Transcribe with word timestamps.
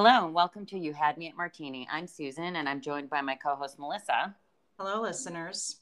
Hello 0.00 0.26
and 0.26 0.32
welcome 0.32 0.64
to 0.66 0.78
You 0.78 0.92
Had 0.92 1.18
Me 1.18 1.26
at 1.26 1.36
Martini. 1.36 1.88
I'm 1.90 2.06
Susan 2.06 2.54
and 2.54 2.68
I'm 2.68 2.80
joined 2.80 3.10
by 3.10 3.20
my 3.20 3.34
co 3.34 3.56
host 3.56 3.80
Melissa. 3.80 4.32
Hello, 4.78 5.02
listeners. 5.02 5.78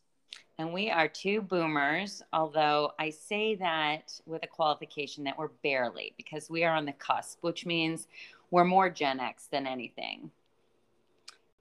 And 0.57 0.73
we 0.73 0.91
are 0.91 1.07
two 1.07 1.43
boomers, 1.43 2.23
although 2.33 2.93
I 2.99 3.11
say 3.11 3.57
that 3.57 4.19
with 4.25 4.43
a 4.43 4.47
qualification 4.47 5.23
that 5.25 5.37
we're 5.37 5.51
barely 5.63 6.15
because 6.17 6.49
we 6.49 6.65
are 6.65 6.75
on 6.75 6.87
the 6.87 6.95
cusp, 6.95 7.41
which 7.43 7.67
means 7.67 8.09
we're 8.51 8.65
more 8.65 8.89
Gen 8.89 9.21
X 9.21 9.49
than 9.49 9.67
anything. 9.67 10.31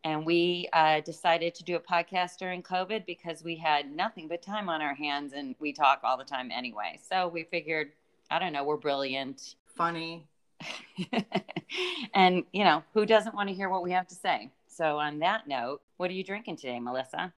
And 0.05 0.25
we 0.25 0.69
uh, 0.71 1.01
decided 1.01 1.55
to 1.55 1.63
do 1.65 1.75
a 1.75 1.79
podcast 1.81 2.37
during 2.37 2.63
COVID 2.63 3.05
because 3.05 3.43
we 3.43 3.57
had 3.57 3.93
nothing 3.93 4.29
but 4.29 4.41
time 4.41 4.69
on 4.69 4.81
our 4.81 4.95
hands 4.95 5.33
and 5.33 5.55
we 5.59 5.73
talk 5.73 6.05
all 6.05 6.15
the 6.15 6.23
time 6.23 6.51
anyway. 6.51 7.01
So 7.05 7.27
we 7.27 7.43
figured, 7.43 7.91
I 8.31 8.39
don't 8.39 8.53
know, 8.53 8.63
we're 8.63 8.77
brilliant. 8.77 9.55
Funny. 9.75 10.25
and, 12.13 12.43
you 12.51 12.63
know, 12.63 12.83
who 12.93 13.05
doesn't 13.05 13.35
want 13.35 13.49
to 13.49 13.55
hear 13.55 13.69
what 13.69 13.83
we 13.83 13.91
have 13.91 14.07
to 14.07 14.15
say? 14.15 14.51
So, 14.67 14.99
on 14.99 15.19
that 15.19 15.47
note, 15.47 15.81
what 15.97 16.09
are 16.09 16.13
you 16.13 16.23
drinking 16.23 16.57
today, 16.57 16.79
Melissa? 16.79 17.33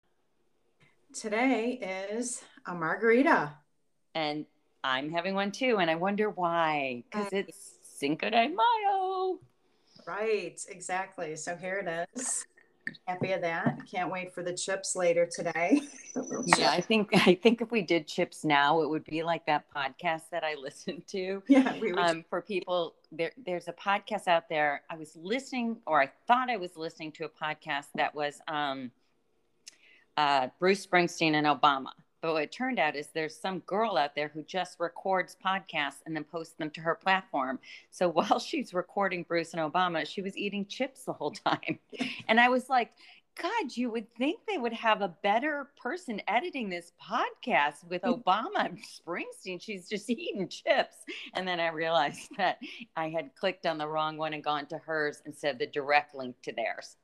Today 1.14 2.08
is 2.10 2.44
a 2.66 2.74
margarita. 2.74 3.54
And 4.16 4.46
I'm 4.84 5.12
having 5.12 5.36
one 5.36 5.52
too. 5.52 5.78
And 5.80 5.90
I 5.90 5.96
wonder 5.96 6.30
why, 6.30 7.04
because 7.10 7.32
mm. 7.32 7.40
it's 7.40 7.76
Cinco 7.82 8.30
de 8.30 8.50
Mayo. 8.50 9.40
Right, 10.06 10.60
exactly. 10.70 11.36
So 11.36 11.56
here 11.56 11.84
it 11.86 12.10
is. 12.16 12.46
Happy 13.08 13.32
of 13.32 13.40
that. 13.40 13.80
Can't 13.90 14.12
wait 14.12 14.34
for 14.34 14.44
the 14.44 14.52
chips 14.52 14.94
later 14.94 15.26
today. 15.26 15.80
yeah, 16.58 16.72
I 16.72 16.82
think 16.82 17.10
I 17.26 17.36
think 17.36 17.62
if 17.62 17.72
we 17.72 17.82
did 17.82 18.06
chips 18.06 18.44
now, 18.44 18.82
it 18.82 18.90
would 18.90 19.06
be 19.06 19.24
like 19.24 19.46
that 19.46 19.64
podcast 19.74 20.24
that 20.32 20.44
I 20.44 20.56
listened 20.62 21.08
to. 21.08 21.42
Yeah, 21.48 21.80
we 21.80 21.94
would. 21.94 22.00
Um, 22.00 22.26
for 22.30 22.42
people, 22.42 22.96
there, 23.14 23.32
there's 23.38 23.70
a 23.70 23.74
podcast 23.74 24.28
out 24.28 24.50
there. 24.50 24.82
I 24.90 24.98
was 24.98 25.16
listening, 25.16 25.78
or 25.86 26.02
I 26.02 26.12
thought 26.28 26.50
I 26.50 26.58
was 26.58 26.76
listening 26.76 27.14
to 27.14 27.24
a 27.24 27.30
podcast 27.30 27.86
that 27.96 28.14
was 28.14 28.42
um, 28.50 28.92
uh, 30.18 30.50
Bruce 30.60 30.86
Springsteen 30.86 31.34
and 31.34 31.48
Obama. 31.48 31.92
But 32.22 32.34
what 32.34 32.44
it 32.44 32.52
turned 32.52 32.80
out 32.80 32.96
is 32.96 33.08
there's 33.08 33.36
some 33.36 33.60
girl 33.60 33.98
out 33.98 34.16
there 34.16 34.30
who 34.30 34.44
just 34.44 34.80
records 34.80 35.36
podcasts 35.44 36.02
and 36.06 36.16
then 36.16 36.24
posts 36.24 36.56
them 36.56 36.70
to 36.72 36.82
her 36.82 36.96
platform. 36.96 37.60
So 37.92 38.10
while 38.18 38.40
she's 38.40 38.74
recording 38.74 39.24
Bruce 39.24 39.54
and 39.54 39.62
Obama, 39.62 40.08
she 40.08 40.22
was 40.22 40.38
eating 40.38 40.66
chips 40.66 41.04
the 41.04 41.14
whole 41.14 41.32
time. 41.32 41.80
And 42.28 42.40
I 42.40 42.50
was 42.50 42.70
like, 42.70 42.92
God, 43.42 43.76
you 43.76 43.92
would 43.92 44.12
think 44.16 44.40
they 44.48 44.58
would 44.58 44.74
have 44.74 45.02
a 45.02 45.16
better 45.22 45.70
person 45.82 46.22
editing 46.28 46.70
this 46.70 46.92
podcast 47.02 47.88
with 47.88 48.02
Obama 48.04 48.66
and 48.66 48.80
Springsteen. 48.80 49.62
She's 49.62 49.88
just 49.88 50.10
eating 50.10 50.48
chips. 50.48 50.96
And 51.36 51.48
then 51.48 51.60
I 51.60 51.70
realized 51.70 52.30
that 52.38 52.58
I 52.96 53.10
had 53.10 53.36
clicked 53.36 53.66
on 53.66 53.78
the 53.78 53.88
wrong 53.88 54.18
one 54.18 54.34
and 54.34 54.44
gone 54.44 54.66
to 54.68 54.78
hers 54.80 55.22
instead 55.26 55.54
of 55.54 55.60
the 55.60 55.68
direct 55.68 56.16
link 56.16 56.36
to 56.44 56.52
theirs. 56.52 56.98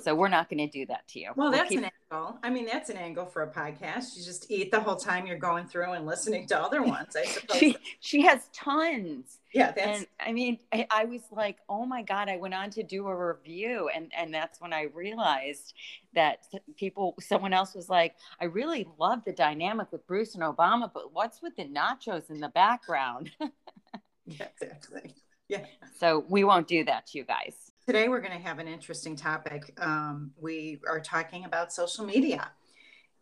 So 0.00 0.14
we're 0.14 0.28
not 0.28 0.48
going 0.48 0.58
to 0.58 0.68
do 0.68 0.86
that 0.86 1.08
to 1.08 1.20
you. 1.20 1.30
Well, 1.34 1.50
that's 1.50 1.70
we'll 1.70 1.80
keep... 1.80 1.88
an 1.88 1.90
angle. 2.12 2.38
I 2.44 2.50
mean, 2.50 2.66
that's 2.66 2.88
an 2.88 2.96
angle 2.96 3.26
for 3.26 3.42
a 3.42 3.50
podcast. 3.50 4.16
You 4.16 4.24
just 4.24 4.48
eat 4.48 4.70
the 4.70 4.78
whole 4.78 4.94
time 4.94 5.26
you're 5.26 5.38
going 5.38 5.66
through 5.66 5.90
and 5.92 6.06
listening 6.06 6.46
to 6.48 6.60
other 6.60 6.82
ones. 6.84 7.16
I 7.16 7.24
suppose 7.24 7.58
she 7.58 7.76
she 7.98 8.22
has 8.22 8.48
tons. 8.52 9.38
Yeah, 9.52 9.72
that's. 9.72 9.98
And 9.98 10.06
I 10.24 10.32
mean, 10.32 10.58
I, 10.72 10.86
I, 10.88 11.04
was 11.06 11.22
like, 11.32 11.56
oh 11.68 11.84
my 11.84 12.02
god! 12.02 12.28
I 12.28 12.36
went 12.36 12.54
on 12.54 12.70
to 12.70 12.84
do 12.84 13.08
a 13.08 13.16
review, 13.28 13.90
and 13.92 14.12
and 14.16 14.32
that's 14.32 14.60
when 14.60 14.72
I 14.72 14.82
realized 14.94 15.74
that 16.14 16.44
people, 16.76 17.14
someone 17.18 17.52
else 17.52 17.74
was 17.74 17.88
like, 17.88 18.14
I 18.40 18.44
really 18.44 18.86
love 18.98 19.24
the 19.24 19.32
dynamic 19.32 19.90
with 19.90 20.06
Bruce 20.06 20.34
and 20.34 20.44
Obama, 20.44 20.90
but 20.92 21.12
what's 21.12 21.42
with 21.42 21.56
the 21.56 21.64
nachos 21.64 22.30
in 22.30 22.40
the 22.40 22.48
background? 22.50 23.30
yeah, 24.26 24.46
exactly. 24.60 25.14
Yeah. 25.48 25.64
So 25.98 26.24
we 26.28 26.44
won't 26.44 26.68
do 26.68 26.84
that 26.84 27.06
to 27.08 27.18
you 27.18 27.24
guys. 27.24 27.67
Today, 27.88 28.10
we're 28.10 28.20
going 28.20 28.38
to 28.38 28.46
have 28.46 28.58
an 28.58 28.68
interesting 28.68 29.16
topic. 29.16 29.72
Um, 29.80 30.32
we 30.38 30.78
are 30.86 31.00
talking 31.00 31.46
about 31.46 31.72
social 31.72 32.04
media, 32.04 32.50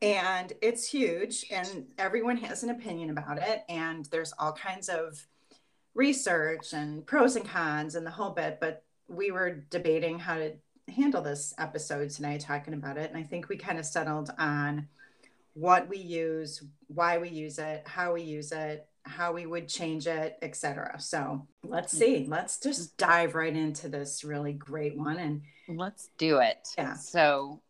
and 0.03 0.53
it's 0.60 0.88
huge, 0.88 1.47
and 1.53 1.87
everyone 1.99 2.37
has 2.38 2.65
an 2.65 2.71
opinion 2.71 3.10
about 3.10 3.38
it. 3.38 3.62
And 3.69 4.06
there's 4.06 4.32
all 4.41 4.53
kinds 4.53 4.88
of 4.88 5.25
research 5.94 6.72
and 6.72 7.06
pros 7.06 7.37
and 7.37 7.49
cons 7.49 7.94
and 7.94 8.04
the 8.04 8.10
whole 8.10 8.31
bit. 8.31 8.59
But 8.60 8.82
we 9.06 9.31
were 9.31 9.53
debating 9.71 10.19
how 10.19 10.34
to 10.34 10.54
handle 10.93 11.22
this 11.22 11.54
episode 11.59 12.10
tonight, 12.10 12.41
talking 12.41 12.75
about 12.75 12.98
it. 12.98 13.09
And 13.09 13.16
I 13.16 13.22
think 13.22 13.48
we 13.48 13.56
kind 13.56 13.78
of 13.78 13.87
settled 13.87 14.31
on 14.37 14.88
what 15.54 15.88
we 15.88 15.98
use, 15.98 16.65
why 16.88 17.19
we 17.19 17.28
use 17.28 17.60
it, 17.60 17.87
how 17.87 18.15
we 18.15 18.22
use 18.22 18.50
it, 18.50 18.88
how 19.06 19.33
we 19.33 19.47
would 19.47 19.69
change 19.69 20.06
it, 20.06 20.37
etc. 20.43 20.97
So 20.99 21.47
let's 21.62 21.94
mm. 21.94 21.99
see. 21.99 22.27
Let's 22.28 22.59
just 22.59 22.97
dive 22.97 23.34
right 23.34 23.55
into 23.55 23.89
this 23.89 24.25
really 24.25 24.53
great 24.53 24.97
one 24.97 25.19
and 25.19 25.43
let's 25.69 26.09
do 26.19 26.39
it. 26.39 26.69
Yeah. 26.77 26.94
So 26.94 27.62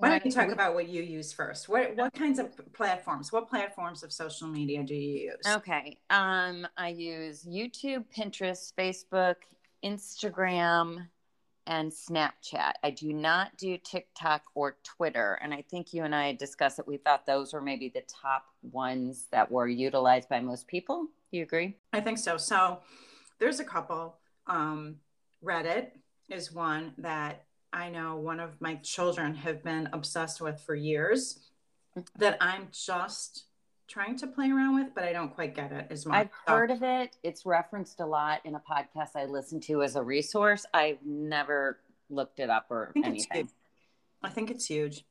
why 0.00 0.08
don't 0.08 0.24
you 0.24 0.32
talk 0.32 0.48
about 0.48 0.74
what 0.74 0.88
you 0.88 1.02
use 1.02 1.32
first? 1.32 1.68
What 1.68 1.94
what 1.96 2.14
kinds 2.14 2.38
of 2.38 2.48
platforms? 2.72 3.30
What 3.32 3.48
platforms 3.48 4.02
of 4.02 4.12
social 4.12 4.48
media 4.48 4.82
do 4.82 4.94
you 4.94 5.32
use? 5.32 5.54
Okay. 5.54 5.98
Um, 6.08 6.66
I 6.76 6.88
use 6.88 7.44
YouTube, 7.44 8.04
Pinterest, 8.16 8.72
Facebook, 8.78 9.36
Instagram, 9.84 11.06
and 11.66 11.92
Snapchat. 11.92 12.72
I 12.82 12.90
do 12.90 13.12
not 13.12 13.56
do 13.56 13.78
TikTok 13.78 14.42
or 14.54 14.76
Twitter. 14.82 15.38
And 15.42 15.54
I 15.54 15.62
think 15.70 15.92
you 15.92 16.04
and 16.04 16.14
I 16.14 16.34
discussed 16.34 16.76
that 16.76 16.88
we 16.88 16.96
thought 16.96 17.26
those 17.26 17.52
were 17.52 17.60
maybe 17.60 17.88
the 17.88 18.02
top 18.08 18.44
ones 18.62 19.26
that 19.30 19.50
were 19.50 19.68
utilized 19.68 20.28
by 20.28 20.40
most 20.40 20.66
people. 20.66 21.06
Do 21.30 21.36
you 21.38 21.42
agree? 21.42 21.76
I 21.92 22.00
think 22.00 22.18
so. 22.18 22.36
So 22.36 22.80
there's 23.38 23.60
a 23.60 23.64
couple. 23.64 24.16
Um, 24.46 24.96
Reddit 25.44 25.90
is 26.28 26.52
one 26.52 26.92
that 26.98 27.44
I 27.72 27.88
know 27.88 28.16
one 28.16 28.40
of 28.40 28.60
my 28.60 28.76
children 28.76 29.34
have 29.36 29.62
been 29.62 29.88
obsessed 29.92 30.40
with 30.40 30.60
for 30.60 30.74
years 30.74 31.38
that 32.18 32.36
I'm 32.40 32.68
just 32.72 33.44
trying 33.90 34.16
to 34.16 34.26
play 34.26 34.50
around 34.50 34.76
with, 34.76 34.94
but 34.94 35.04
I 35.04 35.12
don't 35.12 35.34
quite 35.34 35.54
get 35.54 35.72
it 35.72 35.88
as 35.90 36.06
much. 36.06 36.16
I've 36.16 36.30
heard 36.46 36.70
of 36.70 36.82
it. 36.82 37.16
It's 37.22 37.44
referenced 37.44 38.00
a 38.00 38.06
lot 38.06 38.40
in 38.44 38.54
a 38.54 38.60
podcast 38.60 39.10
I 39.16 39.24
listen 39.24 39.60
to 39.62 39.82
as 39.82 39.96
a 39.96 40.02
resource. 40.02 40.64
I've 40.72 41.04
never 41.04 41.80
looked 42.08 42.38
it 42.38 42.48
up 42.48 42.66
or 42.70 42.92
I 42.96 43.06
anything. 43.06 43.50
I 44.22 44.28
think 44.30 44.50
it's 44.50 44.66
huge. 44.66 45.04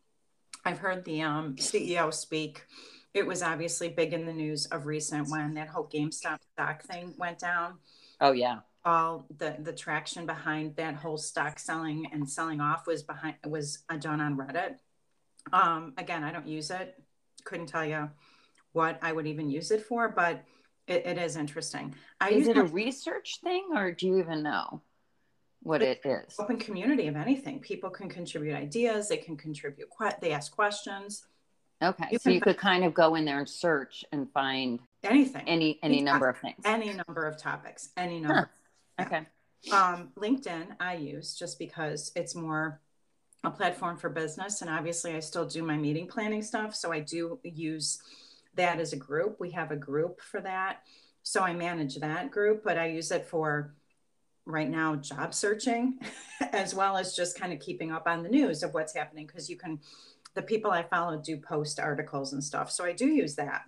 I've 0.64 0.80
heard 0.80 1.04
the 1.04 1.22
um, 1.22 1.56
CEO 1.58 2.14
speak. 2.14 2.66
It 3.14 3.28
was 3.28 3.44
obviously 3.44 3.90
big 3.90 4.14
in 4.14 4.26
the 4.26 4.34
news 4.34 4.66
of 4.68 4.86
recent 4.86 5.30
when 5.30 5.56
that 5.56 5.68
whole 5.68 5.90
GameStop 5.92 6.40
stock 6.54 6.84
thing 6.84 7.14
went 7.18 7.40
down. 7.40 7.76
Oh 8.22 8.32
yeah. 8.32 8.60
All 8.86 9.26
the 9.38 9.58
the 9.60 9.74
traction 9.74 10.26
behind 10.26 10.76
that 10.78 10.96
whole 10.96 11.18
stock 11.18 11.60
selling 11.60 12.08
and 12.14 12.30
selling 12.30 12.62
off 12.62 12.88
was 12.88 13.04
behind 13.04 13.36
was 13.46 13.80
done 14.00 14.22
on 14.22 14.38
Reddit. 14.38 14.76
Um, 15.52 15.94
again, 15.98 16.24
I 16.24 16.32
don't 16.32 16.48
use 16.48 16.70
it. 16.72 17.02
Couldn't 17.44 17.68
tell 17.68 17.86
you 17.86 18.10
what 18.74 19.00
I 19.02 19.12
would 19.12 19.28
even 19.28 19.50
use 19.50 19.72
it 19.72 19.82
for, 19.82 20.10
but 20.10 20.44
it, 20.88 21.06
it 21.06 21.18
is 21.18 21.36
interesting. 21.36 21.96
I 22.20 22.30
is 22.30 22.48
it 22.48 22.58
a 22.58 22.64
research 22.64 23.40
thing 23.44 23.70
or 23.76 23.92
do 23.92 24.08
you 24.08 24.20
even 24.20 24.44
know 24.44 24.82
what 25.62 25.82
it 25.82 26.02
is? 26.06 26.36
Open 26.40 26.58
community 26.58 27.08
of 27.08 27.16
anything. 27.16 27.60
People 27.60 27.90
can 27.90 28.10
contribute 28.10 28.56
ideas, 28.56 29.10
they 29.10 29.18
can 29.18 29.38
contribute, 29.38 29.88
they 30.22 30.32
ask 30.32 30.52
questions. 30.54 31.26
Okay. 31.82 32.06
You 32.12 32.20
so 32.20 32.30
you 32.30 32.42
could 32.42 32.58
kind 32.58 32.84
of 32.84 32.94
go 32.94 33.16
in 33.16 33.24
there 33.24 33.40
and 33.40 33.50
search 33.50 34.04
and 34.12 34.30
find 34.32 34.80
anything, 35.04 35.48
any, 35.48 35.80
any 35.82 36.02
number 36.02 36.28
of 36.28 36.38
things, 36.38 36.58
any 36.66 36.94
number 36.94 37.26
of 37.26 37.38
topics, 37.38 37.90
any 37.96 38.20
number. 38.20 38.50
Huh. 39.00 39.06
Okay. 39.06 39.26
Um, 39.72 40.10
LinkedIn 40.18 40.76
I 40.80 40.96
use 40.96 41.36
just 41.36 41.58
because 41.58 42.12
it's 42.16 42.36
more 42.36 42.82
a 43.44 43.50
platform 43.50 43.98
for 43.98 44.10
business. 44.10 44.62
And 44.62 44.70
obviously 44.70 45.16
I 45.16 45.20
still 45.20 45.46
do 45.46 45.64
my 45.64 45.78
meeting 45.78 46.08
planning 46.08 46.42
stuff. 46.42 46.76
So 46.76 46.92
I 46.92 47.00
do 47.00 47.40
use 47.44 48.02
that 48.60 48.80
as 48.80 48.94
a 48.94 48.98
group. 48.98 49.40
We 49.40 49.52
have 49.52 49.72
a 49.72 49.76
group 49.76 50.22
for 50.22 50.42
that. 50.42 50.84
So 51.24 51.42
I 51.42 51.54
manage 51.54 51.96
that 51.98 52.32
group, 52.32 52.64
but 52.64 52.78
I 52.78 52.88
use 52.88 53.12
it 53.12 53.26
for 53.26 53.74
right 54.46 54.70
now 54.70 54.96
job 54.96 55.34
searching 55.34 56.00
as 56.54 56.74
well 56.74 56.98
as 56.98 57.16
just 57.16 57.40
kind 57.40 57.54
of 57.54 57.60
keeping 57.60 57.92
up 57.92 58.08
on 58.08 58.24
the 58.24 58.30
news 58.30 58.64
of 58.64 58.74
what's 58.74 58.96
happening 58.96 59.28
because 59.28 59.50
you 59.50 59.56
can 59.56 59.80
the 60.36 60.42
people 60.42 60.72
I 60.72 60.84
follow 60.84 61.18
do 61.18 61.38
post 61.38 61.80
articles 61.80 62.34
and 62.34 62.44
stuff. 62.44 62.72
So 62.72 62.86
I 62.86 62.94
do 62.94 63.08
use 63.08 63.36
that. 63.36 63.64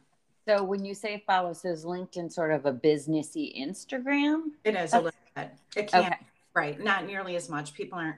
So 0.47 0.63
when 0.63 0.85
you 0.85 0.93
say 0.93 1.23
follow, 1.25 1.53
so 1.53 1.69
is 1.69 1.85
LinkedIn 1.85 2.31
sort 2.31 2.51
of 2.51 2.65
a 2.65 2.73
businessy 2.73 3.59
Instagram? 3.59 4.51
It 4.63 4.75
is 4.75 4.91
That's, 4.91 4.93
a 4.93 4.97
little 4.97 5.19
bit. 5.35 5.51
It 5.75 5.91
can't 5.91 6.13
okay. 6.13 6.25
right, 6.53 6.79
not 6.79 7.05
nearly 7.05 7.35
as 7.35 7.49
much. 7.49 7.73
People 7.73 7.99
aren't 7.99 8.17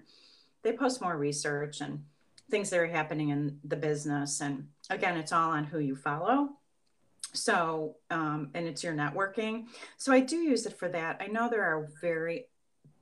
they 0.64 0.74
post 0.74 1.02
more 1.02 1.18
research 1.18 1.81
and 1.81 2.04
things 2.50 2.69
that 2.69 2.80
are 2.80 2.88
happening 2.88 3.30
in 3.30 3.60
the 3.64 3.76
business. 3.76 4.42
And 4.42 4.68
again, 4.90 5.18
it's 5.18 5.31
all 5.31 5.52
on 5.52 5.66
who 5.66 5.80
you 5.80 5.96
follow. 5.96 6.50
So, 7.31 7.96
um, 8.12 8.50
and 8.54 8.68
it's 8.68 8.84
your 8.84 8.94
networking. 8.94 9.66
So 9.98 10.12
I 10.12 10.20
do 10.20 10.38
use 10.38 10.66
it 10.66 10.78
for 10.78 10.90
that. 10.90 11.22
I 11.22 11.28
know 11.28 11.50
there 11.50 11.64
are 11.64 11.90
very 12.02 12.48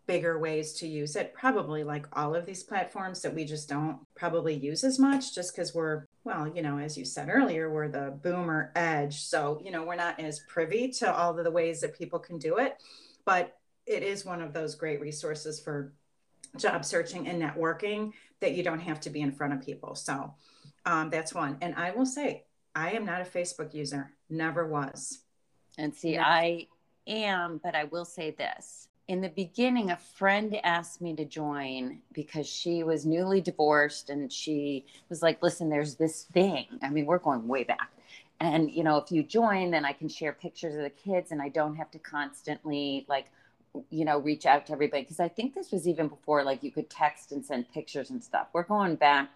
bigger 0.08 0.40
ways 0.40 0.74
to 0.74 0.88
use 0.88 1.16
it, 1.16 1.34
probably 1.34 1.84
like 1.84 2.06
all 2.14 2.36
of 2.36 2.46
these 2.46 2.64
platforms 2.64 3.22
that 3.22 3.34
we 3.34 3.46
just 3.46 3.70
don't 3.70 4.00
probably 4.16 4.54
use 4.54 4.84
as 4.84 5.00
much 5.00 5.34
just 5.34 5.56
because 5.56 5.74
we're, 5.74 6.06
well, 6.24 6.48
you 6.54 6.62
know, 6.62 6.78
as 6.78 6.98
you 6.98 7.06
said 7.06 7.30
earlier, 7.32 7.72
we're 7.72 7.88
the 7.88 8.18
boomer 8.22 8.72
edge. 8.76 9.22
So, 9.22 9.62
you 9.64 9.72
know, 9.72 9.84
we're 9.84 9.96
not 9.96 10.20
as 10.20 10.42
privy 10.48 10.90
to 10.94 11.14
all 11.14 11.38
of 11.38 11.44
the 11.44 11.52
ways 11.52 11.82
that 11.82 11.98
people 11.98 12.20
can 12.20 12.38
do 12.40 12.58
it. 12.58 12.76
But 13.26 13.58
it 13.86 14.04
is 14.04 14.26
one 14.26 14.42
of 14.42 14.54
those 14.54 14.76
great 14.76 15.00
resources 15.02 15.60
for 15.60 15.94
job 16.58 16.84
searching 16.84 17.28
and 17.28 17.42
networking 17.42 18.12
that 18.42 18.54
you 18.54 18.64
don't 18.64 18.80
have 18.80 19.00
to 19.02 19.10
be 19.10 19.22
in 19.22 19.32
front 19.32 19.54
of 19.54 19.66
people. 19.66 19.96
So 19.96 20.34
um, 20.86 21.10
that's 21.10 21.34
one. 21.34 21.58
And 21.62 21.76
I 21.76 21.92
will 21.92 22.06
say, 22.06 22.46
I 22.76 22.92
am 22.92 23.06
not 23.06 23.22
a 23.22 23.26
Facebook 23.26 23.74
user, 23.74 24.12
never 24.30 24.66
was. 24.68 25.20
And 25.78 25.94
see, 25.94 26.18
I 26.18 26.68
am, 27.08 27.60
but 27.64 27.76
I 27.76 27.86
will 27.86 28.06
say 28.06 28.32
this. 28.32 28.88
In 29.08 29.22
the 29.22 29.30
beginning, 29.30 29.92
a 29.92 29.98
friend 29.98 30.58
asked 30.64 31.02
me 31.02 31.16
to 31.16 31.26
join 31.26 32.00
because 32.14 32.48
she 32.48 32.84
was 32.84 33.06
newly 33.06 33.42
divorced 33.42 34.10
and 34.10 34.32
she 34.32 34.86
was 35.10 35.22
like, 35.22 35.42
listen, 35.44 35.70
there's 35.70 35.96
this 35.96 36.24
thing. 36.24 36.68
I 36.82 36.90
mean, 36.90 37.06
we're 37.06 37.18
going 37.18 37.48
way 37.48 37.64
back. 37.64 37.92
And, 38.40 38.72
you 38.72 38.84
know, 38.84 38.98
if 38.98 39.12
you 39.12 39.24
join, 39.24 39.72
then 39.72 39.86
I 39.86 39.92
can 39.92 40.08
share 40.08 40.34
pictures 40.34 40.76
of 40.76 40.82
the 40.82 40.90
kids 40.90 41.32
and 41.32 41.42
I 41.42 41.50
don't 41.50 41.76
have 41.76 41.92
to 41.92 42.00
constantly 42.00 43.06
like 43.10 43.28
you 43.90 44.06
know, 44.06 44.20
reach 44.20 44.46
out 44.46 44.66
to 44.68 44.74
everybody 44.74 45.04
because 45.04 45.20
I 45.20 45.28
think 45.28 45.54
this 45.54 45.72
was 45.72 45.88
even 45.88 46.08
before 46.08 46.44
like 46.44 46.64
you 46.64 46.72
could 46.72 46.90
text 46.90 47.32
and 47.32 47.46
send 47.46 47.72
pictures 47.72 48.10
and 48.10 48.24
stuff. 48.24 48.48
We're 48.54 48.64
going 48.64 48.96
back 48.96 49.30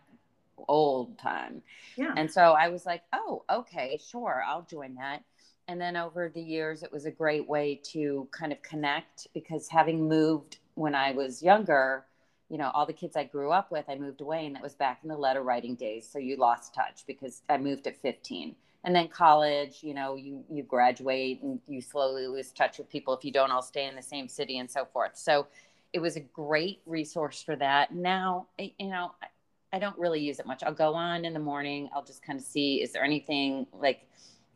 old 0.68 1.18
time. 1.18 1.62
Yeah. 1.98 2.14
And 2.16 2.32
so 2.32 2.54
I 2.54 2.70
was 2.70 2.86
like, 2.86 3.04
oh, 3.14 3.44
okay, 3.50 4.00
sure, 4.10 4.44
I'll 4.48 4.68
join 4.70 4.96
that. 4.96 5.24
And 5.68 5.82
then 5.82 5.98
over 5.98 6.30
the 6.30 6.42
years, 6.42 6.84
it 6.84 6.92
was 6.92 7.06
a 7.06 7.12
great 7.12 7.48
way 7.48 7.82
to 7.92 8.28
kind 8.32 8.52
of 8.52 8.62
connect 8.62 9.28
because 9.34 9.68
having 9.68 10.08
moved 10.08 10.60
when 10.76 10.94
I 10.94 11.12
was 11.12 11.42
younger, 11.42 12.06
you 12.50 12.58
know, 12.58 12.70
all 12.74 12.86
the 12.86 12.94
kids 12.94 13.16
I 13.16 13.24
grew 13.24 13.52
up 13.52 13.72
with, 13.72 13.86
I 13.90 13.96
moved 13.96 14.22
away, 14.22 14.46
and 14.46 14.56
that 14.56 14.62
was 14.62 14.76
back 14.76 15.00
in 15.02 15.10
the 15.10 15.18
letter 15.18 15.42
writing 15.42 15.76
days. 15.76 16.08
So 16.08 16.20
you 16.20 16.38
lost 16.38 16.76
touch 16.76 17.04
because 17.08 17.42
I 17.50 17.58
moved 17.58 17.88
at 17.88 18.00
15 18.02 18.56
and 18.86 18.96
then 18.96 19.08
college 19.08 19.80
you 19.82 19.94
know 19.94 20.16
you 20.16 20.44
you 20.50 20.64
graduate 20.64 21.42
and 21.42 21.60
you 21.68 21.82
slowly 21.82 22.28
lose 22.28 22.52
touch 22.52 22.78
with 22.78 22.90
people 22.90 23.14
if 23.14 23.26
you 23.26 23.32
don't 23.32 23.52
all 23.52 23.62
stay 23.62 23.88
in 23.88 23.96
the 23.96 24.02
same 24.02 24.30
city 24.30 24.60
and 24.60 24.72
so 24.72 24.86
forth 24.86 25.12
so 25.16 25.48
it 25.92 26.00
was 26.00 26.16
a 26.16 26.22
great 26.22 26.82
resource 26.86 27.42
for 27.42 27.56
that 27.56 27.94
now 27.94 28.48
eh, 28.60 28.70
you 28.80 28.88
know 28.88 29.12
I 29.74 29.80
don't 29.80 29.98
really 29.98 30.22
use 30.22 30.40
it 30.40 30.46
much. 30.46 30.64
I'll 30.64 30.74
go 30.74 30.94
on 30.94 31.26
in 31.26 31.34
the 31.34 31.40
morning. 31.40 31.90
I'll 31.94 32.04
just 32.04 32.24
kind 32.24 32.40
of 32.40 32.46
see 32.46 32.82
is 32.82 32.94
there 32.94 33.04
anything 33.04 33.68
like 33.74 34.08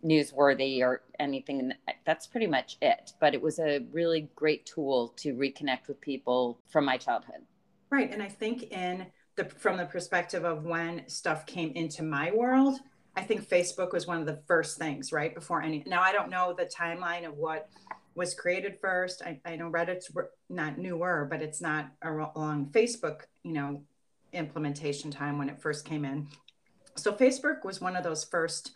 newsworthy 0.04 0.82
or 0.82 1.02
anything. 1.20 1.74
That's 2.06 2.28
pretty 2.28 2.48
much 2.48 2.78
it. 2.82 3.14
But 3.20 3.34
it 3.34 3.42
was 3.42 3.60
a 3.60 3.86
really 3.92 4.30
great 4.36 4.66
tool 4.66 5.14
to 5.18 5.34
reconnect 5.34 5.88
with 5.88 6.00
people 6.02 6.60
from 6.70 6.86
my 6.86 6.98
childhood. 6.98 7.42
Right, 7.90 8.12
and 8.12 8.22
I 8.22 8.30
think 8.30 8.72
in 8.72 9.08
the 9.36 9.46
from 9.46 9.78
the 9.78 9.86
perspective 9.86 10.46
of 10.46 10.64
when 10.64 11.08
stuff 11.08 11.46
came 11.46 11.72
into 11.72 12.04
my 12.04 12.32
world, 12.32 12.80
I 13.16 13.22
think 13.22 13.48
Facebook 13.48 13.92
was 13.92 14.06
one 14.06 14.20
of 14.20 14.26
the 14.26 14.42
first 14.48 14.78
things, 14.78 15.12
right? 15.12 15.34
Before 15.34 15.62
any. 15.62 15.84
Now, 15.88 16.02
I 16.02 16.12
don't 16.12 16.30
know 16.30 16.56
the 16.58 16.66
timeline 16.66 17.28
of 17.28 17.36
what 17.38 17.70
was 18.16 18.34
created 18.34 18.78
first. 18.82 19.22
I, 19.24 19.40
I 19.46 19.56
know 19.56 19.72
Reddit's 19.72 20.12
not 20.50 20.78
newer, 20.78 21.28
but 21.30 21.42
it's 21.42 21.62
not 21.62 21.90
along 22.04 22.68
Facebook, 22.72 23.22
you 23.44 23.54
know, 23.54 23.82
implementation 24.34 25.12
time 25.12 25.38
when 25.38 25.50
it 25.50 25.62
first 25.62 25.86
came 25.86 26.06
in. 26.06 26.28
So 26.96 27.14
Facebook 27.14 27.64
was 27.64 27.82
one 27.82 27.96
of 27.96 28.04
those 28.04 28.24
first 28.24 28.72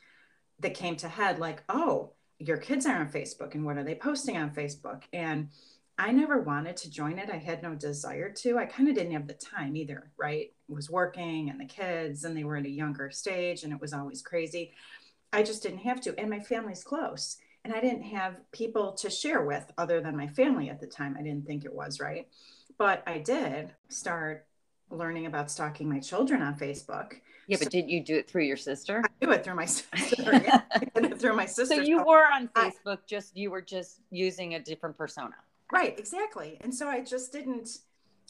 that 0.60 0.74
came 0.74 0.96
to 0.98 1.08
head 1.08 1.40
like, 1.40 1.64
oh, 1.70 2.14
your 2.40 2.58
kids 2.58 2.86
are 2.86 2.96
on 2.96 3.12
Facebook 3.12 3.56
and 3.56 3.66
what 3.66 3.78
are 3.78 3.84
they 3.84 3.96
posting 3.96 4.38
on 4.38 4.52
Facebook? 4.52 5.04
And 5.12 5.50
I 5.98 6.12
never 6.12 6.42
wanted 6.42 6.78
to 6.78 6.90
join 6.90 7.20
it. 7.20 7.30
I 7.30 7.38
had 7.38 7.62
no 7.62 7.76
desire 7.76 8.30
to. 8.30 8.58
I 8.58 8.66
kind 8.66 8.90
of 8.90 8.96
didn't 8.96 9.14
have 9.14 9.28
the 9.28 9.34
time 9.34 9.76
either, 9.76 10.12
right? 10.18 10.52
Was 10.68 10.90
working 10.90 11.50
and 11.50 11.60
the 11.60 11.66
kids 11.66 12.24
and 12.24 12.36
they 12.36 12.44
were 12.44 12.58
at 12.58 12.66
a 12.66 12.70
younger 12.70 13.12
stage 13.12 13.64
and 13.64 13.72
it 13.72 13.80
was 13.80 13.94
always 13.94 14.22
crazy. 14.22 14.74
I 15.32 15.44
just 15.44 15.64
didn't 15.64 15.80
have 15.80 16.02
to. 16.02 16.18
And 16.20 16.30
my 16.30 16.40
family's 16.40 16.84
close. 16.84 17.38
And 17.66 17.74
I 17.74 17.80
didn't 17.80 18.04
have 18.04 18.36
people 18.52 18.94
to 18.94 19.10
share 19.10 19.44
with 19.44 19.72
other 19.78 20.02
than 20.02 20.18
my 20.18 20.28
family 20.28 20.70
at 20.70 20.82
the 20.82 20.88
time. 20.88 21.16
I 21.18 21.24
didn't 21.24 21.46
think 21.46 21.64
it 21.64 21.74
was 21.74 22.00
right. 22.00 22.28
But 22.78 23.04
I 23.08 23.20
did 23.20 23.72
start 23.90 24.48
learning 24.90 25.26
about 25.26 25.50
stalking 25.50 25.90
my 25.90 26.00
children 26.00 26.42
on 26.42 26.56
Facebook. 26.56 27.16
Yeah, 27.48 27.58
but 27.58 27.66
so, 27.66 27.70
did 27.70 27.90
you 27.90 28.04
do 28.04 28.16
it 28.16 28.30
through 28.30 28.44
your 28.44 28.58
sister? 28.58 29.04
I 29.04 29.26
do 29.26 29.32
it 29.32 29.44
through 29.44 29.56
my 29.56 29.66
sister. 29.66 30.32
yeah, 30.34 30.62
through 31.18 31.36
my 31.36 31.46
sister. 31.46 31.76
So 31.76 31.82
you 31.82 32.04
were 32.04 32.26
on 32.26 32.48
Facebook, 32.50 32.98
I, 32.98 33.08
just 33.08 33.36
you 33.36 33.52
were 33.52 33.62
just 33.62 34.00
using 34.12 34.56
a 34.56 34.60
different 34.60 34.98
persona. 34.98 35.36
Right, 35.72 35.98
exactly. 35.98 36.58
And 36.62 36.74
so 36.74 36.88
I 36.88 37.02
just 37.02 37.32
didn't 37.32 37.80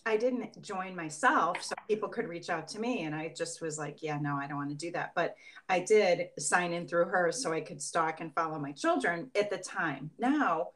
I 0.05 0.17
didn't 0.17 0.61
join 0.61 0.95
myself 0.95 1.63
so 1.63 1.75
people 1.87 2.09
could 2.09 2.27
reach 2.27 2.49
out 2.49 2.67
to 2.69 2.79
me 2.79 3.03
and 3.03 3.15
I 3.15 3.33
just 3.35 3.61
was 3.61 3.77
like, 3.77 4.03
yeah, 4.03 4.17
no, 4.19 4.35
I 4.35 4.47
don't 4.47 4.57
want 4.57 4.69
to 4.69 4.75
do 4.75 4.91
that. 4.91 5.13
But 5.15 5.35
I 5.69 5.79
did 5.79 6.27
sign 6.37 6.73
in 6.73 6.87
through 6.87 7.05
her 7.05 7.31
so 7.31 7.53
I 7.53 7.61
could 7.61 7.81
stalk 7.81 8.19
and 8.19 8.33
follow 8.35 8.59
my 8.59 8.73
children 8.73 9.31
at 9.39 9.49
the 9.49 9.57
time. 9.57 10.11
Now 10.19 10.69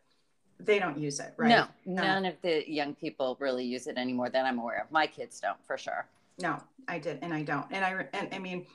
they 0.60 0.80
don't 0.80 0.98
use 0.98 1.20
it, 1.20 1.34
right? 1.38 1.50
No, 1.50 1.68
none 1.86 2.26
of 2.26 2.36
the 2.42 2.70
young 2.70 2.96
people 2.96 3.38
really 3.40 3.66
use 3.66 3.88
it 3.88 3.98
anymore 3.98 4.30
that 4.30 4.46
I'm 4.46 4.60
aware 4.60 4.82
of. 4.82 4.92
My 4.92 5.08
kids 5.08 5.40
don't, 5.40 5.58
for 5.66 5.78
sure. 5.78 6.08
No, 6.40 6.62
I 6.88 7.00
did, 7.00 7.20
and 7.22 7.34
I 7.34 7.44
don't. 7.44 7.66
And 7.72 7.84
I, 7.84 8.06
and 8.14 8.34
I 8.34 8.40
mean, 8.40 8.66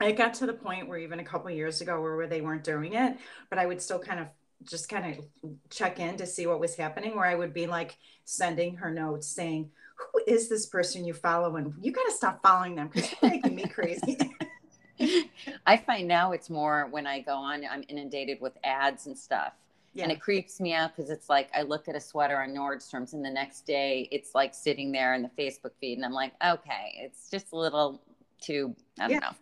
I 0.00 0.12
got 0.12 0.34
to 0.34 0.46
the 0.46 0.52
point 0.52 0.88
where 0.88 0.98
even 0.98 1.20
a 1.20 1.24
couple 1.24 1.50
years 1.50 1.80
ago, 1.80 2.00
where, 2.00 2.16
where 2.16 2.26
they 2.26 2.40
weren't 2.40 2.64
doing 2.64 2.94
it, 2.94 3.16
but 3.50 3.58
I 3.58 3.66
would 3.66 3.80
still 3.80 3.98
kind 3.98 4.20
of 4.20 4.26
just 4.64 4.88
kind 4.88 5.18
of 5.18 5.24
check 5.70 5.98
in 5.98 6.16
to 6.16 6.26
see 6.26 6.46
what 6.46 6.60
was 6.60 6.76
happening. 6.76 7.16
Where 7.16 7.26
I 7.26 7.34
would 7.34 7.54
be 7.54 7.66
like 7.66 7.96
sending 8.24 8.76
her 8.76 8.90
notes 8.90 9.26
saying, 9.26 9.70
"Who 9.96 10.20
is 10.26 10.48
this 10.48 10.66
person 10.66 11.04
you 11.04 11.14
follow? 11.14 11.56
And 11.56 11.74
you 11.80 11.92
got 11.92 12.04
to 12.04 12.12
stop 12.12 12.42
following 12.42 12.76
them 12.76 12.88
because 12.92 13.10
you're 13.10 13.30
making 13.30 13.54
me 13.54 13.66
crazy." 13.66 14.18
I 15.66 15.76
find 15.76 16.06
now 16.06 16.32
it's 16.32 16.50
more 16.50 16.86
when 16.90 17.06
I 17.06 17.20
go 17.20 17.34
on, 17.34 17.64
I'm 17.68 17.84
inundated 17.88 18.40
with 18.40 18.52
ads 18.62 19.06
and 19.06 19.16
stuff 19.16 19.52
yeah. 19.94 20.04
And 20.04 20.12
it 20.12 20.20
creeps 20.20 20.60
me 20.60 20.72
out 20.72 20.96
because 20.96 21.10
it's 21.10 21.28
like 21.28 21.50
I 21.54 21.62
look 21.62 21.88
at 21.88 21.94
a 21.94 22.00
sweater 22.00 22.40
on 22.40 22.50
Nordstrom's 22.50 23.12
and 23.12 23.24
the 23.24 23.30
next 23.30 23.66
day 23.66 24.08
it's 24.10 24.34
like 24.34 24.54
sitting 24.54 24.90
there 24.90 25.14
in 25.14 25.22
the 25.22 25.30
Facebook 25.38 25.72
feed 25.80 25.98
and 25.98 26.04
I'm 26.04 26.12
like, 26.12 26.32
okay, 26.44 26.94
it's 26.96 27.28
just 27.30 27.52
a 27.52 27.56
little 27.56 28.02
too, 28.40 28.74
I 28.98 29.02
don't 29.02 29.10
yeah. 29.10 29.18
know. 29.18 29.32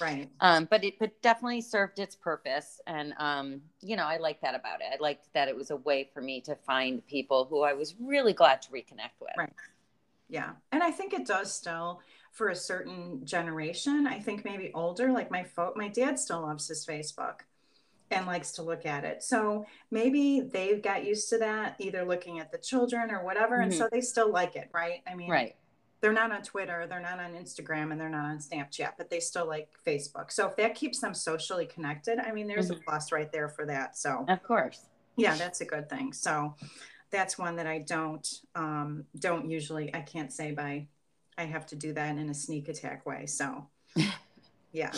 Right. 0.00 0.30
Um, 0.40 0.66
but 0.70 0.82
it 0.82 0.98
but 0.98 1.20
definitely 1.20 1.60
served 1.60 1.98
its 1.98 2.16
purpose. 2.16 2.80
And 2.86 3.12
um, 3.18 3.60
you 3.82 3.96
know, 3.96 4.04
I 4.04 4.16
like 4.16 4.40
that 4.40 4.54
about 4.54 4.80
it. 4.80 4.86
I 4.90 5.02
liked 5.02 5.28
that 5.34 5.48
it 5.48 5.56
was 5.56 5.70
a 5.70 5.76
way 5.76 6.08
for 6.14 6.22
me 6.22 6.40
to 6.42 6.54
find 6.54 7.06
people 7.06 7.44
who 7.44 7.62
I 7.62 7.74
was 7.74 7.94
really 8.00 8.32
glad 8.32 8.62
to 8.62 8.70
reconnect 8.70 9.20
with. 9.20 9.32
Right. 9.36 9.52
Yeah. 10.30 10.52
And 10.72 10.82
I 10.82 10.90
think 10.92 11.12
it 11.12 11.26
does 11.26 11.52
still 11.52 12.00
for 12.32 12.48
a 12.48 12.56
certain 12.56 13.26
generation. 13.26 14.06
I 14.06 14.18
think 14.18 14.46
maybe 14.46 14.70
older, 14.74 15.12
like 15.12 15.30
my 15.30 15.44
fo- 15.44 15.74
my 15.76 15.88
dad 15.88 16.18
still 16.18 16.40
loves 16.40 16.68
his 16.68 16.86
Facebook 16.86 17.40
and 18.10 18.26
likes 18.26 18.52
to 18.52 18.62
look 18.62 18.86
at 18.86 19.04
it. 19.04 19.22
So 19.22 19.66
maybe 19.90 20.40
they've 20.40 20.82
got 20.82 21.04
used 21.04 21.28
to 21.30 21.38
that, 21.38 21.76
either 21.78 22.04
looking 22.04 22.40
at 22.40 22.50
the 22.50 22.58
children 22.58 23.10
or 23.10 23.24
whatever. 23.24 23.56
Mm-hmm. 23.56 23.64
And 23.64 23.74
so 23.74 23.88
they 23.90 24.00
still 24.00 24.30
like 24.30 24.56
it, 24.56 24.68
right? 24.72 25.02
I 25.06 25.14
mean, 25.14 25.30
right. 25.30 25.54
They're 26.00 26.12
not 26.14 26.32
on 26.32 26.42
Twitter, 26.42 26.86
they're 26.88 26.98
not 26.98 27.20
on 27.20 27.34
Instagram, 27.34 27.92
and 27.92 28.00
they're 28.00 28.08
not 28.08 28.24
on 28.24 28.38
Snapchat, 28.38 28.92
but 28.96 29.10
they 29.10 29.20
still 29.20 29.46
like 29.46 29.68
Facebook. 29.86 30.32
So 30.32 30.48
if 30.48 30.56
that 30.56 30.74
keeps 30.74 30.98
them 30.98 31.12
socially 31.12 31.66
connected, 31.66 32.18
I 32.18 32.32
mean, 32.32 32.46
there's 32.46 32.70
mm-hmm. 32.70 32.80
a 32.80 32.84
plus 32.84 33.12
right 33.12 33.30
there 33.30 33.48
for 33.48 33.66
that. 33.66 33.98
So, 33.98 34.24
of 34.26 34.42
course. 34.42 34.86
Yeah, 35.16 35.34
that's 35.34 35.60
a 35.60 35.66
good 35.66 35.90
thing. 35.90 36.14
So 36.14 36.54
that's 37.10 37.36
one 37.36 37.56
that 37.56 37.66
I 37.66 37.80
don't 37.80 38.26
um, 38.54 39.04
don't 39.18 39.50
usually. 39.50 39.94
I 39.94 40.00
can't 40.00 40.32
say 40.32 40.52
by. 40.52 40.86
I 41.36 41.44
have 41.44 41.66
to 41.66 41.76
do 41.76 41.92
that 41.92 42.16
in 42.16 42.30
a 42.30 42.34
sneak 42.34 42.68
attack 42.68 43.04
way. 43.04 43.26
So, 43.26 43.66
yeah. 44.72 44.92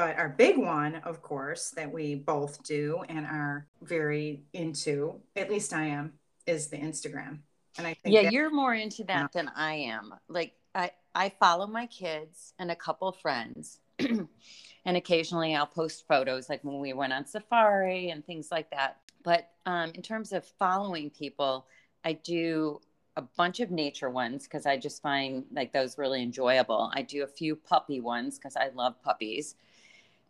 But 0.00 0.16
our 0.16 0.30
big 0.30 0.56
one, 0.56 0.94
of 1.04 1.20
course, 1.20 1.72
that 1.72 1.92
we 1.92 2.14
both 2.14 2.62
do 2.62 3.04
and 3.10 3.26
are 3.26 3.66
very 3.82 4.40
into, 4.54 5.20
at 5.36 5.50
least 5.50 5.74
I 5.74 5.88
am, 5.88 6.14
is 6.46 6.68
the 6.68 6.78
Instagram. 6.78 7.40
And 7.76 7.86
I 7.86 7.92
think 7.92 8.14
yeah, 8.14 8.30
you're 8.30 8.50
more 8.50 8.72
into 8.72 9.04
that 9.04 9.30
than 9.34 9.50
I 9.54 9.74
am. 9.74 10.14
Like 10.26 10.54
I, 10.74 10.92
I 11.14 11.28
follow 11.38 11.66
my 11.66 11.84
kids 11.84 12.54
and 12.58 12.70
a 12.70 12.74
couple 12.76 13.12
friends. 13.12 13.80
and 13.98 14.96
occasionally 14.96 15.54
I'll 15.54 15.66
post 15.66 16.08
photos 16.08 16.48
like 16.48 16.64
when 16.64 16.80
we 16.80 16.94
went 16.94 17.12
on 17.12 17.26
safari 17.26 18.08
and 18.08 18.24
things 18.24 18.48
like 18.50 18.70
that. 18.70 19.00
But 19.22 19.50
um, 19.66 19.92
in 19.94 20.00
terms 20.00 20.32
of 20.32 20.46
following 20.58 21.10
people, 21.10 21.66
I 22.06 22.14
do 22.14 22.80
a 23.18 23.22
bunch 23.36 23.60
of 23.60 23.70
nature 23.70 24.08
ones 24.08 24.44
because 24.44 24.64
I 24.64 24.78
just 24.78 25.02
find 25.02 25.44
like 25.52 25.74
those 25.74 25.98
really 25.98 26.22
enjoyable. 26.22 26.90
I 26.94 27.02
do 27.02 27.22
a 27.22 27.26
few 27.26 27.54
puppy 27.54 28.00
ones 28.00 28.38
because 28.38 28.56
I 28.56 28.70
love 28.74 28.94
puppies 29.02 29.56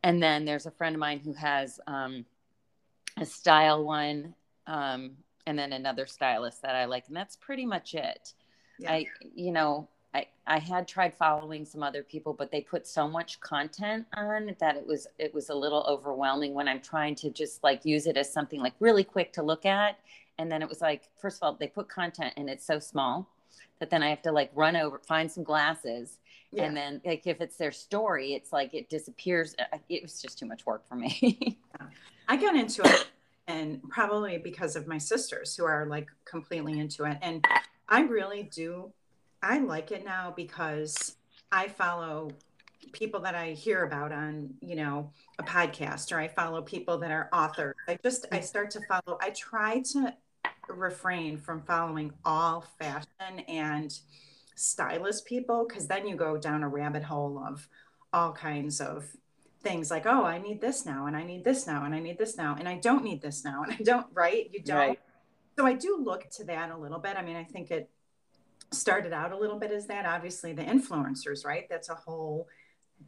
and 0.03 0.23
then 0.23 0.45
there's 0.45 0.67
a 0.67 0.71
friend 0.71 0.95
of 0.95 1.01
mine 1.01 1.21
who 1.21 1.33
has 1.33 1.81
um, 1.87 2.25
a 3.19 3.25
style 3.25 3.85
one 3.85 4.35
um, 4.67 5.13
and 5.47 5.59
then 5.59 5.73
another 5.73 6.07
stylist 6.07 6.63
that 6.63 6.75
i 6.75 6.85
like 6.85 7.05
and 7.09 7.17
that's 7.17 7.37
pretty 7.37 7.67
much 7.67 7.95
it. 7.95 8.35
Yeah. 8.79 8.93
i 8.93 9.07
you 9.35 9.53
know 9.53 9.89
I, 10.13 10.27
I 10.45 10.59
had 10.59 10.89
tried 10.89 11.15
following 11.15 11.65
some 11.65 11.83
other 11.83 12.03
people 12.03 12.33
but 12.33 12.51
they 12.51 12.61
put 12.61 12.87
so 12.87 13.09
much 13.09 13.41
content 13.41 14.07
on 14.15 14.55
that 14.59 14.77
it 14.77 14.87
was 14.87 15.07
it 15.19 15.33
was 15.33 15.51
a 15.51 15.55
little 15.55 15.85
overwhelming 15.89 16.53
when 16.53 16.69
i'm 16.69 16.81
trying 16.81 17.15
to 17.17 17.31
just 17.31 17.63
like 17.63 17.85
use 17.85 18.07
it 18.07 18.17
as 18.17 18.33
something 18.33 18.61
like 18.61 18.75
really 18.81 19.05
quick 19.05 19.33
to 19.35 19.43
look 19.43 19.65
at. 19.67 19.99
And 20.39 20.51
then 20.51 20.63
it 20.63 20.69
was 20.69 20.81
like 20.81 21.11
first 21.21 21.37
of 21.39 21.43
all 21.43 21.55
they 21.55 21.69
put 21.69 21.89
content 21.89 22.35
and 22.37 22.49
it's 22.49 22.67
so 22.67 22.79
small 22.79 23.29
that 23.79 23.91
then 23.91 24.03
i 24.03 24.09
have 24.09 24.23
to 24.23 24.33
like 24.33 24.51
run 24.55 24.77
over 24.77 24.99
find 25.07 25.31
some 25.31 25.45
glasses 25.45 26.19
yeah. 26.53 26.65
and 26.65 26.77
then 26.77 27.01
like 27.05 27.27
if 27.27 27.41
it's 27.41 27.57
their 27.57 27.73
story 27.73 28.35
it's 28.35 28.53
like 28.53 28.75
it 28.75 28.89
disappears 28.89 29.55
it 29.89 30.03
was 30.03 30.21
just 30.21 30.39
too 30.39 30.47
much 30.47 30.67
work 30.67 30.87
for 30.89 30.97
me 30.97 31.59
i 32.29 32.37
got 32.37 32.55
into 32.57 32.83
it 32.85 33.07
and 33.51 33.83
probably 33.89 34.39
because 34.39 34.77
of 34.77 34.87
my 34.87 34.99
sisters 34.99 35.57
who 35.57 35.65
are 35.65 35.87
like 35.87 36.09
completely 36.25 36.79
into 36.79 37.05
it. 37.05 37.19
And 37.23 37.45
I 37.89 38.03
really 38.03 38.45
do, 38.45 38.93
I 39.43 39.59
like 39.59 39.91
it 39.91 40.05
now 40.05 40.33
because 40.35 41.17
I 41.51 41.69
follow 41.69 42.31
people 42.93 43.21
that 43.21 43.35
I 43.35 43.51
hear 43.51 43.85
about 43.85 44.13
on, 44.13 44.55
you 44.61 44.77
know, 44.77 45.11
a 45.39 45.43
podcast 45.43 46.13
or 46.13 46.19
I 46.19 46.29
follow 46.29 46.63
people 46.63 46.99
that 46.99 47.11
are 47.11 47.29
authors. 47.33 47.75
I 47.89 47.99
just, 48.03 48.27
I 48.33 48.41
start 48.41 48.71
to 48.73 48.81
follow, 48.87 49.19
I 49.21 49.31
try 49.31 49.83
to 49.93 50.15
refrain 50.75 51.39
from 51.39 51.63
following 51.63 52.13
all 52.25 52.65
fashion 52.79 53.41
and 53.49 53.99
stylist 54.55 55.25
people 55.25 55.67
because 55.67 55.87
then 55.87 56.07
you 56.07 56.17
go 56.17 56.37
down 56.37 56.63
a 56.63 56.69
rabbit 56.69 57.03
hole 57.03 57.39
of 57.39 57.67
all 58.13 58.33
kinds 58.33 58.81
of 58.81 59.07
things 59.63 59.91
like 59.91 60.07
oh 60.07 60.25
i 60.25 60.39
need 60.39 60.61
this 60.61 60.85
now 60.85 61.07
and 61.07 61.17
i 61.17 61.23
need 61.23 61.45
this 61.45 61.67
now 61.67 61.85
and 61.85 61.95
i 61.95 62.01
need 62.01 62.19
this 62.19 62.37
now 62.37 62.57
and 62.59 62.69
i 62.69 62.75
don't 62.77 63.05
need 63.05 63.23
this 63.23 63.45
now 63.45 63.63
and 63.63 63.73
i 63.73 63.77
don't 63.83 64.07
right? 64.13 64.51
You 64.53 64.61
don't. 64.63 64.77
Right. 64.77 65.01
so 65.59 65.67
i 65.67 65.73
do 65.73 65.99
look 66.03 66.29
to 66.31 66.45
that 66.45 66.71
a 66.71 66.77
little 66.77 66.99
bit. 66.99 67.17
I 67.17 67.23
mean 67.23 67.37
i 67.37 67.45
think 67.45 67.71
it 67.71 67.91
started 68.73 69.13
out 69.13 69.33
a 69.33 69.37
little 69.37 69.59
bit 69.59 69.71
as 69.73 69.87
that. 69.87 70.07
Obviously 70.07 70.53
the 70.53 70.63
influencers 70.63 71.45
right? 71.45 71.67
That's 71.69 71.89
a 71.89 71.95
whole 71.95 72.49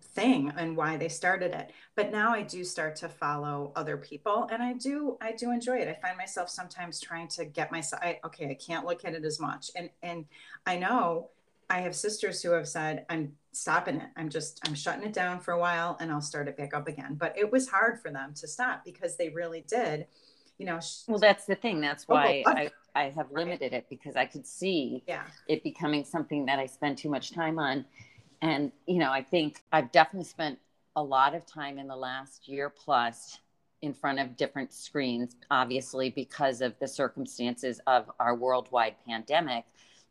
thing 0.01 0.53
and 0.57 0.77
why 0.77 0.97
they 0.97 1.09
started 1.09 1.53
it. 1.53 1.73
But 1.95 2.13
now 2.13 2.33
i 2.33 2.43
do 2.43 2.65
start 2.65 2.97
to 2.97 3.09
follow 3.09 3.73
other 3.77 3.97
people 3.97 4.49
and 4.51 4.63
i 4.63 4.73
do 4.75 5.17
i 5.21 5.33
do 5.33 5.51
enjoy 5.51 5.79
it. 5.79 5.89
I 5.89 6.07
find 6.07 6.17
myself 6.17 6.49
sometimes 6.49 7.01
trying 7.01 7.29
to 7.29 7.45
get 7.45 7.73
myself 7.73 8.03
I, 8.03 8.19
okay 8.27 8.51
i 8.51 8.55
can't 8.55 8.87
look 8.87 9.05
at 9.05 9.15
it 9.15 9.25
as 9.25 9.41
much. 9.41 9.71
And 9.77 9.91
and 10.03 10.25
i 10.67 10.77
know 10.79 11.31
i 11.71 11.81
have 11.81 11.95
sisters 11.95 12.43
who 12.43 12.53
have 12.53 12.69
said 12.69 13.07
i'm 13.09 13.33
stopping 13.53 13.97
it. 13.97 14.09
I'm 14.17 14.29
just 14.29 14.61
i'm 14.67 14.75
shutting 14.75 15.05
it 15.05 15.13
down 15.13 15.41
for 15.41 15.53
a 15.53 15.59
while 15.59 15.97
and 16.01 16.11
i'll 16.11 16.21
start 16.21 16.49
it 16.49 16.57
back 16.57 16.75
up 16.75 16.89
again. 16.89 17.15
But 17.15 17.37
it 17.37 17.51
was 17.51 17.69
hard 17.69 18.01
for 18.01 18.11
them 18.11 18.35
to 18.37 18.49
stop 18.49 18.85
because 18.85 19.17
they 19.17 19.29
really 19.29 19.65
did 19.69 20.07
you 20.59 20.67
know 20.67 20.81
well 21.09 21.19
that's 21.19 21.47
the 21.47 21.55
thing. 21.55 21.81
That's 21.81 22.05
oh, 22.09 22.15
why 22.15 22.45
I, 22.47 22.71
I 22.95 23.11
have 23.11 23.33
limited 23.33 23.73
it 23.73 23.87
because 23.89 24.17
i 24.17 24.27
could 24.27 24.47
see 24.47 25.03
yeah. 25.07 25.23
it 25.49 25.63
becoming 25.63 26.05
something 26.05 26.45
that 26.47 26.59
i 26.59 26.67
spend 26.67 26.99
too 26.99 27.09
much 27.09 27.33
time 27.33 27.59
on 27.59 27.87
and, 28.43 28.73
you 28.87 28.99
know, 28.99 29.11
I 29.11 29.23
think 29.23 29.63
I've 29.73 29.93
definitely 29.93 30.29
spent 30.29 30.59
a 30.97 31.03
lot 31.03 31.35
of 31.35 31.47
time 31.47 31.79
in 31.79 31.87
the 31.87 31.97
last 31.97 32.49
year 32.49 32.69
plus 32.69 33.39
in 33.81 33.95
front 33.95 34.19
of 34.19 34.37
different 34.37 34.73
screens, 34.73 35.37
obviously, 35.51 36.11
because 36.11 36.61
of 36.61 36.79
the 36.79 36.87
circumstances 36.87 37.81
of 37.87 38.11
our 38.21 38.35
worldwide 38.35 38.97
pandemic. 39.07 39.65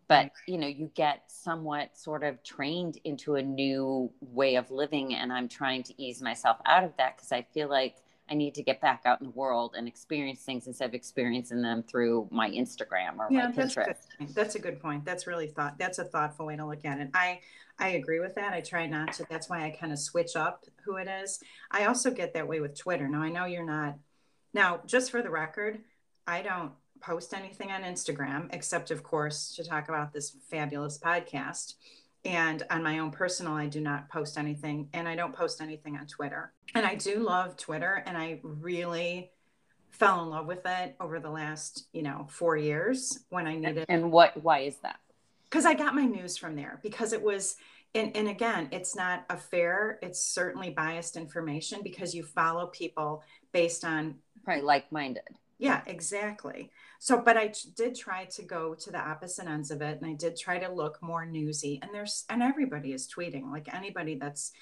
But, 0.07 0.27
mm-hmm. 0.27 0.51
you 0.51 0.57
know, 0.57 0.67
you 0.67 0.89
get 0.95 1.23
somewhat 1.27 1.97
sort 1.97 2.23
of 2.23 2.41
trained 2.43 2.97
into 3.03 3.35
a 3.35 3.41
new 3.41 4.11
way 4.21 4.55
of 4.55 4.71
living. 4.71 5.15
And 5.15 5.31
I'm 5.31 5.47
trying 5.47 5.83
to 5.83 6.01
ease 6.01 6.21
myself 6.21 6.57
out 6.65 6.83
of 6.83 6.91
that 6.97 7.17
because 7.17 7.31
I 7.31 7.43
feel 7.53 7.69
like 7.69 7.97
I 8.31 8.33
need 8.33 8.55
to 8.55 8.63
get 8.63 8.79
back 8.79 9.01
out 9.05 9.19
in 9.19 9.27
the 9.27 9.33
world 9.33 9.75
and 9.77 9.87
experience 9.87 10.41
things 10.41 10.65
instead 10.65 10.85
of 10.89 10.93
experiencing 10.93 11.61
them 11.61 11.83
through 11.83 12.29
my 12.31 12.49
Instagram 12.49 13.17
or 13.19 13.27
yeah, 13.29 13.47
my 13.47 13.51
Pinterest. 13.51 13.85
That's, 14.19 14.33
that's 14.33 14.55
a 14.55 14.59
good 14.59 14.79
point. 14.79 15.03
That's 15.03 15.27
really 15.27 15.47
thought. 15.47 15.77
That's 15.77 15.99
a 15.99 16.05
thoughtful 16.05 16.45
way 16.45 16.55
to 16.55 16.65
look 16.65 16.85
at 16.85 16.99
it. 16.99 17.09
I 17.13 17.41
I 17.77 17.89
agree 17.89 18.19
with 18.19 18.35
that. 18.35 18.53
I 18.53 18.61
try 18.61 18.87
not 18.87 19.13
to. 19.13 19.25
That's 19.29 19.49
why 19.49 19.65
I 19.65 19.71
kind 19.71 19.91
of 19.91 19.99
switch 19.99 20.35
up 20.35 20.65
who 20.85 20.95
it 20.95 21.09
is. 21.09 21.39
I 21.71 21.85
also 21.85 22.11
get 22.11 22.33
that 22.35 22.47
way 22.47 22.61
with 22.61 22.77
Twitter. 22.77 23.09
Now 23.09 23.21
I 23.21 23.29
know 23.29 23.45
you're 23.45 23.65
not. 23.65 23.97
Now, 24.53 24.81
just 24.85 25.11
for 25.11 25.21
the 25.21 25.29
record, 25.29 25.79
I 26.25 26.41
don't 26.41 26.71
post 27.01 27.33
anything 27.33 27.71
on 27.71 27.81
Instagram 27.81 28.47
except, 28.53 28.91
of 28.91 29.03
course, 29.03 29.55
to 29.55 29.63
talk 29.63 29.89
about 29.89 30.13
this 30.13 30.35
fabulous 30.49 30.97
podcast. 30.97 31.73
And 32.23 32.63
on 32.69 32.83
my 32.83 32.99
own 32.99 33.11
personal, 33.11 33.53
I 33.53 33.67
do 33.67 33.81
not 33.81 34.09
post 34.09 34.37
anything 34.37 34.89
and 34.93 35.07
I 35.07 35.15
don't 35.15 35.35
post 35.35 35.61
anything 35.61 35.97
on 35.97 36.05
Twitter. 36.05 36.53
And 36.75 36.85
I 36.85 36.95
do 36.95 37.19
love 37.19 37.57
Twitter 37.57 38.03
and 38.05 38.15
I 38.15 38.39
really 38.43 39.31
fell 39.89 40.23
in 40.23 40.29
love 40.29 40.45
with 40.45 40.65
it 40.65 40.95
over 40.99 41.19
the 41.19 41.29
last, 41.29 41.87
you 41.93 42.03
know, 42.03 42.27
four 42.29 42.57
years 42.57 43.19
when 43.29 43.47
I 43.47 43.55
needed. 43.55 43.85
And 43.89 44.11
what, 44.11 44.41
why 44.41 44.59
is 44.59 44.77
that? 44.83 44.99
Because 45.49 45.65
I 45.65 45.73
got 45.73 45.95
my 45.95 46.05
news 46.05 46.37
from 46.37 46.55
there 46.55 46.79
because 46.83 47.11
it 47.11 47.21
was, 47.21 47.55
and, 47.93 48.15
and 48.15 48.29
again, 48.29 48.69
it's 48.71 48.95
not 48.95 49.25
a 49.29 49.35
fair, 49.37 49.99
it's 50.01 50.23
certainly 50.23 50.69
biased 50.69 51.17
information 51.17 51.81
because 51.83 52.15
you 52.15 52.23
follow 52.23 52.67
people 52.67 53.23
based 53.51 53.83
on. 53.83 54.15
Probably 54.43 54.63
like 54.63 54.91
minded. 54.91 55.23
Yeah, 55.61 55.81
exactly. 55.85 56.71
So, 56.97 57.21
but 57.21 57.37
I 57.37 57.53
did 57.75 57.93
try 57.95 58.25
to 58.25 58.41
go 58.41 58.73
to 58.73 58.89
the 58.89 58.97
opposite 58.97 59.45
ends 59.45 59.69
of 59.69 59.83
it, 59.83 60.01
and 60.01 60.09
I 60.09 60.15
did 60.15 60.35
try 60.35 60.57
to 60.57 60.73
look 60.73 60.97
more 61.03 61.23
newsy. 61.23 61.77
And 61.83 61.91
there's 61.93 62.25
and 62.31 62.41
everybody 62.41 62.93
is 62.93 63.07
tweeting, 63.07 63.51
like 63.51 63.71
anybody 63.71 64.15
that's 64.15 64.53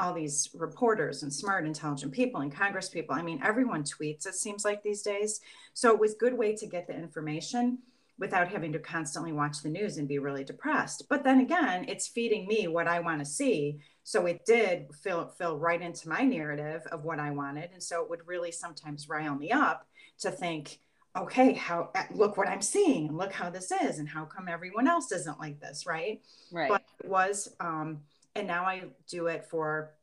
all 0.00 0.12
these 0.12 0.50
reporters 0.54 1.22
and 1.22 1.32
smart, 1.32 1.64
intelligent 1.64 2.10
people 2.10 2.40
and 2.40 2.52
Congress 2.52 2.88
people. 2.88 3.14
I 3.14 3.22
mean, 3.22 3.40
everyone 3.44 3.84
tweets. 3.84 4.26
It 4.26 4.34
seems 4.34 4.64
like 4.64 4.82
these 4.82 5.02
days. 5.02 5.40
So 5.74 5.94
it 5.94 6.00
was 6.00 6.14
good 6.14 6.34
way 6.36 6.56
to 6.56 6.66
get 6.66 6.88
the 6.88 6.94
information 6.94 7.78
without 8.18 8.48
having 8.48 8.72
to 8.72 8.78
constantly 8.78 9.32
watch 9.32 9.62
the 9.62 9.68
news 9.68 9.96
and 9.96 10.08
be 10.08 10.18
really 10.18 10.44
depressed. 10.44 11.04
But 11.08 11.22
then 11.22 11.40
again, 11.40 11.84
it's 11.88 12.08
feeding 12.08 12.46
me 12.48 12.66
what 12.66 12.88
I 12.88 13.00
want 13.00 13.20
to 13.20 13.24
see. 13.24 13.78
So 14.02 14.26
it 14.26 14.44
did 14.44 14.86
fill 15.02 15.28
fill 15.28 15.58
right 15.58 15.80
into 15.80 16.08
my 16.08 16.22
narrative 16.22 16.82
of 16.90 17.04
what 17.04 17.20
I 17.20 17.30
wanted, 17.30 17.70
and 17.72 17.82
so 17.82 18.02
it 18.02 18.10
would 18.10 18.26
really 18.26 18.50
sometimes 18.50 19.08
rile 19.08 19.34
me 19.34 19.52
up 19.52 19.86
to 20.20 20.30
think 20.30 20.80
okay, 21.16 21.52
how 21.54 21.90
uh, 21.94 22.04
look 22.12 22.36
what 22.36 22.48
I'm 22.48 22.62
seeing 22.62 23.08
and 23.08 23.16
look 23.16 23.32
how 23.32 23.50
this 23.50 23.72
is 23.72 23.98
and 23.98 24.08
how 24.08 24.24
come 24.24 24.48
everyone 24.48 24.86
else 24.86 25.10
isn't 25.10 25.40
like 25.40 25.60
this, 25.60 25.86
right? 25.86 26.20
Right. 26.52 26.68
But 26.68 26.82
it 27.02 27.08
was 27.08 27.54
um 27.60 28.00
and 28.34 28.46
now 28.46 28.64
I 28.64 28.84
do 29.08 29.26
it 29.26 29.44
for 29.44 29.94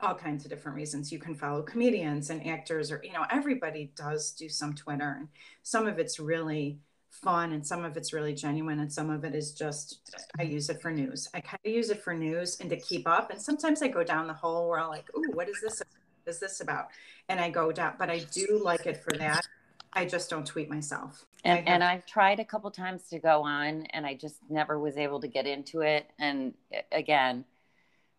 all 0.00 0.14
kinds 0.14 0.44
of 0.44 0.50
different 0.50 0.76
reasons. 0.76 1.12
You 1.12 1.18
can 1.18 1.34
follow 1.34 1.62
comedians 1.62 2.30
and 2.30 2.46
actors 2.46 2.90
or 2.90 3.00
you 3.04 3.12
know, 3.12 3.24
everybody 3.30 3.92
does 3.96 4.32
do 4.32 4.48
some 4.48 4.74
Twitter 4.74 5.16
and 5.18 5.28
some 5.62 5.86
of 5.86 5.98
it's 5.98 6.18
really 6.18 6.78
fun 7.10 7.52
and 7.52 7.66
some 7.66 7.84
of 7.84 7.96
it's 7.96 8.12
really 8.12 8.32
genuine 8.32 8.80
and 8.80 8.92
some 8.92 9.10
of 9.10 9.24
it 9.24 9.34
is 9.34 9.52
just 9.52 10.00
I 10.38 10.42
use 10.42 10.70
it 10.70 10.80
for 10.80 10.90
news. 10.90 11.28
I 11.34 11.40
kind 11.40 11.60
of 11.64 11.72
use 11.72 11.90
it 11.90 12.02
for 12.02 12.14
news 12.14 12.58
and 12.60 12.70
to 12.70 12.76
keep 12.76 13.06
up 13.08 13.30
and 13.30 13.40
sometimes 13.40 13.82
I 13.82 13.88
go 13.88 14.02
down 14.02 14.26
the 14.26 14.34
hole 14.34 14.68
where 14.68 14.78
I'm 14.78 14.88
like, 14.88 15.08
"Ooh, 15.16 15.30
what 15.32 15.48
is 15.48 15.60
this? 15.60 15.82
Is 16.26 16.38
this 16.38 16.60
about?" 16.60 16.88
And 17.28 17.40
I 17.40 17.50
go 17.50 17.72
down, 17.72 17.94
but 17.98 18.10
I 18.10 18.20
do 18.32 18.60
like 18.62 18.86
it 18.86 19.02
for 19.02 19.16
that 19.18 19.46
I 19.92 20.04
just 20.04 20.30
don't 20.30 20.46
tweet 20.46 20.70
myself. 20.70 21.26
And, 21.44 21.66
and 21.66 21.82
I've 21.82 22.06
tried 22.06 22.38
a 22.38 22.44
couple 22.44 22.70
times 22.70 23.08
to 23.08 23.18
go 23.18 23.42
on 23.42 23.86
and 23.90 24.06
I 24.06 24.14
just 24.14 24.36
never 24.48 24.78
was 24.78 24.96
able 24.96 25.20
to 25.20 25.28
get 25.28 25.46
into 25.46 25.80
it. 25.80 26.10
And 26.18 26.54
again, 26.92 27.44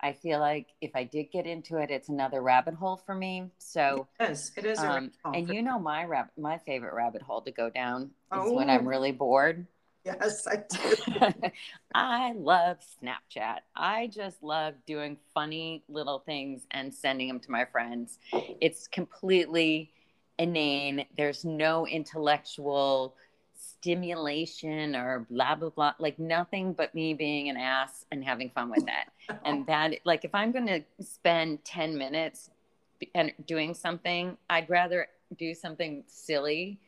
I 0.01 0.13
feel 0.13 0.39
like 0.39 0.67
if 0.81 0.91
I 0.96 1.03
did 1.03 1.31
get 1.31 1.46
into 1.46 1.77
it, 1.77 1.91
it's 1.91 2.10
another 2.10 2.41
rabbit 2.41 2.74
hole 2.74 2.98
for 2.98 3.13
me. 3.13 3.51
So 3.58 4.08
it 4.20 4.31
is. 4.31 4.51
It 4.58 4.65
is. 4.65 4.79
Um, 4.79 5.12
and 5.25 5.48
you 5.50 5.62
know 5.62 5.79
my 5.79 6.05
my 6.38 6.58
favorite 6.60 6.93
rabbit 6.93 7.22
hole 7.22 7.41
to 7.41 7.51
go 7.51 7.70
down 7.70 8.03
is 8.03 8.10
oh. 8.31 8.53
when 8.53 8.70
I'm 8.70 8.88
really 8.88 9.12
bored. 9.12 9.67
Yes, 10.03 10.48
I 10.48 10.55
do. 10.70 11.51
I 11.93 12.34
love 12.34 12.77
Snapchat. 13.03 13.60
I 13.75 14.08
just 14.08 14.41
love 14.41 14.74
doing 14.88 15.17
funny 15.34 15.84
little 15.88 16.20
things 16.20 16.63
and 16.72 16.93
sending 16.93 17.27
them 17.27 17.39
to 17.41 17.51
my 17.51 17.65
friends. 17.65 18.17
It's 18.60 18.88
completely 18.88 19.91
inane. 20.39 21.05
There's 21.17 21.46
no 21.46 21.86
intellectual 21.86 23.15
stimulation 23.62 24.96
or 24.96 25.25
blah 25.30 25.56
blah 25.56 25.70
blah 25.70 25.94
like 26.00 26.18
nothing 26.18 26.74
but 26.74 26.94
me 26.96 27.13
being 27.13 27.48
an 27.48 27.58
ass 27.58 28.06
and 28.12 28.24
having 28.24 28.50
fun 28.50 28.70
with 28.70 28.86
that 28.86 29.12
and 29.46 29.65
that 29.68 29.94
like 30.03 30.25
if 30.25 30.34
i'm 30.34 30.51
going 30.51 30.65
to 30.65 30.82
spend 31.00 31.63
10 31.63 31.98
minutes 31.98 32.50
and 33.13 33.32
doing 33.46 33.74
something 33.74 34.36
i'd 34.50 34.70
rather 34.70 35.08
do 35.38 35.53
something 35.53 36.03
silly 36.08 36.80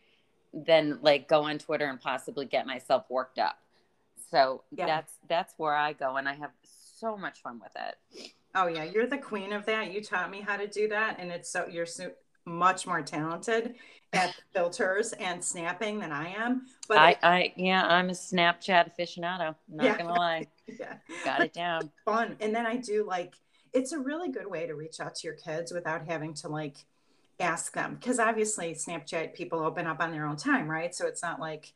than 0.54 1.00
like 1.02 1.28
go 1.28 1.44
on 1.44 1.58
twitter 1.58 1.86
and 1.86 2.00
possibly 2.00 2.46
get 2.46 2.66
myself 2.66 3.06
worked 3.10 3.40
up. 3.40 3.58
So 4.30 4.64
yeah. 4.72 4.86
that's 4.86 5.14
that's 5.28 5.54
where 5.58 5.76
i 5.76 5.94
go 5.94 6.18
and 6.18 6.28
i 6.28 6.34
have 6.34 6.52
so 7.00 7.18
much 7.18 7.42
fun 7.42 7.60
with 7.60 7.72
it. 7.76 8.32
Oh 8.56 8.68
yeah. 8.68 8.84
You're 8.84 9.08
the 9.08 9.18
queen 9.18 9.52
of 9.52 9.66
that. 9.66 9.92
You 9.92 10.02
taught 10.02 10.30
me 10.30 10.42
how 10.42 10.58
to 10.58 10.68
do 10.68 10.88
that 10.90 11.18
and 11.20 11.32
it's 11.32 11.50
so 11.50 11.68
you're 11.68 11.86
so 11.86 12.12
much 12.46 12.86
more 12.86 13.02
talented 13.02 13.76
at 14.14 14.36
filters 14.54 15.14
and 15.14 15.44
snapping 15.44 16.00
than 16.00 16.12
I 16.12 16.34
am. 16.34 16.68
But 16.88 16.98
I, 16.98 17.18
I 17.24 17.54
yeah, 17.56 17.86
I'm 17.86 18.10
a 18.10 18.14
Snapchat 18.14 18.92
aficionado. 18.92 19.56
Not 19.68 19.86
yeah. 19.86 19.98
gonna 19.98 20.14
lie. 20.14 20.48
yeah. 20.80 20.96
Got 21.26 21.42
it 21.42 21.54
down. 21.54 21.92
Fun. 22.06 22.36
And 22.40 22.54
then 22.56 22.66
I 22.66 22.78
do 22.78 23.06
like 23.08 23.34
it's 23.74 23.92
a 23.92 24.00
really 24.00 24.30
good 24.30 24.48
way 24.48 24.68
to 24.68 24.76
reach 24.76 25.00
out 25.00 25.16
to 25.16 25.28
your 25.28 25.36
kids 25.36 25.72
without 25.72 26.08
having 26.08 26.34
to 26.36 26.48
like 26.48 26.78
ask 27.40 27.74
them. 27.74 27.96
Because 27.96 28.20
obviously 28.20 28.74
Snapchat 28.74 29.34
people 29.34 29.60
open 29.60 29.88
up 29.88 30.00
on 30.00 30.12
their 30.12 30.28
own 30.28 30.38
time, 30.38 30.70
right? 30.70 30.94
So 30.94 31.08
it's 31.08 31.24
not 31.24 31.40
like 31.40 31.74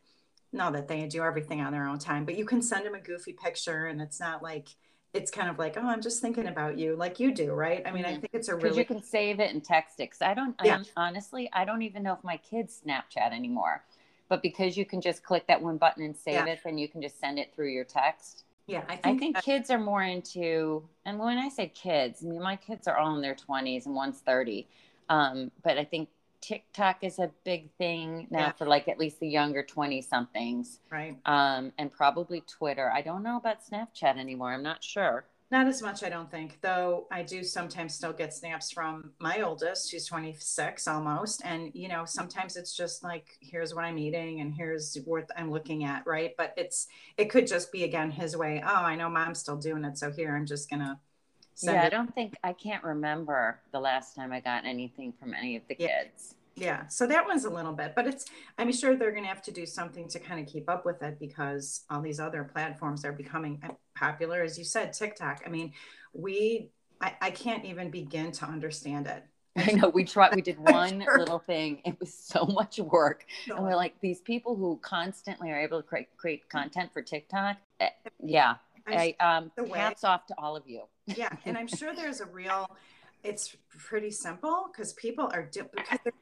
no 0.53 0.71
that 0.71 0.88
they 0.88 1.05
do 1.07 1.24
everything 1.24 1.62
on 1.62 1.74
their 1.74 1.88
own 1.88 2.00
time, 2.00 2.24
but 2.24 2.38
you 2.38 2.45
can 2.45 2.62
send 2.62 2.86
them 2.86 2.95
a 2.95 3.01
goofy 3.01 3.33
picture 3.33 3.88
and 3.88 4.01
it's 4.01 4.19
not 4.19 4.43
like 4.43 4.69
it's 5.17 5.31
kind 5.31 5.50
of 5.50 5.57
like, 5.57 5.77
oh, 5.77 5.88
I'm 5.88 6.01
just 6.01 6.21
thinking 6.21 6.47
about 6.47 6.77
you, 6.77 6.95
like 6.95 7.19
you 7.19 7.33
do, 7.33 7.53
right? 7.53 7.81
I 7.86 7.91
mean, 7.91 8.03
mm-hmm. 8.03 8.15
I 8.15 8.19
think 8.19 8.29
it's 8.33 8.47
a 8.47 8.55
really 8.55 8.77
you 8.77 8.86
can 8.86 9.01
save 9.01 9.39
it 9.39 9.53
and 9.53 9.63
text 9.63 10.00
it. 10.00 10.12
Cause 10.12 10.21
I 10.21 10.33
don't, 10.33 10.55
yeah. 10.63 10.83
I 10.95 11.07
honestly, 11.07 11.50
I 11.53 11.65
don't 11.65 11.81
even 11.81 12.03
know 12.03 12.13
if 12.13 12.24
my 12.24 12.38
kids 12.38 12.81
Snapchat 12.86 13.33
anymore, 13.33 13.83
but 14.29 14.41
because 14.41 14.77
you 14.77 14.86
can 14.86 15.01
just 15.01 15.24
click 15.24 15.47
that 15.47 15.62
one 15.62 15.77
button 15.77 16.03
and 16.03 16.15
save 16.15 16.36
yeah. 16.36 16.45
it, 16.45 16.59
then 16.63 16.77
you 16.77 16.88
can 16.88 17.01
just 17.01 17.19
send 17.19 17.39
it 17.39 17.53
through 17.55 17.69
your 17.69 17.83
text. 17.83 18.43
Yeah, 18.67 18.83
I 18.89 18.97
think, 18.97 19.05
I 19.05 19.19
think 19.19 19.43
kids 19.43 19.69
are 19.69 19.79
more 19.79 20.03
into, 20.03 20.83
and 21.05 21.17
when 21.17 21.38
I 21.38 21.50
say 21.50 21.71
kids, 21.74 22.21
I 22.21 22.27
mean 22.27 22.41
my 22.41 22.57
kids 22.57 22.88
are 22.88 22.97
all 22.97 23.15
in 23.15 23.21
their 23.21 23.36
20s 23.36 23.86
and 23.86 23.95
one's 23.95 24.19
30. 24.19 24.67
Um, 25.09 25.51
but 25.63 25.77
I 25.77 25.86
think 25.86 26.09
TikTok 26.41 27.03
is 27.03 27.20
a 27.20 27.32
big 27.44 27.70
thing 27.77 28.27
now 28.29 28.39
Yeah. 28.39 28.51
for 28.53 28.65
like 28.65 28.88
at 28.88 29.00
least 29.00 29.20
the 29.20 29.27
younger 29.27 29.63
20 29.63 30.01
somethings. 30.01 30.79
right. 30.91 31.17
Um, 31.25 31.74
and 31.77 31.91
probably 31.91 32.41
Twitter. 32.41 32.91
I 32.94 33.01
don't 33.01 33.24
know 33.24 33.38
about 33.38 33.58
Snapchat 33.65 34.17
anymore. 34.17 34.53
I'm 34.53 34.63
not 34.63 34.84
sure. 34.84 35.25
Not 35.50 35.65
as 35.67 35.82
much, 35.82 36.03
I 36.03 36.10
don't 36.10 36.29
think, 36.29 36.60
though 36.62 37.08
I 37.10 37.24
do 37.24 37.41
sometimes 37.41 37.96
still 37.96 38.12
get 38.12 38.34
snaps 38.34 38.70
from 38.70 39.13
my 39.20 39.39
oldest, 39.44 39.89
who's 39.89 40.06
26 40.06 40.89
almost. 40.89 41.41
And, 41.46 41.72
you 41.74 41.88
know, 41.88 42.03
sometimes 42.03 42.58
it's 42.58 42.75
just 42.75 43.01
like, 43.01 43.38
here's 43.39 43.74
what 43.74 43.86
I'm 43.86 43.98
eating 43.98 44.41
and 44.41 44.53
here's 44.53 44.98
what 45.06 45.29
I'm 45.38 45.50
looking 45.50 45.86
at, 45.86 46.06
right? 46.06 46.34
But 46.38 46.53
it's, 46.58 46.88
it 47.15 47.29
could 47.29 47.48
just 47.48 47.72
be, 47.72 47.86
again, 47.86 48.12
his 48.12 48.36
way. 48.36 48.62
Oh, 48.62 48.70
I 48.70 48.98
know 48.98 49.10
mom's 49.10 49.39
still 49.39 49.56
doing 49.56 49.86
it. 49.86 49.98
So 49.98 50.12
here, 50.12 50.36
I'm 50.36 50.46
just 50.46 50.70
going 50.70 50.82
to 50.82 51.00
yeah, 51.61 51.83
I 51.83 51.89
don't 51.89 52.13
think 52.13 52.35
I 52.43 52.53
can't 52.53 52.83
remember 52.83 53.59
the 53.71 53.79
last 53.79 54.15
time 54.15 54.31
I 54.31 54.39
got 54.39 54.65
anything 54.65 55.13
from 55.19 55.33
any 55.33 55.55
of 55.55 55.63
the 55.67 55.75
Yeah. 55.79 56.03
kids. 56.03 56.35
Yeah. 56.55 56.87
So 56.87 57.05
that 57.07 57.25
one's 57.27 57.45
a 57.45 57.49
little 57.51 57.73
bit, 57.73 57.93
but 57.95 58.07
it's, 58.07 58.25
I'm 58.57 58.71
sure 58.71 58.95
they're 58.95 59.11
going 59.11 59.23
to 59.23 59.29
have 59.29 59.43
to 59.43 59.51
do 59.51 59.65
something 59.65 60.07
to 60.09 60.19
kind 60.19 60.39
of 60.39 60.51
keep 60.51 60.69
up 60.69 60.85
with 60.85 61.03
it 61.03 61.19
because 61.19 61.85
all 61.89 62.01
these 62.01 62.19
other 62.19 62.43
platforms 62.43 63.05
are 63.05 63.11
becoming 63.11 63.59
uh, 63.63 63.69
popular. 63.95 64.41
As 64.41 64.57
you 64.57 64.63
said, 64.63 64.93
TikTok. 64.93 65.43
I 65.45 65.49
mean, 65.49 65.73
we, 66.13 66.71
I, 66.99 67.13
I 67.21 67.29
can't 67.31 67.63
even 67.65 67.91
begin 67.91 68.31
to 68.33 68.45
understand 68.45 69.05
it. 69.07 69.23
I 69.55 69.71
know 69.73 69.89
we 69.89 70.03
tried. 70.03 70.33
We 70.33 70.41
did 70.41 70.59
one 70.59 71.01
Sure. 71.03 71.17
little 71.17 71.39
thing. 71.39 71.81
It 71.85 71.99
was 71.99 72.13
so 72.13 72.45
much 72.45 72.79
work, 72.79 73.25
and 73.47 73.63
we're 73.63 73.75
like 73.75 73.99
these 74.01 74.21
people 74.21 74.55
who 74.55 74.77
constantly 74.81 75.51
are 75.51 75.59
able 75.59 75.81
to 75.81 75.87
create 75.87 76.15
create 76.17 76.47
content 76.49 76.91
for 76.93 77.01
TikTok. 77.01 77.57
eh, 77.79 77.89
Yeah, 78.23 78.55
I 78.88 79.15
um 79.20 79.51
hats 79.74 80.03
off 80.03 80.25
to 80.27 80.36
all 80.38 80.56
of 80.56 80.63
you. 80.67 80.84
yeah 81.06 81.29
and 81.46 81.58
i'm 81.58 81.67
sure 81.67 81.96
there's 81.96 82.22
a 82.22 82.25
real 82.25 82.70
it's 83.24 83.56
pretty 83.77 84.12
simple 84.12 84.70
because 84.72 84.94
people 84.94 85.29
are 85.34 85.50
because 85.53 86.00
there's 86.03 86.13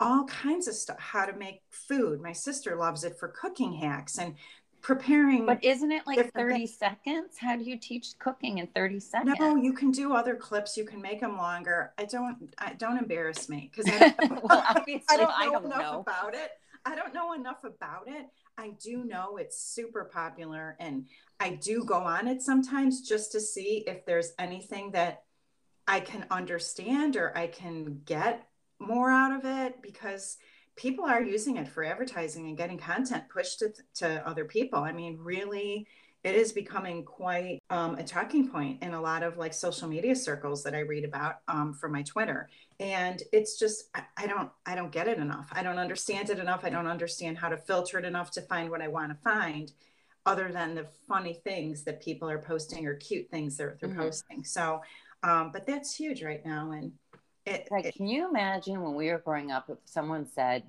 all 0.00 0.24
kinds 0.26 0.68
of 0.68 0.74
stuff 0.74 0.98
how 0.98 1.24
to 1.24 1.32
make 1.36 1.62
food 1.70 2.20
my 2.20 2.32
sister 2.32 2.76
loves 2.76 3.04
it 3.04 3.16
for 3.18 3.28
cooking 3.28 3.72
hacks 3.74 4.18
and 4.18 4.34
preparing 4.82 5.46
But 5.46 5.64
isn't 5.64 5.90
it 5.92 6.06
like 6.06 6.16
Different 6.18 6.34
thirty 6.50 6.66
seconds? 6.66 7.38
How 7.38 7.56
do 7.56 7.64
you 7.64 7.78
teach 7.78 8.18
cooking 8.18 8.58
in 8.58 8.66
thirty 8.66 9.00
seconds? 9.00 9.34
no 9.40 9.56
you 9.56 9.72
can 9.72 9.90
do 9.90 10.14
other 10.14 10.34
clips 10.36 10.76
you 10.76 10.84
can 10.84 11.00
make 11.00 11.20
them 11.20 11.38
longer 11.38 11.92
i 11.96 12.04
don't 12.04 12.36
i 12.58 12.74
don't 12.74 12.98
embarrass 12.98 13.48
me 13.48 13.70
because 13.74 13.90
I, 14.00 14.10
don't- 14.10 14.44
well, 14.44 14.64
obviously, 14.68 15.06
I 15.10 15.16
don't 15.16 15.28
know 15.28 15.34
I 15.36 15.44
don't 15.46 15.64
enough 15.64 15.80
know. 15.80 16.00
about 16.00 16.34
it. 16.34 16.50
I 16.84 16.94
don't 16.94 17.14
know 17.14 17.32
enough 17.32 17.64
about 17.64 18.08
it. 18.08 18.26
I 18.56 18.70
do 18.80 19.04
know 19.04 19.36
it's 19.36 19.58
super 19.58 20.04
popular 20.04 20.76
and 20.78 21.06
I 21.40 21.50
do 21.50 21.84
go 21.84 21.96
on 21.96 22.28
it 22.28 22.40
sometimes 22.40 23.06
just 23.06 23.32
to 23.32 23.40
see 23.40 23.84
if 23.86 24.06
there's 24.06 24.32
anything 24.38 24.92
that 24.92 25.24
I 25.86 26.00
can 26.00 26.26
understand 26.30 27.16
or 27.16 27.36
I 27.36 27.48
can 27.48 28.00
get 28.04 28.48
more 28.78 29.10
out 29.10 29.36
of 29.36 29.44
it 29.44 29.82
because 29.82 30.38
people 30.76 31.04
are 31.04 31.22
using 31.22 31.56
it 31.56 31.68
for 31.68 31.84
advertising 31.84 32.46
and 32.46 32.56
getting 32.56 32.78
content 32.78 33.28
pushed 33.28 33.60
to, 33.60 33.72
to 33.96 34.26
other 34.26 34.44
people. 34.44 34.78
I 34.80 34.92
mean, 34.92 35.18
really, 35.20 35.86
it 36.24 36.34
is 36.34 36.52
becoming 36.52 37.04
quite 37.04 37.58
um, 37.70 37.96
a 37.96 38.02
talking 38.04 38.48
point 38.48 38.82
in 38.82 38.94
a 38.94 39.00
lot 39.00 39.22
of 39.22 39.36
like 39.36 39.52
social 39.52 39.88
media 39.88 40.16
circles 40.16 40.62
that 40.64 40.74
I 40.74 40.80
read 40.80 41.04
about 41.04 41.36
um, 41.48 41.74
from 41.74 41.92
my 41.92 42.02
Twitter. 42.02 42.48
And 42.80 43.22
it's 43.32 43.58
just 43.58 43.84
I, 43.94 44.02
I 44.16 44.26
don't 44.26 44.50
i 44.66 44.74
don't 44.74 44.90
get 44.92 45.06
it 45.08 45.18
enough. 45.18 45.48
I 45.52 45.62
don't 45.62 45.78
understand 45.78 46.30
it 46.30 46.38
enough. 46.38 46.64
I 46.64 46.70
don't 46.70 46.86
understand 46.86 47.38
how 47.38 47.48
to 47.50 47.56
filter 47.58 47.98
it 47.98 48.04
enough 48.04 48.30
to 48.32 48.42
find 48.42 48.70
what 48.70 48.80
i 48.82 48.88
want 48.88 49.10
to 49.12 49.18
find 49.22 49.72
other 50.26 50.50
than 50.50 50.74
the 50.74 50.86
funny 51.06 51.34
things 51.44 51.84
that 51.84 52.02
people 52.02 52.28
are 52.30 52.38
posting 52.40 52.86
or 52.86 52.94
cute 52.94 53.28
things 53.30 53.56
that 53.58 53.78
they're 53.78 53.90
Mhm. 53.90 53.96
posting. 53.98 54.44
So 54.44 54.82
um, 55.22 55.52
but 55.52 55.66
that's 55.66 55.94
huge 55.94 56.22
right 56.22 56.44
now 56.44 56.72
and 56.72 56.92
it, 57.46 57.68
Like, 57.70 57.84
it 57.86 57.94
can 57.94 58.06
you 58.06 58.28
imagine 58.28 58.80
when 58.82 58.94
we 58.94 59.10
were 59.10 59.18
growing 59.18 59.50
up 59.50 59.68
if 59.68 59.78
someone 59.84 60.26
said, 60.26 60.62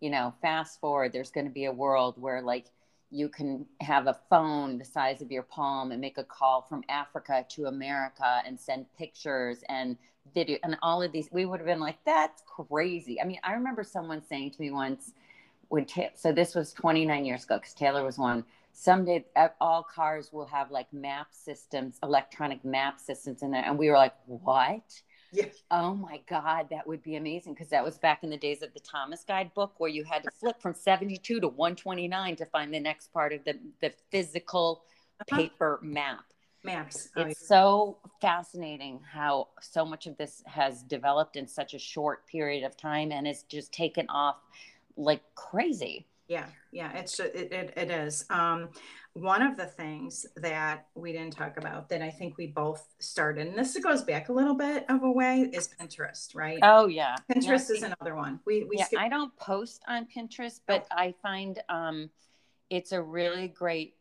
you 0.00 0.10
know, 0.10 0.34
fast 0.42 0.78
forward, 0.80 1.12
there's 1.12 1.30
going 1.30 1.46
to 1.46 1.52
be 1.52 1.64
a 1.64 1.72
world 1.72 2.20
where 2.20 2.42
like 2.42 2.66
you 3.10 3.28
can 3.28 3.66
have 3.80 4.06
a 4.06 4.18
phone 4.28 4.78
the 4.78 4.84
size 4.84 5.20
of 5.20 5.30
your 5.30 5.42
palm 5.42 5.92
and 5.92 6.00
make 6.00 6.18
a 6.18 6.24
call 6.24 6.62
from 6.62 6.82
Africa 6.88 7.44
to 7.50 7.66
America 7.66 8.42
and 8.46 8.58
send 8.58 8.86
pictures 8.96 9.64
and 9.68 9.96
video 10.32 10.58
and 10.62 10.76
all 10.82 11.02
of 11.02 11.12
these. 11.12 11.28
We 11.32 11.44
would 11.44 11.60
have 11.60 11.66
been 11.66 11.80
like, 11.80 11.98
that's 12.04 12.42
crazy. 12.46 13.20
I 13.20 13.24
mean, 13.24 13.40
I 13.42 13.52
remember 13.54 13.82
someone 13.82 14.22
saying 14.22 14.52
to 14.52 14.60
me 14.60 14.70
once, 14.70 15.12
when 15.68 15.84
Ta- 15.86 16.10
so 16.14 16.32
this 16.32 16.54
was 16.54 16.72
29 16.72 17.24
years 17.24 17.44
ago 17.44 17.56
because 17.58 17.74
Taylor 17.74 18.04
was 18.04 18.18
one. 18.18 18.44
Someday 18.72 19.24
all 19.60 19.82
cars 19.82 20.30
will 20.32 20.46
have 20.46 20.70
like 20.70 20.92
map 20.92 21.28
systems, 21.32 21.98
electronic 22.02 22.64
map 22.64 23.00
systems 23.00 23.42
in 23.42 23.50
there, 23.50 23.64
and 23.64 23.78
we 23.78 23.88
were 23.88 23.96
like, 23.96 24.14
"What?" 24.26 25.02
Yeah 25.32 25.46
Oh 25.72 25.94
my 25.94 26.20
God, 26.28 26.66
that 26.70 26.86
would 26.86 27.00
be 27.02 27.14
amazing 27.14 27.54
because 27.54 27.68
that 27.68 27.84
was 27.84 27.96
back 27.96 28.24
in 28.24 28.30
the 28.30 28.36
days 28.36 28.60
of 28.62 28.74
the 28.74 28.80
Thomas 28.80 29.22
Guide 29.22 29.54
book 29.54 29.74
where 29.78 29.90
you 29.90 30.02
had 30.02 30.24
to 30.24 30.30
flip 30.30 30.60
from 30.60 30.74
72 30.74 31.38
to 31.40 31.46
129 31.48 32.34
to 32.36 32.46
find 32.46 32.74
the 32.74 32.80
next 32.80 33.12
part 33.12 33.32
of 33.32 33.44
the, 33.44 33.56
the 33.80 33.92
physical 34.10 34.82
Uh-huh. 35.20 35.36
paper 35.36 35.78
map. 35.80 36.24
maps 36.64 37.08
Oh, 37.16 37.22
It's 37.22 37.46
so 37.46 37.98
fascinating 38.20 39.00
how 39.12 39.48
so 39.60 39.84
much 39.84 40.08
of 40.08 40.16
this 40.16 40.42
has 40.46 40.82
developed 40.82 41.36
in 41.36 41.46
such 41.46 41.72
a 41.74 41.78
short 41.78 42.26
period 42.26 42.64
of 42.64 42.76
time 42.76 43.12
and 43.12 43.28
it's 43.28 43.44
just 43.44 43.72
taken 43.72 44.06
off 44.08 44.36
like 44.96 45.22
crazy. 45.36 46.06
Yeah 46.30 46.46
yeah 46.72 46.96
it's 46.96 47.20
it, 47.20 47.52
it, 47.52 47.74
it 47.76 47.90
is. 47.90 48.24
Um, 48.30 48.70
one 49.12 49.42
of 49.42 49.56
the 49.56 49.66
things 49.66 50.24
that 50.36 50.86
we 50.94 51.12
didn't 51.12 51.32
talk 51.32 51.56
about 51.56 51.88
that 51.88 52.00
i 52.00 52.10
think 52.10 52.38
we 52.38 52.46
both 52.46 52.86
started 53.00 53.48
and 53.48 53.58
this 53.58 53.76
goes 53.78 54.02
back 54.02 54.28
a 54.28 54.32
little 54.32 54.54
bit 54.54 54.84
of 54.88 55.02
a 55.02 55.10
way 55.10 55.50
is 55.52 55.68
pinterest 55.80 56.34
right? 56.34 56.60
Oh, 56.62 56.86
yeah. 56.86 57.16
pinterest 57.30 57.70
Yeah, 57.70 57.76
is 57.76 57.82
another 57.82 58.14
one. 58.14 58.40
We 58.46 58.64
we 58.64 58.78
yeah, 58.78 58.84
skipped 58.84 59.02
I 59.02 59.08
don't 59.08 59.34
post 59.36 59.82
on 59.88 60.06
Pinterest, 60.14 60.60
but 60.66 60.86
I 60.90 61.14
find 61.22 61.60
um, 61.68 62.10
it's 62.68 62.92
a 62.92 63.02
really 63.02 63.48
great 63.48 63.96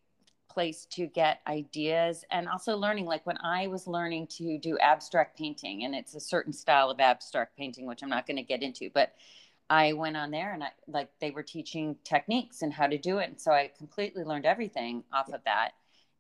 place 0.50 0.86
to 0.92 1.08
get 1.08 1.42
ideas 1.48 2.24
and 2.32 2.48
also 2.48 2.76
learning. 2.76 3.06
Like 3.06 3.26
when 3.26 3.38
I 3.38 3.68
was 3.68 3.88
learning 3.88 4.28
to 4.38 4.58
do 4.58 4.78
abstract 4.80 5.38
painting, 5.38 5.84
and 5.86 5.96
it's 5.96 6.16
a 6.16 6.20
certain 6.20 6.54
style 6.54 6.90
of 6.90 7.00
abstract 7.00 7.58
painting, 7.58 7.86
which 7.86 8.04
I'm 8.04 8.10
not 8.10 8.28
going 8.28 8.38
to 8.38 8.44
get 8.44 8.62
into, 8.62 8.90
but 8.94 9.14
I 9.70 9.94
went 9.94 10.18
on 10.18 10.32
there 10.32 10.54
and 10.54 10.64
I 10.64 10.70
like 10.88 11.10
they 11.20 11.32
were 11.32 11.44
teaching 11.44 11.96
techniques 12.04 12.62
and 12.62 12.74
how 12.74 12.88
to 12.88 12.98
do 12.98 13.20
it. 13.20 13.30
And 13.30 13.40
so 13.40 13.52
I 13.52 13.72
completely 13.78 14.24
learned 14.24 14.46
everything 14.46 15.04
off 15.14 15.32
of 15.32 15.44
that. 15.46 15.72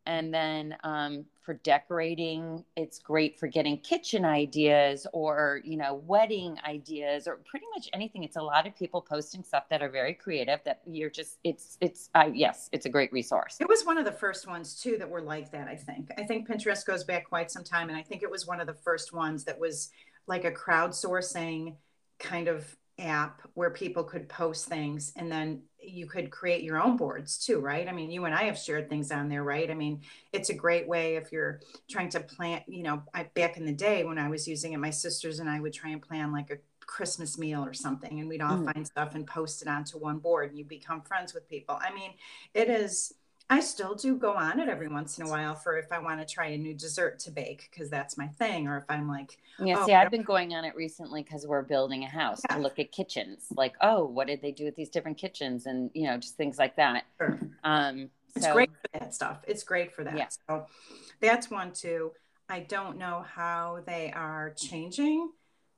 And 0.05 0.33
then 0.33 0.75
um, 0.83 1.25
for 1.41 1.55
decorating, 1.55 2.63
it's 2.75 2.97
great 2.99 3.37
for 3.37 3.47
getting 3.47 3.77
kitchen 3.77 4.25
ideas 4.25 5.05
or, 5.13 5.61
you 5.63 5.77
know, 5.77 6.01
wedding 6.07 6.57
ideas 6.65 7.27
or 7.27 7.37
pretty 7.45 7.67
much 7.75 7.89
anything. 7.93 8.23
It's 8.23 8.37
a 8.37 8.41
lot 8.41 8.65
of 8.65 8.75
people 8.75 9.01
posting 9.01 9.43
stuff 9.43 9.69
that 9.69 9.83
are 9.83 9.89
very 9.89 10.13
creative 10.15 10.61
that 10.65 10.81
you're 10.87 11.11
just, 11.11 11.37
it's, 11.43 11.77
it's, 11.79 12.09
uh, 12.15 12.29
yes, 12.33 12.69
it's 12.71 12.87
a 12.87 12.89
great 12.89 13.11
resource. 13.11 13.57
It 13.59 13.69
was 13.69 13.83
one 13.83 13.99
of 13.99 14.05
the 14.05 14.11
first 14.11 14.47
ones 14.47 14.81
too 14.81 14.95
that 14.97 15.09
were 15.09 15.21
like 15.21 15.51
that, 15.51 15.67
I 15.67 15.75
think. 15.75 16.09
I 16.17 16.23
think 16.23 16.47
Pinterest 16.47 16.85
goes 16.85 17.03
back 17.03 17.29
quite 17.29 17.51
some 17.51 17.63
time 17.63 17.89
and 17.89 17.97
I 17.97 18.01
think 18.01 18.23
it 18.23 18.31
was 18.31 18.47
one 18.47 18.59
of 18.59 18.65
the 18.65 18.73
first 18.73 19.13
ones 19.13 19.43
that 19.43 19.59
was 19.59 19.91
like 20.25 20.43
a 20.43 20.51
crowdsourcing 20.51 21.75
kind 22.17 22.47
of 22.47 22.75
app 22.99 23.41
where 23.53 23.69
people 23.69 24.03
could 24.03 24.29
post 24.29 24.67
things 24.67 25.11
and 25.15 25.31
then 25.31 25.61
you 25.81 26.07
could 26.07 26.29
create 26.29 26.63
your 26.63 26.81
own 26.81 26.97
boards 26.97 27.37
too, 27.37 27.59
right? 27.59 27.87
I 27.87 27.91
mean, 27.91 28.11
you 28.11 28.25
and 28.25 28.35
I 28.35 28.43
have 28.43 28.57
shared 28.57 28.89
things 28.89 29.11
on 29.11 29.29
there, 29.29 29.43
right? 29.43 29.69
I 29.69 29.73
mean, 29.73 30.01
it's 30.33 30.49
a 30.49 30.53
great 30.53 30.87
way 30.87 31.15
if 31.15 31.31
you're 31.31 31.61
trying 31.89 32.09
to 32.09 32.19
plan, 32.19 32.61
you 32.67 32.83
know, 32.83 33.03
I, 33.13 33.23
back 33.23 33.57
in 33.57 33.65
the 33.65 33.73
day 33.73 34.03
when 34.03 34.17
I 34.19 34.29
was 34.29 34.47
using 34.47 34.73
it, 34.73 34.77
my 34.77 34.89
sisters 34.89 35.39
and 35.39 35.49
I 35.49 35.59
would 35.59 35.73
try 35.73 35.91
and 35.91 36.01
plan 36.01 36.31
like 36.31 36.51
a 36.51 36.57
Christmas 36.85 37.37
meal 37.37 37.63
or 37.63 37.73
something 37.73 38.19
and 38.19 38.27
we'd 38.27 38.41
all 38.41 38.57
Mm. 38.57 38.71
find 38.73 38.85
stuff 38.85 39.15
and 39.15 39.25
post 39.25 39.61
it 39.61 39.67
onto 39.67 39.97
one 39.97 40.19
board 40.19 40.49
and 40.49 40.57
you 40.57 40.65
become 40.65 41.01
friends 41.01 41.33
with 41.33 41.47
people. 41.47 41.77
I 41.81 41.93
mean, 41.93 42.11
it 42.53 42.69
is 42.69 43.13
I 43.51 43.61
still 43.61 43.95
do 43.95 44.15
go 44.15 44.33
on 44.33 44.59
it 44.59 44.69
every 44.69 44.87
once 44.87 45.17
in 45.17 45.25
a 45.25 45.29
while 45.29 45.55
for 45.55 45.77
if 45.77 45.91
I 45.91 45.97
want 45.97 46.19
to 46.19 46.25
try 46.33 46.47
a 46.47 46.57
new 46.57 46.75
dessert 46.75 47.17
to 47.19 47.31
bake 47.31 47.67
because 47.71 47.89
that's 47.89 48.15
my 48.17 48.27
thing, 48.27 48.67
or 48.67 48.77
if 48.77 48.83
I'm 48.89 49.07
like, 49.07 49.37
Yeah, 49.57 49.75
Oh, 49.79 49.85
see. 49.87 49.93
I've 49.93 50.11
been 50.11 50.23
going 50.23 50.53
on 50.53 50.65
it 50.65 50.75
recently 50.75 51.23
because 51.23 51.47
we're 51.47 51.63
building 51.63 52.03
a 52.03 52.07
house 52.07 52.41
Yeah. 52.47 52.57
to 52.57 52.61
look 52.61 52.77
at 52.77 52.91
kitchens. 52.91 53.47
Like, 53.55 53.73
oh, 53.81 54.05
what 54.05 54.27
did 54.27 54.41
they 54.43 54.51
do 54.51 54.65
with 54.65 54.75
these 54.75 54.89
different 54.89 55.17
kitchens, 55.17 55.65
and 55.65 55.89
you 55.95 56.03
know, 56.07 56.17
just 56.17 56.37
things 56.37 56.59
like 56.59 56.75
that. 56.75 57.05
sure. 57.17 57.39
Um, 57.63 58.09
it's 58.35 58.45
so, 58.45 58.53
great 58.53 58.69
for 58.69 58.99
that 58.99 59.15
stuff. 59.15 59.39
It's 59.47 59.63
great 59.63 59.91
for 59.93 60.03
that. 60.03 60.15
Yeah. 60.15 60.27
So 60.47 60.67
that's 61.19 61.49
one 61.49 61.73
too. 61.73 62.11
I 62.47 62.59
don't 62.59 62.97
know 62.97 63.25
how 63.27 63.81
they 63.85 64.11
are 64.11 64.53
changing 64.55 65.31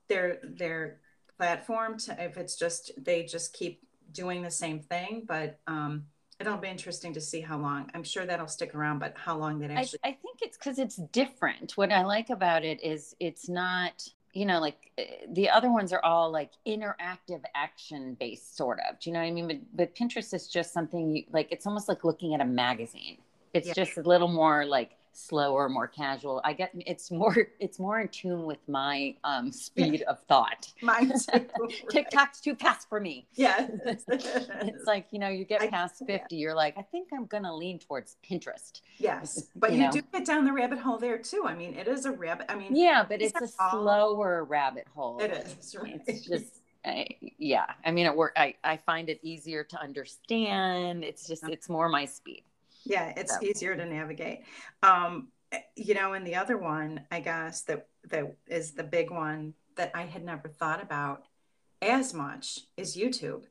their 0.10 0.40
their 0.44 1.00
platform 1.38 1.98
to 2.00 2.24
if 2.24 2.38
it's 2.38 2.58
just 2.58 2.92
they 2.98 3.24
just 3.24 3.54
keep 3.54 3.82
doing 4.12 4.42
the 4.42 4.52
same 4.52 4.82
thing, 4.82 5.24
but 5.26 5.60
um 5.68 6.08
it'll 6.41 6.58
be 6.58 6.67
interesting 6.67 7.13
to 7.13 7.21
see 7.21 7.41
how 7.41 7.58
long. 7.58 7.89
I'm 7.93 8.04
sure 8.04 8.25
that'll 8.25 8.47
stick 8.47 8.75
around, 8.75 8.99
but 8.99 9.15
how 9.17 9.38
long 9.38 9.60
that 9.60 9.71
actually 9.71 9.99
I 10.04 10.12
think 10.12 10.39
it's 10.41 10.58
because 10.58 10.80
it's 10.80 10.95
different. 10.97 11.77
What 11.77 11.91
I 11.91 12.04
like 12.04 12.30
about 12.30 12.65
it 12.65 12.84
is 12.84 13.15
it's 13.19 13.47
not, 13.47 14.08
you 14.34 14.45
know, 14.45 14.60
like 14.60 14.91
eh, 14.97 15.06
the 15.30 15.49
other 15.49 15.71
ones 15.71 15.93
are 15.93 16.04
all 16.04 16.32
like 16.32 16.51
interactive 16.65 17.41
action 17.56 18.15
based, 18.19 18.58
sort 18.58 18.80
of. 18.89 18.99
Do 18.99 19.10
you 19.10 19.13
know 19.13 19.19
what 19.21 19.27
I 19.27 19.32
mean? 19.32 19.47
But, 19.47 19.58
but 19.75 19.95
Pinterest 19.95 20.34
is 20.34 20.47
just 20.47 20.73
something 20.73 21.15
you 21.15 21.23
like, 21.32 21.51
it's 21.51 21.65
almost 21.67 21.88
like 21.88 22.04
looking 22.04 22.34
at 22.34 22.41
a 22.41 22.45
magazine. 22.45 23.17
It's 23.54 23.67
Yeah. 23.67 23.73
just 23.73 23.97
a 23.97 24.01
little 24.01 24.27
more 24.30 24.65
like 24.65 24.91
slower, 25.13 25.67
more 25.69 25.88
casual. 25.88 26.41
I 26.43 26.54
get 26.54 26.71
it's 26.76 27.12
more 27.12 27.36
it's 27.60 27.80
more 27.80 28.00
in 28.00 28.08
tune 28.10 28.43
with 28.45 28.60
my 28.67 29.15
um, 29.24 29.52
speed 29.52 30.02
of 30.08 30.19
thought. 30.28 30.71
Mine 30.82 31.12
too. 31.34 31.45
TikTok's 31.89 32.41
too 32.41 32.56
fast 32.56 32.88
for 32.89 33.00
me. 33.00 33.28
Yeah. 33.36 33.67
it's 33.86 34.86
like, 34.86 35.08
you 35.12 35.19
know, 35.19 35.30
you 35.30 35.45
get 35.45 35.62
I- 35.62 35.67
past 35.69 36.04
50, 36.06 36.36
you're 36.36 36.56
like, 36.56 36.78
I 36.78 36.82
think 36.82 37.10
I'm 37.13 37.26
gonna 37.26 37.54
lean 37.56 37.80
towards 37.80 38.17
Pinterest. 38.28 38.82
yes, 38.97 39.47
but 39.56 39.71
You 39.71 39.78
you, 39.78 39.84
know. 39.86 39.91
do 39.91 40.02
get 40.13 40.26
down 40.26 40.45
the 40.45 40.54
rabbit 40.54 40.80
hole 40.80 40.97
there 40.97 41.17
too. 41.17 41.43
I 41.47 41.56
mean, 41.56 41.74
it 41.76 41.88
is 41.88 42.06
a 42.06 42.12
rabbit. 42.12 42.45
I 42.50 42.56
mean, 42.56 42.76
Yeah, 42.76 43.06
but 43.08 43.21
it's 43.21 43.36
a 43.39 43.47
all- 43.63 43.71
slower 43.84 44.43
rabbit 44.45 44.88
hole. 44.95 45.19
it 45.19 45.32
is. 45.32 45.76
Right? 45.82 46.02
It's 46.08 46.26
just 46.28 46.60
I, 46.84 47.06
yeah. 47.38 47.65
I 47.86 47.91
mean, 47.91 48.08
it 48.08 48.15
work. 48.15 48.34
I 48.36 48.56
I 48.63 48.78
find 48.78 49.08
it 49.08 49.19
easier 49.21 49.63
to 49.65 49.80
understand. 49.80 51.04
It's 51.04 51.28
just 51.28 51.43
it's 51.47 51.69
more 51.69 51.89
my 51.89 52.06
speed. 52.06 52.43
Yeah 52.86 53.13
it's 53.15 53.34
So. 53.34 53.44
easier 53.44 53.76
to 53.76 53.86
navigate 53.86 54.41
um 54.84 55.30
you 55.76 55.94
know 55.94 56.13
and 56.13 56.26
the 56.26 56.36
other 56.36 56.58
one 56.58 57.02
i 57.12 57.20
guess 57.20 57.62
that 57.63 57.88
that 58.10 58.36
is 58.48 58.72
the 58.72 58.84
big 58.84 59.12
one 59.12 59.54
that 59.76 59.91
i 59.96 60.04
had 60.04 60.24
never 60.24 60.48
thought 60.48 60.82
about 60.82 61.24
as 61.82 62.13
much 62.13 62.60
is 62.78 62.96
youtube 62.96 63.44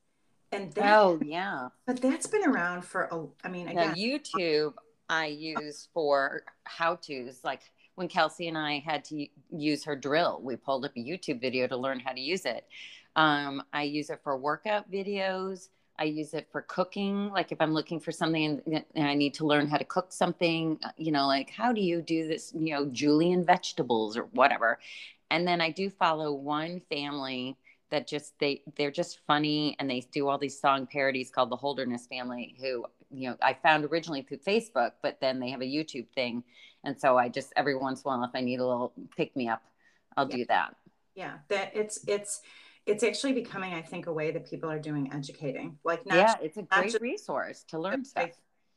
and 0.53 0.73
that 0.73 0.99
Oh 0.99 1.21
yeah. 1.25 1.69
but 1.87 2.01
that's 2.01 2.27
been 2.27 2.45
around 2.49 2.83
for 2.85 3.05
a 3.05 3.27
i 3.45 3.49
mean 3.49 3.66
Now 3.66 3.93
again 3.93 3.95
YouTube 3.97 4.75
I 5.11 5.27
use 5.27 5.88
for 5.93 6.45
how 6.62 6.95
tos. 6.95 7.40
Like 7.43 7.62
when 7.97 8.07
Kelsey 8.07 8.47
and 8.47 8.57
I 8.57 8.79
had 8.79 9.03
to 9.07 9.27
use 9.51 9.83
her 9.83 9.97
drill, 9.97 10.40
we 10.40 10.55
pulled 10.55 10.85
up 10.85 10.93
a 10.97 11.01
YouTube 11.01 11.40
video 11.40 11.66
to 11.66 11.77
learn 11.77 11.99
how 11.99 12.12
to 12.12 12.21
use 12.21 12.45
it. 12.47 12.64
Um, 13.16 13.61
I 13.73 13.83
use 13.83 14.11
it 14.11 14.21
for 14.23 14.37
workout 14.37 14.88
videos. 14.88 15.69
I 16.01 16.05
use 16.05 16.35
it 16.35 16.49
for 16.51 16.63
cooking. 16.63 17.29
Like 17.31 17.53
if 17.53 17.61
I'm 17.61 17.75
looking 17.75 18.01
for 18.01 18.11
something 18.13 18.63
and, 18.67 18.85
and 18.95 19.07
I 19.07 19.15
need 19.15 19.35
to 19.35 19.47
learn 19.47 19.69
how 19.69 19.77
to 19.77 19.85
cook 19.85 20.13
something, 20.13 20.79
uh, 20.83 20.91
you 20.97 21.13
know, 21.13 21.27
like 21.27 21.51
how 21.51 21.73
do 21.73 21.81
you 21.83 22.01
do 22.03 22.27
this, 22.27 22.53
you 22.59 22.75
know, 22.75 22.87
julienne 22.87 23.45
vegetables 23.45 24.17
or 24.17 24.25
whatever. 24.33 24.79
And 25.31 25.47
then 25.47 25.61
I 25.61 25.71
do 25.71 25.91
follow 25.91 26.33
one 26.33 26.81
family 26.91 27.57
that 27.91 28.07
just 28.07 28.39
they 28.39 28.63
they're 28.77 28.91
just 28.91 29.21
funny 29.27 29.77
and 29.79 29.91
they 29.91 30.01
do 30.13 30.29
all 30.29 30.39
these 30.39 30.59
song 30.59 30.87
parodies 30.87 31.31
called 31.31 31.51
the 31.51 31.57
Holderness 31.57 32.07
family 32.07 32.55
who 32.61 32.87
you 33.11 33.29
know 33.29 33.37
I 33.43 33.55
found 33.55 33.85
originally 33.85 34.23
through 34.23 34.39
Facebook 34.39 34.93
but 35.03 35.19
then 35.21 35.41
they 35.41 35.51
have 35.51 35.61
a 35.61 35.65
YouTube 35.65 36.07
thing 36.15 36.45
and 36.85 36.99
so 36.99 37.19
I 37.19 37.29
just 37.29 37.53
every 37.57 37.77
once 37.77 38.03
in 38.03 38.09
a 38.09 38.17
while 38.17 38.25
if 38.25 38.31
I 38.35 38.41
need 38.43 38.61
a 38.61 38.67
little 38.67 38.93
pick 39.17 39.35
me 39.35 39.49
up 39.49 39.63
I'll 40.17 40.27
Yeah. 40.29 40.37
do 40.37 40.45
that. 40.47 40.77
yeah 41.15 41.39
that 41.49 41.73
it's 41.75 42.01
it's 42.07 42.43
it's 42.87 43.05
actually 43.05 43.33
becoming 43.33 43.75
i 43.75 43.83
think 43.83 44.07
a 44.07 44.12
way 44.12 44.31
that 44.31 44.49
people 44.49 44.71
are 44.71 44.79
doing 44.79 45.12
educating 45.12 45.79
like 45.85 46.05
not 46.07 46.16
yeah, 46.16 46.35
it's 46.43 46.57
a 46.57 46.62
great 46.62 46.90
just- 46.90 47.03
resource 47.03 47.64
to 47.69 47.79
learn 47.79 48.05
stuff. 48.05 48.31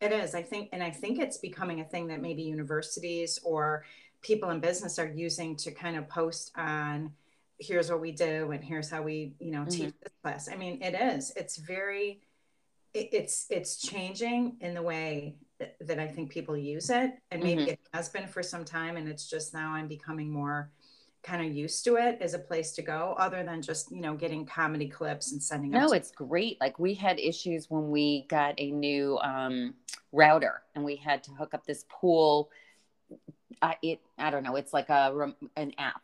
It 0.03 0.11
is, 0.11 0.35
I 0.35 0.41
think, 0.41 0.67
and 0.73 0.83
I 0.83 0.91
think 0.91 1.17
it's 1.17 1.37
becoming 1.37 1.79
a 1.79 1.85
thing 1.85 2.07
that 2.07 2.21
maybe 2.21 2.41
universities 2.41 3.39
or 3.41 3.85
people 4.21 4.49
in 4.49 4.59
business 4.59 4.99
are 4.99 5.07
using 5.07 5.55
to 5.57 5.71
kind 5.71 5.95
of 5.95 6.09
post 6.09 6.51
on 6.57 7.13
here's 7.57 7.89
what 7.89 8.01
we 8.01 8.11
do 8.11 8.51
and 8.51 8.61
here's 8.61 8.89
how 8.89 9.01
we, 9.01 9.33
you 9.39 9.51
know, 9.51 9.63
teach 9.63 9.81
mm-hmm. 9.81 10.03
this 10.03 10.11
class. 10.21 10.49
I 10.51 10.57
mean, 10.57 10.81
it 10.81 10.93
is. 10.93 11.31
It's 11.37 11.55
very 11.55 12.19
it, 12.93 13.09
it's 13.13 13.45
it's 13.49 13.77
changing 13.77 14.57
in 14.59 14.73
the 14.73 14.81
way 14.81 15.37
that, 15.59 15.77
that 15.79 15.99
I 15.99 16.07
think 16.07 16.31
people 16.31 16.57
use 16.57 16.89
it. 16.89 17.13
And 17.31 17.41
maybe 17.41 17.61
mm-hmm. 17.61 17.71
it 17.71 17.79
has 17.93 18.09
been 18.09 18.27
for 18.27 18.43
some 18.43 18.65
time 18.65 18.97
and 18.97 19.07
it's 19.07 19.29
just 19.29 19.53
now 19.53 19.71
I'm 19.71 19.87
becoming 19.87 20.29
more 20.29 20.69
kind 21.23 21.45
of 21.45 21.55
used 21.55 21.83
to 21.85 21.95
it 21.95 22.17
as 22.21 22.33
a 22.33 22.39
place 22.39 22.71
to 22.73 22.81
go 22.81 23.15
other 23.17 23.43
than 23.43 23.61
just, 23.61 23.91
you 23.91 24.01
know, 24.01 24.13
getting 24.13 24.45
comedy 24.45 24.87
clips 24.87 25.31
and 25.31 25.41
sending 25.41 25.71
No, 25.71 25.89
to 25.89 25.93
it's 25.93 26.11
great. 26.11 26.59
Like 26.59 26.77
we 26.79 26.93
had 26.93 27.19
issues 27.19 27.69
when 27.69 27.89
we 27.89 28.25
got 28.27 28.55
a 28.57 28.71
new 28.71 29.17
um, 29.19 29.73
router 30.11 30.61
and 30.75 30.83
we 30.83 30.97
had 30.97 31.23
to 31.23 31.31
hook 31.31 31.53
up 31.53 31.65
this 31.65 31.85
pool. 31.89 32.49
I 33.61 33.77
it 33.81 34.01
I 34.17 34.29
don't 34.29 34.43
know. 34.43 34.55
It's 34.55 34.73
like 34.73 34.89
a 34.89 35.33
an 35.55 35.73
app, 35.77 36.01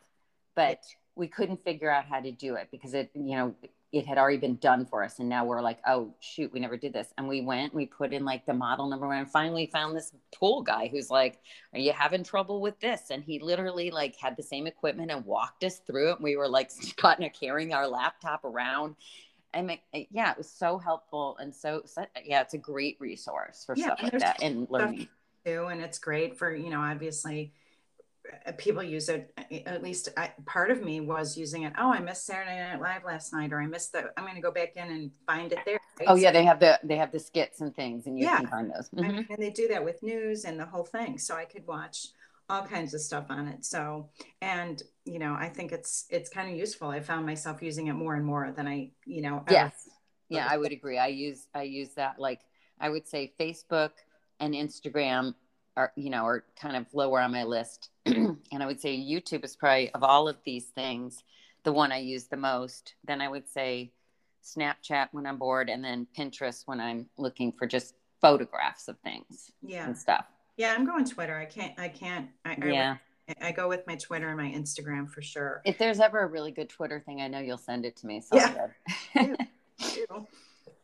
but 0.54 0.82
we 1.16 1.28
couldn't 1.28 1.62
figure 1.62 1.90
out 1.90 2.06
how 2.06 2.20
to 2.20 2.32
do 2.32 2.54
it 2.54 2.68
because 2.70 2.94
it 2.94 3.10
you 3.14 3.36
know 3.36 3.54
it 3.92 4.06
had 4.06 4.18
already 4.18 4.38
been 4.38 4.56
done 4.56 4.86
for 4.86 5.02
us, 5.02 5.18
and 5.18 5.28
now 5.28 5.44
we're 5.44 5.60
like, 5.62 5.78
oh 5.86 6.14
shoot, 6.20 6.52
we 6.52 6.60
never 6.60 6.76
did 6.76 6.92
this. 6.92 7.08
And 7.18 7.28
we 7.28 7.40
went, 7.40 7.74
we 7.74 7.86
put 7.86 8.12
in 8.12 8.24
like 8.24 8.46
the 8.46 8.54
model 8.54 8.88
number 8.88 9.06
one, 9.06 9.18
and 9.18 9.30
finally 9.30 9.66
found 9.66 9.96
this 9.96 10.12
pool 10.34 10.62
guy 10.62 10.88
who's 10.88 11.10
like, 11.10 11.40
are 11.72 11.78
you 11.80 11.92
having 11.92 12.22
trouble 12.24 12.60
with 12.60 12.78
this? 12.80 13.10
And 13.10 13.24
he 13.24 13.38
literally 13.40 13.90
like 13.90 14.16
had 14.16 14.36
the 14.36 14.42
same 14.42 14.66
equipment 14.66 15.10
and 15.10 15.24
walked 15.24 15.64
us 15.64 15.78
through 15.80 16.12
it. 16.12 16.20
We 16.20 16.36
were 16.36 16.48
like 16.48 16.70
kind 16.96 17.24
of 17.24 17.32
carrying 17.32 17.72
our 17.74 17.86
laptop 17.88 18.44
around. 18.44 18.96
I 19.54 19.62
mean, 19.62 19.78
yeah, 20.10 20.32
it 20.32 20.38
was 20.38 20.50
so 20.50 20.78
helpful 20.78 21.36
and 21.40 21.54
so, 21.54 21.82
so 21.86 22.06
yeah, 22.24 22.42
it's 22.42 22.54
a 22.54 22.58
great 22.58 22.96
resource 23.00 23.64
for 23.66 23.74
Yeah, 23.74 23.90
stuff 23.90 24.00
and 24.02 24.10
like 24.12 24.18
that 24.18 24.36
and 24.40 24.68
learning. 24.70 25.08
too 25.46 25.66
and 25.66 25.80
it's 25.80 25.98
great 25.98 26.38
for 26.38 26.54
you 26.54 26.70
know 26.70 26.80
obviously 26.80 27.52
Uh, 28.46 28.52
people 28.58 28.82
use 28.82 29.08
it 29.08 29.32
uh, 29.38 29.54
at 29.66 29.82
least 29.82 30.08
I, 30.16 30.32
part 30.46 30.70
of 30.70 30.82
me 30.82 31.00
was 31.00 31.36
using 31.36 31.62
it 31.64 31.72
oh 31.78 31.92
i 31.92 32.00
missed 32.00 32.26
saturday 32.26 32.58
night 32.58 32.80
live 32.80 33.04
last 33.04 33.32
night 33.32 33.52
or 33.52 33.60
i 33.60 33.66
missed 33.66 33.92
the 33.92 34.10
i'm 34.16 34.24
going 34.24 34.36
to 34.36 34.40
go 34.40 34.52
back 34.52 34.76
in 34.76 34.88
and 34.90 35.10
find 35.26 35.52
it 35.52 35.58
there 35.66 35.78
right? 35.98 36.08
Oh 36.08 36.14
yeah, 36.14 36.32
they 36.32 36.44
have 36.44 36.60
the 36.60 36.78
they 36.82 36.96
have 36.96 37.12
the 37.12 37.18
skits 37.18 37.60
and 37.60 37.74
things, 37.74 38.06
and 38.06 38.18
you 38.18 38.24
Yeah. 38.26 38.38
can 38.38 38.46
find 38.48 38.70
those. 38.70 38.88
I 38.96 39.02
Mhm. 39.02 39.14
mean, 39.14 39.26
and 39.30 39.42
they 39.42 39.50
do 39.50 39.68
that 39.68 39.84
with 39.84 40.02
news 40.02 40.44
and 40.44 40.58
the 40.58 40.64
whole 40.66 40.84
thing 40.84 41.18
so 41.18 41.36
i 41.36 41.44
could 41.44 41.66
watch 41.66 42.06
all 42.48 42.64
kinds 42.66 42.94
of 42.94 43.00
stuff 43.00 43.26
on 43.30 43.46
it 43.46 43.64
so 43.64 44.08
and 44.40 44.82
you 45.04 45.18
know 45.18 45.34
i 45.38 45.48
think 45.48 45.70
it's 45.72 46.06
it's 46.10 46.28
kind 46.30 46.50
of 46.50 46.56
useful 46.56 46.88
i 46.88 46.98
found 47.00 47.24
myself 47.24 47.62
using 47.62 47.86
it 47.88 47.92
more 47.92 48.14
and 48.14 48.24
more 48.24 48.50
than 48.56 48.66
i 48.66 48.90
you 49.04 49.22
know 49.22 49.44
Yes, 49.48 49.72
yeah, 50.28 50.46
I 50.50 50.56
would 50.56 50.72
agree. 50.72 50.98
I 50.98 51.08
use 51.08 51.46
I 51.54 51.62
use 51.62 51.90
that 51.94 52.18
like 52.18 52.40
I 52.80 52.88
would 52.88 53.06
say 53.06 53.32
Facebook 53.38 53.90
and 54.40 54.54
Instagram 54.54 55.34
are 55.76 55.92
you 55.96 56.10
know 56.10 56.24
are 56.24 56.44
kind 56.60 56.76
of 56.76 56.86
lower 56.92 57.20
on 57.20 57.32
my 57.32 57.44
list, 57.44 57.90
and 58.06 58.38
I 58.52 58.66
would 58.66 58.80
say 58.80 58.96
YouTube 58.96 59.44
is 59.44 59.56
probably 59.56 59.90
of 59.92 60.02
all 60.02 60.28
of 60.28 60.36
these 60.44 60.66
things 60.66 61.22
the 61.64 61.72
one 61.72 61.92
I 61.92 61.98
use 61.98 62.24
the 62.24 62.36
most. 62.36 62.94
Then 63.04 63.20
I 63.20 63.28
would 63.28 63.48
say 63.48 63.92
Snapchat 64.44 65.08
when 65.12 65.26
I'm 65.26 65.36
bored, 65.38 65.68
and 65.68 65.84
then 65.84 66.06
Pinterest 66.16 66.62
when 66.66 66.80
I'm 66.80 67.06
looking 67.18 67.52
for 67.52 67.66
just 67.66 67.94
photographs 68.20 68.86
of 68.88 68.98
things 68.98 69.50
yeah 69.62 69.86
and 69.86 69.96
stuff. 69.96 70.26
yeah 70.58 70.74
i'm 70.76 70.84
going 70.84 71.06
twitter 71.06 71.38
i 71.38 71.44
can't 71.46 71.72
i 71.80 71.88
can't 71.88 72.28
i, 72.44 72.50
I 72.52 72.66
Yeah. 72.66 72.96
I 73.40 73.52
go 73.52 73.68
with 73.68 73.86
my 73.86 73.94
Twitter 73.94 74.26
and 74.28 74.36
my 74.36 74.50
Instagram 74.50 75.08
for 75.08 75.22
sure. 75.22 75.62
If 75.64 75.78
there's 75.78 76.00
ever 76.00 76.18
a 76.18 76.26
really 76.26 76.50
good 76.50 76.68
Twitter 76.68 76.98
thing, 76.98 77.20
I 77.20 77.28
know 77.28 77.38
you'll 77.38 77.58
send 77.58 77.84
it 77.86 77.94
to 77.98 78.06
me. 78.08 78.20
So 78.20 78.36
Yeah. 79.14 79.36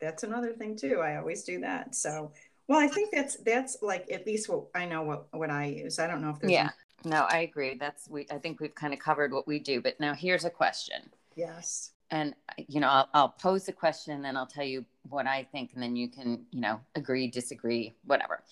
That's 0.01 0.23
another 0.23 0.53
thing 0.53 0.77
too. 0.77 1.01
I 1.01 1.17
always 1.17 1.43
do 1.43 1.59
that. 1.61 1.97
So, 1.97 2.31
well, 2.69 2.81
I 2.81 2.89
think 2.89 3.11
that's 3.13 3.37
that's 3.37 3.79
like 3.83 4.11
at 4.11 4.27
least 4.27 4.49
what 4.49 4.65
I 4.75 4.87
know 4.87 5.03
what 5.03 5.29
what 5.33 5.51
I 5.51 5.67
use. 5.67 5.99
I 5.99 6.07
don't 6.07 6.21
know 6.21 6.31
if 6.31 6.41
there's 6.41 6.53
yeah. 6.53 6.71
No, 7.05 7.27
I 7.31 7.39
agree. 7.39 7.77
That's 7.79 8.09
we. 8.09 8.27
I 8.31 8.39
think 8.39 8.61
we've 8.61 8.75
kind 8.75 8.93
of 8.93 8.99
covered 8.99 9.33
what 9.33 9.47
we 9.47 9.59
do. 9.59 9.81
But 9.81 10.01
now 10.01 10.15
here's 10.15 10.45
a 10.45 10.51
question, 10.51 11.11
yes. 11.37 11.93
and 12.11 12.35
you 12.69 12.81
know, 12.81 12.89
I'll, 12.89 13.09
I'll 13.15 13.29
pose 13.29 13.67
the 13.67 13.73
question, 13.73 14.15
and 14.15 14.25
then 14.25 14.37
I'll 14.37 14.47
tell 14.47 14.65
you 14.65 14.85
what 15.09 15.27
I 15.27 15.47
think, 15.53 15.73
and 15.75 15.83
then 15.83 15.95
you 15.95 16.09
can, 16.09 16.47
you 16.51 16.61
know, 16.61 16.81
agree, 16.97 17.29
disagree, 17.29 17.95
whatever. 18.05 18.43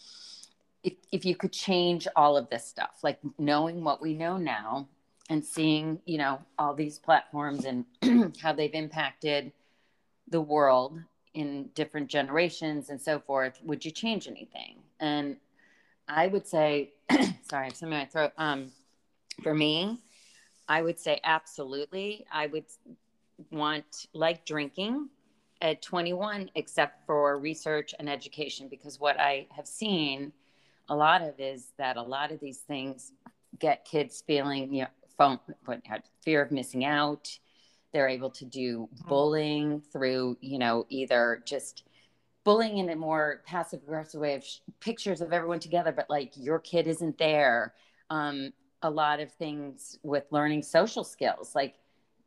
If 0.85 0.93
if 1.11 1.25
you 1.25 1.35
could 1.35 1.53
change 1.53 2.07
all 2.15 2.37
of 2.37 2.49
this 2.51 2.65
stuff, 2.65 3.01
like 3.03 3.19
knowing 3.39 3.83
what 3.83 4.01
we 4.01 4.15
know 4.15 4.37
now, 4.37 4.87
and 5.31 5.45
seeing, 5.45 6.01
you 6.05 6.19
know, 6.19 6.39
all 6.59 6.75
these 6.75 6.99
platforms 6.99 7.65
and 7.65 7.85
how 8.41 8.53
they've 8.53 8.75
impacted 8.75 9.53
the 10.29 10.41
world 10.41 11.01
in 11.35 11.69
different 11.75 12.09
generations 12.09 12.91
and 12.91 13.01
so 13.01 13.19
forth, 13.19 13.61
would 13.65 13.85
you 13.85 13.91
change 13.91 14.27
anything? 14.27 14.77
And 15.01 15.37
I 16.09 16.29
would 16.29 16.47
say, 16.47 16.93
sorry, 17.11 17.27
I 17.53 17.65
have 17.65 17.77
something 17.77 17.93
in 17.93 17.99
my 17.99 18.05
throat. 18.07 18.33
Um, 18.39 18.71
for 19.43 19.55
me, 19.55 20.01
I 20.69 20.83
would 20.83 20.99
say 20.99 21.21
absolutely. 21.25 22.25
I 22.33 22.47
would 22.47 22.65
want 23.51 24.07
like 24.13 24.45
drinking 24.45 25.09
at 25.61 25.83
21, 25.83 26.51
except 26.55 27.07
for 27.07 27.39
research 27.39 27.95
and 27.99 28.09
education, 28.09 28.69
because 28.69 29.01
what 29.01 29.19
I 29.19 29.47
have 29.51 29.67
seen 29.67 30.33
a 30.89 30.95
lot 30.95 31.23
of 31.23 31.35
is 31.39 31.73
that 31.79 31.97
a 31.97 32.03
lot 32.03 32.31
of 32.33 32.41
these 32.41 32.59
things 32.59 33.13
get 33.59 33.85
kids 33.85 34.23
feeling, 34.27 34.73
you 34.73 34.83
know, 34.83 34.89
phone, 35.17 35.39
fear 36.23 36.43
of 36.43 36.51
missing 36.51 36.85
out. 36.85 37.39
They're 37.95 38.09
able 38.09 38.31
to 38.31 38.45
do 38.45 38.91
bullying 39.07 39.81
through, 39.93 40.37
you 40.41 40.59
know, 40.59 40.85
either 40.91 41.43
just 41.47 41.85
bullying 42.45 42.79
in 42.79 42.91
a 42.91 42.97
more 42.97 43.43
passive 43.47 43.83
aggressive 43.85 44.21
way 44.21 44.35
of 44.35 44.45
sh- 44.45 44.59
pictures 44.81 45.21
of 45.21 45.33
everyone 45.33 45.61
together, 45.61 45.93
but 45.93 46.11
like 46.11 46.33
your 46.37 46.59
kid 46.59 46.87
isn't 46.87 47.17
there. 47.19 47.73
Um, 48.11 48.53
a 48.83 48.91
lot 48.91 49.21
of 49.21 49.33
things 49.33 49.99
with 50.03 50.25
learning 50.31 50.63
social 50.63 51.05
skills, 51.05 51.55
like 51.55 51.77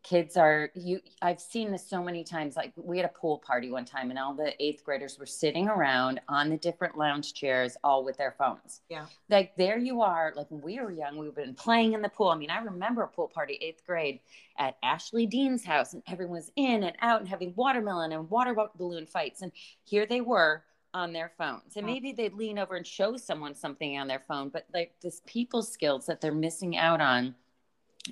kids 0.08 0.38
are 0.38 0.70
you 0.74 1.02
i've 1.22 1.40
seen 1.40 1.70
this 1.70 1.86
so 1.86 2.02
many 2.02 2.24
times 2.24 2.56
like 2.56 2.72
we 2.78 2.98
had 2.98 3.06
a 3.06 3.20
pool 3.20 3.40
party 3.40 3.70
one 3.70 3.84
time 3.84 4.10
and 4.10 4.18
all 4.18 4.34
the 4.34 4.54
eighth 4.64 4.84
graders 4.86 5.20
were 5.20 5.26
sitting 5.26 5.68
around 5.68 6.22
on 6.30 6.50
the 6.50 6.56
different 6.58 6.98
lounge 6.98 7.34
chairs 7.34 7.76
all 7.84 8.06
with 8.06 8.16
their 8.16 8.34
phones. 8.38 8.82
Yeah. 8.90 9.06
like 9.30 9.54
there 9.58 9.78
you 9.78 10.02
are 10.02 10.32
like 10.36 10.50
when 10.50 10.62
we 10.62 10.80
were 10.80 10.92
young 10.92 11.18
we've 11.18 11.36
been 11.36 11.54
playing 11.54 11.94
in 11.94 12.02
the 12.02 12.10
pool. 12.10 12.30
I 12.30 12.38
mean 12.38 12.50
i 12.50 12.60
remember 12.60 13.04
a 13.04 13.08
pool 13.08 13.28
party 13.28 13.58
eighth 13.62 13.86
grade 13.86 14.22
at 14.58 14.78
ashley 14.82 15.26
dean's 15.26 15.66
house 15.66 15.94
and 15.94 16.02
everyone 16.08 16.38
was 16.38 16.52
in 16.56 16.84
and 16.84 16.96
out 17.02 17.20
and 17.20 17.28
having 17.28 17.54
watermelon 17.58 18.14
and 18.14 18.30
water 18.30 18.56
balloon 18.78 19.06
fights 19.06 19.42
and 19.42 19.52
here 19.84 20.06
they 20.06 20.22
were 20.22 20.64
on 20.94 21.12
their 21.12 21.34
phones. 21.38 21.76
And 21.76 21.86
maybe 21.86 22.14
they'd 22.14 22.34
lean 22.34 22.58
over 22.58 22.76
and 22.76 22.88
show 22.88 23.18
someone 23.18 23.54
something 23.54 23.98
on 23.98 24.08
their 24.08 24.24
phone 24.26 24.50
but 24.50 24.68
like 24.74 24.94
this 25.02 25.22
people 25.26 25.64
skills 25.64 26.06
that 26.06 26.22
they're 26.22 26.34
missing 26.34 26.78
out 26.78 27.02
on 27.02 27.36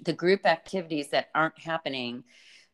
the 0.04 0.14
group 0.14 0.46
activities 0.46 1.10
that 1.10 1.30
aren't 1.34 1.60
happening 1.60 2.24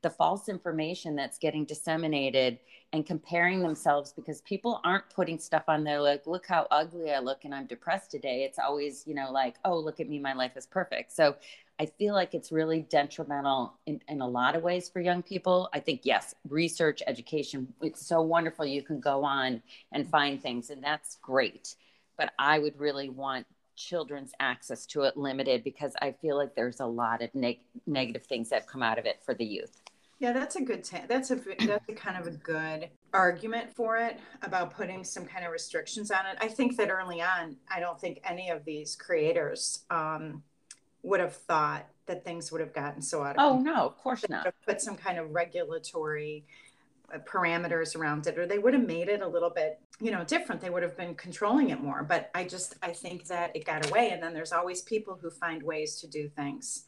the 0.01 0.09
false 0.09 0.49
information 0.49 1.15
that's 1.15 1.37
getting 1.37 1.63
disseminated 1.65 2.59
and 2.93 3.05
comparing 3.05 3.61
themselves 3.61 4.11
because 4.13 4.41
people 4.41 4.81
aren't 4.83 5.09
putting 5.13 5.39
stuff 5.39 5.63
on 5.67 5.83
there 5.83 6.01
like 6.01 6.25
look 6.25 6.45
how 6.47 6.67
ugly 6.71 7.11
i 7.11 7.19
look 7.19 7.45
and 7.45 7.53
i'm 7.53 7.67
depressed 7.67 8.11
today. 8.11 8.43
It's 8.43 8.59
always 8.59 9.05
you 9.05 9.13
know 9.13 9.31
like 9.31 9.55
oh 9.63 9.77
look 9.77 9.99
at 9.99 10.09
me 10.09 10.19
my 10.19 10.33
life 10.33 10.53
is 10.55 10.65
perfect. 10.65 11.11
So 11.11 11.35
i 11.79 11.85
feel 11.85 12.13
like 12.13 12.33
it's 12.33 12.51
really 12.51 12.81
detrimental 12.81 13.73
in, 13.85 14.01
in 14.07 14.21
a 14.21 14.27
lot 14.27 14.55
of 14.55 14.63
ways 14.63 14.89
for 14.89 14.99
young 14.99 15.21
people. 15.21 15.69
I 15.73 15.79
think 15.79 16.01
yes 16.03 16.33
research 16.49 17.01
education 17.05 17.73
it's 17.81 18.05
so 18.05 18.21
wonderful 18.21 18.65
you 18.65 18.83
can 18.83 18.99
go 18.99 19.23
on 19.23 19.61
and 19.91 20.09
find 20.09 20.41
things 20.41 20.69
and 20.69 20.83
that's 20.83 21.17
great. 21.21 21.75
But 22.17 22.33
i 22.39 22.57
would 22.59 22.79
really 22.79 23.09
want 23.09 23.45
children's 23.75 24.31
access 24.39 24.85
to 24.85 25.03
it 25.03 25.17
limited 25.17 25.63
because 25.63 25.93
i 26.01 26.11
feel 26.11 26.37
like 26.37 26.55
there's 26.55 26.79
a 26.79 26.85
lot 26.85 27.21
of 27.21 27.33
neg- 27.33 27.59
negative 27.87 28.25
things 28.25 28.49
that 28.49 28.67
come 28.67 28.83
out 28.83 28.99
of 28.99 29.05
it 29.05 29.19
for 29.23 29.33
the 29.33 29.45
youth 29.45 29.81
yeah, 30.21 30.33
that's 30.33 30.55
a 30.55 30.61
good. 30.61 30.83
T- 30.83 30.97
that's 31.07 31.31
a 31.31 31.39
that's 31.65 31.89
a 31.89 31.93
kind 31.93 32.15
of 32.15 32.27
a 32.27 32.37
good 32.37 32.89
argument 33.11 33.73
for 33.73 33.97
it 33.97 34.19
about 34.43 34.71
putting 34.71 35.03
some 35.03 35.25
kind 35.25 35.43
of 35.43 35.51
restrictions 35.51 36.11
on 36.11 36.27
it. 36.27 36.37
I 36.39 36.47
think 36.47 36.77
that 36.77 36.91
early 36.91 37.23
on, 37.23 37.57
I 37.73 37.79
don't 37.79 37.99
think 37.99 38.21
any 38.23 38.51
of 38.51 38.63
these 38.63 38.95
creators 38.95 39.83
um, 39.89 40.43
would 41.01 41.19
have 41.19 41.35
thought 41.35 41.87
that 42.05 42.23
things 42.23 42.51
would 42.51 42.61
have 42.61 42.71
gotten 42.71 43.01
so 43.01 43.23
out 43.23 43.35
of. 43.35 43.37
Oh 43.39 43.57
no, 43.57 43.77
of 43.77 43.97
course 43.97 44.23
not. 44.29 44.53
Put 44.67 44.79
some 44.79 44.95
kind 44.95 45.17
of 45.17 45.31
regulatory 45.31 46.45
parameters 47.19 47.95
around 47.95 48.27
it, 48.27 48.37
or 48.37 48.45
they 48.45 48.59
would 48.59 48.73
have 48.73 48.85
made 48.85 49.09
it 49.09 49.21
a 49.21 49.27
little 49.27 49.49
bit, 49.49 49.79
you 49.99 50.11
know, 50.11 50.23
different. 50.23 50.61
They 50.61 50.69
would 50.69 50.83
have 50.83 50.97
been 50.97 51.15
controlling 51.15 51.69
it 51.69 51.81
more. 51.81 52.03
But 52.03 52.29
I 52.33 52.43
just 52.43 52.75
I 52.81 52.91
think 52.91 53.27
that 53.27 53.55
it 53.55 53.65
got 53.65 53.87
away, 53.89 54.11
and 54.11 54.21
then 54.21 54.33
there's 54.33 54.51
always 54.51 54.81
people 54.81 55.17
who 55.21 55.29
find 55.29 55.61
ways 55.63 55.99
to 56.01 56.07
do 56.07 56.29
things 56.29 56.85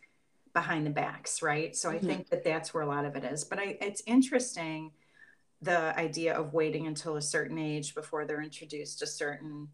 behind 0.53 0.85
the 0.85 0.91
backs, 0.91 1.41
right? 1.41 1.75
So 1.75 1.89
mm-hmm. 1.89 1.97
I 1.97 1.99
think 1.99 2.29
that 2.29 2.43
that's 2.43 2.73
where 2.73 2.83
a 2.83 2.87
lot 2.87 3.05
of 3.05 3.15
it 3.15 3.23
is. 3.23 3.43
But 3.43 3.59
I, 3.59 3.77
it's 3.81 4.03
interesting 4.05 4.91
the 5.61 5.97
idea 5.97 6.33
of 6.35 6.53
waiting 6.53 6.87
until 6.87 7.15
a 7.15 7.21
certain 7.21 7.57
age 7.57 7.95
before 7.95 8.25
they're 8.25 8.41
introduced 8.41 8.99
to 8.99 9.07
certain, 9.07 9.69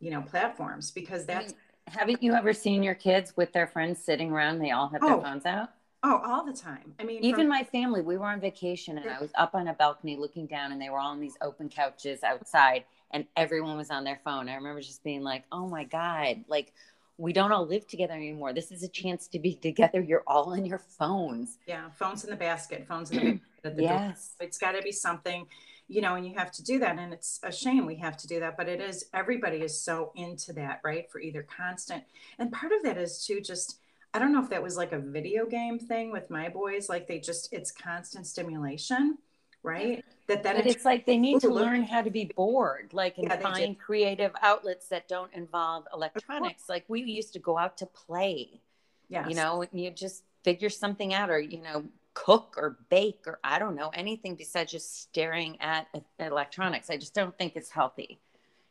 you 0.00 0.10
know, 0.10 0.22
platforms 0.22 0.90
because 0.90 1.26
that's. 1.26 1.54
haven't 1.86 2.22
you 2.22 2.34
ever 2.34 2.52
seen 2.52 2.82
your 2.82 2.94
kids 2.94 3.36
with 3.36 3.52
their 3.52 3.66
friends 3.66 4.02
sitting 4.02 4.32
around? 4.32 4.58
They 4.58 4.70
all 4.70 4.88
have 4.88 5.00
their 5.00 5.14
oh. 5.14 5.20
phones 5.20 5.46
out. 5.46 5.70
Oh, 6.08 6.22
all 6.24 6.44
the 6.44 6.52
time. 6.52 6.94
I 7.00 7.04
mean, 7.04 7.24
even 7.24 7.40
from- 7.40 7.48
my 7.48 7.64
family, 7.64 8.00
we 8.00 8.16
were 8.16 8.26
on 8.26 8.40
vacation 8.40 8.96
and 8.96 9.10
I 9.10 9.18
was 9.20 9.30
up 9.34 9.56
on 9.56 9.66
a 9.66 9.74
balcony 9.74 10.16
looking 10.16 10.46
down 10.46 10.70
and 10.70 10.80
they 10.80 10.88
were 10.88 11.00
all 11.00 11.10
on 11.10 11.18
these 11.20 11.36
open 11.42 11.68
couches 11.68 12.22
outside 12.22 12.84
and 13.10 13.26
everyone 13.36 13.76
was 13.76 13.90
on 13.90 14.04
their 14.04 14.20
phone. 14.24 14.48
I 14.48 14.54
remember 14.54 14.80
just 14.80 15.02
being 15.02 15.22
like, 15.22 15.42
oh 15.50 15.66
my 15.66 15.82
God, 15.82 16.44
like 16.46 16.72
we 17.18 17.32
don't 17.32 17.50
all 17.50 17.66
live 17.66 17.88
together 17.88 18.12
anymore. 18.14 18.52
This 18.52 18.70
is 18.70 18.84
a 18.84 18.88
chance 18.88 19.26
to 19.28 19.40
be 19.40 19.54
together. 19.68 20.00
You're 20.00 20.22
all 20.28 20.52
in 20.52 20.64
your 20.64 20.78
phones. 20.78 21.58
Yeah, 21.66 21.90
phones 21.98 22.22
in 22.22 22.30
the 22.30 22.36
basket, 22.36 22.86
phones 22.86 23.10
in 23.10 23.40
the 23.62 23.70
basket. 23.70 23.82
yes. 23.82 24.34
Door. 24.38 24.46
It's 24.46 24.58
got 24.58 24.72
to 24.72 24.82
be 24.82 24.92
something, 24.92 25.46
you 25.88 26.02
know, 26.02 26.14
and 26.14 26.24
you 26.24 26.34
have 26.36 26.52
to 26.52 26.62
do 26.62 26.78
that. 26.78 26.98
And 27.00 27.12
it's 27.12 27.40
a 27.42 27.50
shame 27.50 27.84
we 27.84 27.96
have 27.96 28.16
to 28.18 28.28
do 28.28 28.38
that, 28.38 28.56
but 28.56 28.68
it 28.68 28.80
is, 28.80 29.06
everybody 29.12 29.56
is 29.58 29.80
so 29.80 30.12
into 30.14 30.52
that, 30.52 30.82
right? 30.84 31.10
For 31.10 31.20
either 31.20 31.42
constant. 31.42 32.04
And 32.38 32.52
part 32.52 32.70
of 32.70 32.84
that 32.84 32.96
is 32.96 33.24
too, 33.26 33.40
just, 33.40 33.80
I 34.14 34.18
don't 34.18 34.32
know 34.32 34.42
if 34.42 34.50
that 34.50 34.62
was 34.62 34.76
like 34.76 34.92
a 34.92 34.98
video 34.98 35.46
game 35.46 35.78
thing 35.78 36.10
with 36.10 36.30
my 36.30 36.48
boys, 36.48 36.88
like 36.88 37.06
they 37.06 37.18
just, 37.18 37.52
it's 37.52 37.70
constant 37.70 38.26
stimulation 38.26 39.18
right? 39.66 40.04
That 40.28 40.42
that 40.44 40.56
but 40.56 40.66
it's 40.66 40.84
like 40.84 41.06
they 41.06 41.18
need 41.18 41.40
to 41.40 41.48
learn 41.48 41.82
how 41.82 42.02
to 42.02 42.10
be 42.10 42.32
bored, 42.36 42.90
like 42.92 43.18
and 43.18 43.26
yeah, 43.28 43.36
find 43.36 43.78
creative 43.78 44.32
outlets 44.40 44.88
that 44.88 45.08
don't 45.08 45.32
involve 45.34 45.84
electronics. 45.92 46.68
Like 46.68 46.84
we 46.88 47.02
used 47.02 47.32
to 47.34 47.38
go 47.38 47.58
out 47.58 47.76
to 47.78 47.86
play. 47.86 48.60
Yeah. 49.08 49.28
You 49.28 49.34
know, 49.34 49.62
and 49.62 49.80
you 49.80 49.90
just 49.90 50.24
figure 50.42 50.70
something 50.70 51.14
out 51.14 51.30
or, 51.30 51.38
you 51.38 51.62
know, 51.62 51.84
cook 52.14 52.54
or 52.56 52.78
bake 52.88 53.22
or 53.26 53.38
I 53.44 53.58
don't 53.58 53.76
know, 53.76 53.90
anything 53.90 54.34
besides 54.34 54.72
just 54.72 55.02
staring 55.02 55.60
at 55.60 55.86
electronics. 56.18 56.90
I 56.90 56.96
just 56.96 57.14
don't 57.14 57.36
think 57.38 57.54
it's 57.54 57.70
healthy. 57.70 58.18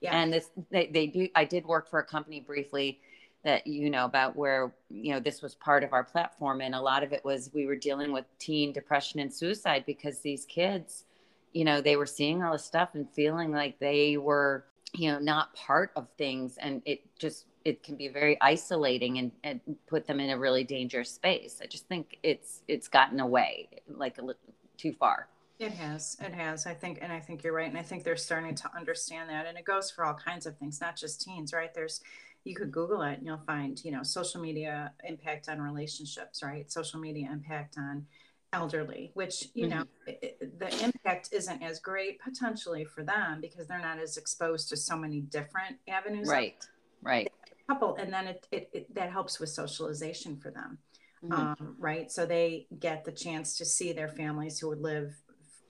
Yeah. 0.02 0.18
And 0.18 0.34
this 0.34 0.50
they, 0.72 0.88
they 0.88 1.08
do 1.08 1.30
I 1.36 1.46
did 1.46 1.66
work 1.66 1.90
for 1.90 2.00
a 2.00 2.04
company 2.04 2.42
briefly 2.42 3.00
that 3.46 3.66
you 3.66 3.90
know 3.90 4.04
about 4.04 4.36
where 4.36 4.74
you 4.90 5.14
know 5.14 5.20
this 5.20 5.42
was 5.42 5.56
part 5.56 5.84
of 5.84 5.94
our 5.94 6.04
platform 6.04 6.60
and 6.60 6.76
a 6.76 6.82
lot 6.82 7.04
of 7.04 7.14
it 7.14 7.24
was 7.24 7.52
we 7.54 7.66
were 7.66 7.76
dealing 7.76 8.12
with 8.12 8.26
teen 8.40 8.74
depression 8.74 9.22
and 9.22 9.34
suicide 9.34 9.84
because 9.86 10.20
these 10.20 10.46
kids 10.46 11.06
you 11.54 11.64
know 11.64 11.80
they 11.80 11.96
were 11.96 12.06
seeing 12.06 12.44
all 12.44 12.52
this 12.52 12.66
stuff 12.66 12.90
and 12.96 13.10
feeling 13.12 13.52
like 13.52 13.80
they 13.80 14.18
were 14.18 14.66
you 14.94 15.12
know 15.12 15.20
not 15.20 15.54
part 15.56 15.92
of 15.96 16.08
things 16.18 16.58
and 16.58 16.82
it 16.86 17.02
just 17.18 17.46
it 17.66 17.82
can 17.82 17.96
be 17.96 18.08
very 18.08 18.40
isolating 18.42 19.18
and, 19.18 19.32
and 19.44 19.60
put 19.88 20.06
them 20.06 20.20
in 20.20 20.30
a 20.30 20.38
really 20.38 20.64
dangerous 20.64 21.10
space. 21.10 21.60
I 21.62 21.66
just 21.66 21.88
think 21.88 22.20
it's 22.22 22.62
it's 22.68 22.88
gotten 22.88 23.20
away 23.20 23.68
like 23.90 24.20
a 24.20 24.22
little 24.22 24.42
too 24.78 24.94
far. 24.94 25.28
It 25.58 25.72
has 25.72 26.16
it 26.22 26.34
has. 26.34 26.68
I 26.68 26.74
think 26.74 27.00
and 27.02 27.12
i 27.12 27.20
think 27.20 27.44
you're 27.44 27.54
right 27.54 27.70
and 27.70 27.78
i 27.78 27.82
think 27.82 28.04
they're 28.04 28.18
starting 28.18 28.56
to 28.56 28.70
understand 28.76 29.30
that 29.30 29.48
and 29.48 29.58
it 29.58 29.66
goes 29.66 29.90
for 29.90 30.06
all 30.06 30.14
kinds 30.14 30.46
of 30.46 30.58
things 30.58 30.80
not 30.80 30.96
just 30.96 31.22
teens 31.22 31.54
right? 31.54 31.74
There's 31.74 32.02
you 32.46 32.56
could 32.56 32.72
Google 32.72 33.02
it 33.02 33.18
and 33.18 33.26
you'll 33.26 33.42
find, 33.46 33.84
you 33.84 33.92
know, 33.92 34.04
social 34.04 34.40
media 34.40 34.94
impact 35.04 35.50
on 35.50 35.60
relationships, 35.60 36.42
right? 36.44 36.72
Social 36.72 37.00
media 37.00 37.28
impact 37.32 37.78
on 37.78 38.06
elderly, 38.54 39.12
which, 39.16 39.48
you 39.54 39.68
mm-hmm. 39.68 39.80
know, 39.80 39.86
it, 40.06 40.60
the 40.60 40.84
impact 40.84 41.30
isn't 41.32 41.62
as 41.62 41.80
great 41.80 42.22
potentially 42.22 42.86
for 42.86 43.04
them 43.04 43.42
because 43.42 43.68
they're 43.68 43.80
not 43.80 44.00
as 44.00 44.16
exposed 44.16 44.70
to 44.70 44.78
so 44.78 44.96
many 44.96 45.22
different 45.22 45.76
avenues. 45.90 46.30
Right. 46.30 46.64
Right. 47.02 47.32
Couple, 47.68 47.96
and 47.96 48.14
then 48.14 48.28
it, 48.28 48.48
it, 48.52 48.70
it, 48.74 48.96
that 48.96 49.12
helps 49.12 49.40
with 49.40 49.50
socialization 49.50 50.38
for 50.38 50.52
them. 50.52 50.78
Mm-hmm. 51.24 51.34
Um, 51.34 51.76
right. 51.80 52.12
So 52.12 52.28
they 52.28 52.68
get 52.80 53.06
the 53.06 53.12
chance 53.12 53.58
to 53.58 53.66
see 53.66 53.92
their 53.92 54.10
families 54.10 54.60
who 54.60 54.70
would 54.70 54.82
live 54.82 55.16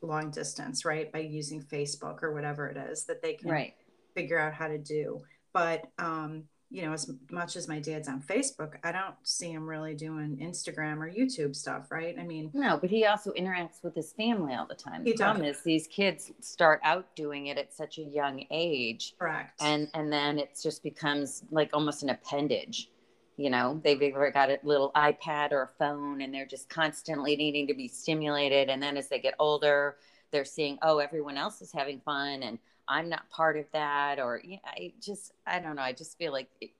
long 0.01 0.29
distance, 0.29 0.83
right, 0.83 1.09
by 1.11 1.19
using 1.19 1.61
Facebook 1.63 2.21
or 2.21 2.33
whatever 2.33 2.67
it 2.67 2.77
is 2.77 3.05
that 3.05 3.21
they 3.21 3.33
can 3.33 3.49
right. 3.49 3.73
figure 4.13 4.38
out 4.38 4.53
how 4.53 4.67
to 4.67 4.77
do. 4.77 5.21
But 5.53 5.85
um, 5.97 6.43
you 6.75 6.81
know, 6.81 6.91
as 6.91 7.09
much 7.31 7.55
as 7.55 7.69
my 7.69 7.79
dad's 7.79 8.09
on 8.09 8.21
Facebook, 8.21 8.73
I 8.83 8.91
don't 8.91 9.15
see 9.23 9.49
him 9.49 9.65
really 9.65 9.95
doing 9.95 10.38
Instagram 10.43 10.97
or 10.97 11.09
YouTube 11.09 11.55
stuff, 11.55 11.89
right? 11.89 12.17
I 12.19 12.23
mean, 12.23 12.51
no, 12.53 12.77
but 12.77 12.89
he 12.89 13.05
also 13.05 13.31
interacts 13.31 13.81
with 13.81 13.95
his 13.95 14.11
family 14.11 14.53
all 14.53 14.67
the 14.67 14.75
time. 14.75 15.05
The 15.05 15.13
problem 15.13 15.45
is 15.45 15.61
these 15.61 15.88
kids 15.88 16.33
start 16.41 16.81
out 16.83 17.15
doing 17.15 17.47
it 17.47 17.57
at 17.57 17.73
such 17.73 17.97
a 17.97 18.01
young 18.01 18.43
age, 18.51 19.15
correct? 19.17 19.61
And 19.61 19.88
and 19.93 20.11
then 20.11 20.38
it 20.38 20.59
just 20.61 20.83
becomes 20.83 21.43
like 21.49 21.69
almost 21.71 22.03
an 22.03 22.09
appendage. 22.09 22.89
You 23.38 23.51
know, 23.51 23.79
they've 23.81 24.01
either 24.01 24.29
got 24.31 24.49
a 24.49 24.59
little 24.63 24.91
iPad 24.97 25.53
or 25.53 25.61
a 25.61 25.69
phone, 25.79 26.19
and 26.19 26.33
they're 26.33 26.45
just 26.45 26.67
constantly 26.67 27.38
needing 27.38 27.67
to 27.67 27.73
be 27.73 27.88
stimulated. 27.88 28.69
And 28.69 28.83
then 28.83 28.97
as 28.97 29.07
they 29.07 29.19
get 29.19 29.35
older, 29.39 29.95
they're 30.31 30.43
seeing, 30.43 30.77
oh, 30.81 30.97
everyone 30.97 31.38
else 31.38 31.61
is 31.61 31.71
having 31.71 32.01
fun, 32.01 32.43
and 32.43 32.59
I'm 32.88 33.10
not 33.10 33.30
part 33.30 33.58
of 33.58 33.65
that, 33.74 34.19
or 34.19 34.41
yeah, 34.43 34.58
I 34.65 34.93
just 35.02 35.34
I 35.45 35.60
don't 35.60 35.76
know. 35.76 35.82
I 35.82 35.93
just 35.93 36.17
feel 36.17 36.32
like 36.32 36.50
it, 36.62 36.71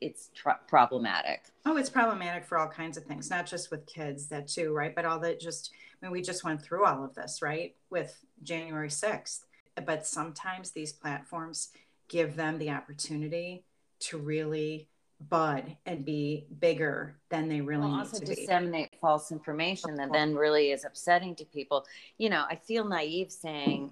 it's 0.00 0.30
tr- 0.34 0.50
problematic. 0.66 1.42
Oh, 1.66 1.76
it's 1.76 1.90
problematic 1.90 2.44
for 2.44 2.58
all 2.58 2.68
kinds 2.68 2.96
of 2.96 3.04
things, 3.04 3.30
not 3.30 3.46
just 3.46 3.70
with 3.70 3.86
kids, 3.86 4.28
that 4.28 4.48
too, 4.48 4.72
right? 4.72 4.94
But 4.94 5.04
all 5.04 5.18
that 5.20 5.40
just 5.40 5.70
I 6.00 6.06
mean, 6.06 6.12
we 6.12 6.22
just 6.22 6.44
went 6.44 6.62
through 6.62 6.84
all 6.84 7.04
of 7.04 7.14
this, 7.14 7.42
right, 7.42 7.74
with 7.90 8.16
January 8.42 8.90
sixth. 8.90 9.44
But 9.84 10.06
sometimes 10.06 10.70
these 10.70 10.92
platforms 10.92 11.68
give 12.08 12.36
them 12.36 12.58
the 12.58 12.70
opportunity 12.70 13.64
to 14.00 14.18
really 14.18 14.88
bud 15.28 15.76
and 15.84 16.04
be 16.04 16.46
bigger 16.60 17.16
than 17.28 17.48
they 17.48 17.60
really 17.60 17.88
well, 17.88 17.98
also 17.98 18.24
disseminate 18.24 18.90
false 19.00 19.32
information 19.32 19.96
that 19.96 20.12
then 20.12 20.34
really 20.34 20.70
is 20.70 20.84
upsetting 20.84 21.34
to 21.34 21.44
people 21.44 21.84
you 22.18 22.30
know 22.30 22.44
i 22.48 22.54
feel 22.54 22.84
naive 22.84 23.32
saying 23.32 23.90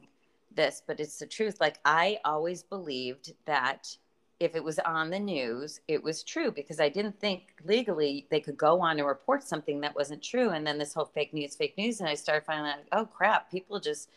this, 0.57 0.83
but 0.87 1.01
it's 1.01 1.19
the 1.19 1.27
truth. 1.27 1.61
Like 1.61 1.79
I 1.85 2.19
always 2.25 2.63
believed 2.63 3.33
that 3.45 3.97
if 4.39 4.55
it 4.55 4.63
was 4.63 4.79
on 4.81 5.11
the 5.11 5.19
news, 5.19 5.81
it 5.89 6.03
was 6.03 6.23
true 6.23 6.51
because 6.51 6.79
I 6.79 6.89
didn't 6.89 7.19
think 7.19 7.55
legally 7.65 8.27
they 8.31 8.41
could 8.41 8.57
go 8.57 8.81
on 8.81 8.99
and 8.99 9.07
report 9.07 9.43
something 9.43 9.81
that 9.81 9.95
wasn't 9.95 10.23
true. 10.23 10.51
And 10.51 10.67
then 10.67 10.79
this 10.79 10.93
whole 10.93 11.07
fake 11.07 11.33
news, 11.33 11.57
fake 11.57 11.79
news, 11.79 12.01
and 12.01 12.09
I 12.09 12.15
started 12.15 12.45
finding 12.45 12.71
out, 12.71 12.81
oh 12.93 13.07
crap, 13.07 13.51
people 13.51 13.81
just 13.81 14.11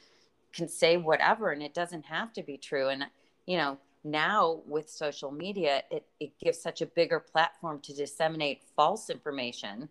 can 0.52 0.68
say 0.68 0.98
whatever 0.98 1.52
and 1.52 1.62
it 1.62 1.74
doesn't 1.74 2.06
have 2.06 2.34
to 2.34 2.44
be 2.44 2.58
true. 2.58 2.90
And 2.90 3.06
you 3.46 3.58
know, 3.58 3.78
now 4.04 4.62
with 4.66 4.90
social 4.90 5.32
media, 5.32 5.84
it, 5.92 6.06
it 6.20 6.38
gives 6.40 6.60
such 6.60 6.82
a 6.82 6.86
bigger 6.86 7.20
platform 7.20 7.80
to 7.82 7.94
disseminate 7.94 8.62
false 8.76 9.10
information 9.10 9.90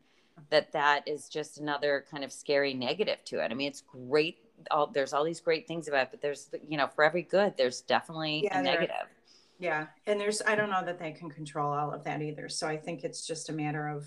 that 0.51 0.73
that 0.73 1.07
is 1.07 1.29
just 1.29 1.59
another 1.59 2.05
kind 2.11 2.25
of 2.25 2.33
scary 2.33 2.75
negative 2.75 3.25
to 3.25 3.43
it. 3.43 3.51
I 3.51 3.55
mean, 3.55 3.69
it's 3.69 3.83
great 3.83 4.39
all 4.71 4.89
there's 4.89 5.13
all 5.13 5.25
these 5.25 5.41
great 5.41 5.67
things 5.67 5.89
about 5.89 6.05
it, 6.05 6.09
but 6.11 6.21
there's 6.21 6.51
you 6.67 6.77
know 6.77 6.87
for 6.87 7.05
every 7.05 7.23
good 7.23 7.55
there's 7.57 7.81
definitely 7.83 8.43
yeah, 8.45 8.59
a 8.59 8.63
negative. 8.63 9.07
Yeah, 9.59 9.87
and 10.07 10.21
there's 10.21 10.41
I 10.47 10.55
don't 10.55 10.71
know 10.71 10.85
that 10.85 10.99
they 10.99 11.13
can 11.13 11.31
control 11.31 11.73
all 11.73 11.93
of 11.93 12.05
that 12.05 12.23
either. 12.23 12.49
So 12.49 12.67
I 12.67 12.77
think 12.77 13.05
it's 13.05 13.27
just 13.27 13.49
a 13.49 13.53
matter 13.53 13.89
of 13.89 14.07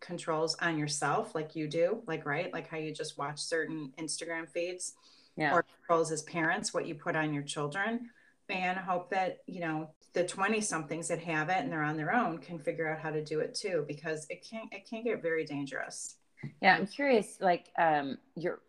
controls 0.00 0.56
on 0.60 0.78
yourself, 0.78 1.34
like 1.34 1.56
you 1.56 1.66
do, 1.66 2.02
like 2.06 2.26
right, 2.26 2.52
like 2.52 2.68
how 2.68 2.76
you 2.76 2.92
just 2.92 3.18
watch 3.18 3.40
certain 3.40 3.92
Instagram 3.98 4.48
feeds. 4.48 4.94
yeah. 5.36 5.52
or 5.52 5.64
controls 5.64 6.12
as 6.12 6.22
parents 6.22 6.72
what 6.72 6.86
you 6.86 6.94
put 6.94 7.16
on 7.16 7.34
your 7.34 7.42
children 7.42 8.08
and 8.48 8.78
hope 8.78 9.10
that 9.10 9.38
you 9.46 9.60
know 9.60 9.90
the 10.12 10.24
20 10.24 10.60
somethings 10.60 11.08
that 11.08 11.20
have 11.20 11.48
it 11.48 11.58
and 11.58 11.72
they're 11.72 11.82
on 11.82 11.96
their 11.96 12.14
own 12.14 12.38
can 12.38 12.58
figure 12.58 12.88
out 12.88 13.00
how 13.00 13.10
to 13.10 13.24
do 13.24 13.40
it 13.40 13.54
too 13.54 13.84
because 13.88 14.26
it 14.30 14.46
can 14.48 14.68
it 14.70 14.88
can 14.88 15.02
get 15.02 15.22
very 15.22 15.44
dangerous 15.44 16.16
yeah 16.60 16.76
i'm 16.76 16.86
curious 16.86 17.38
like 17.40 17.70
um 17.78 18.18
you're 18.36 18.60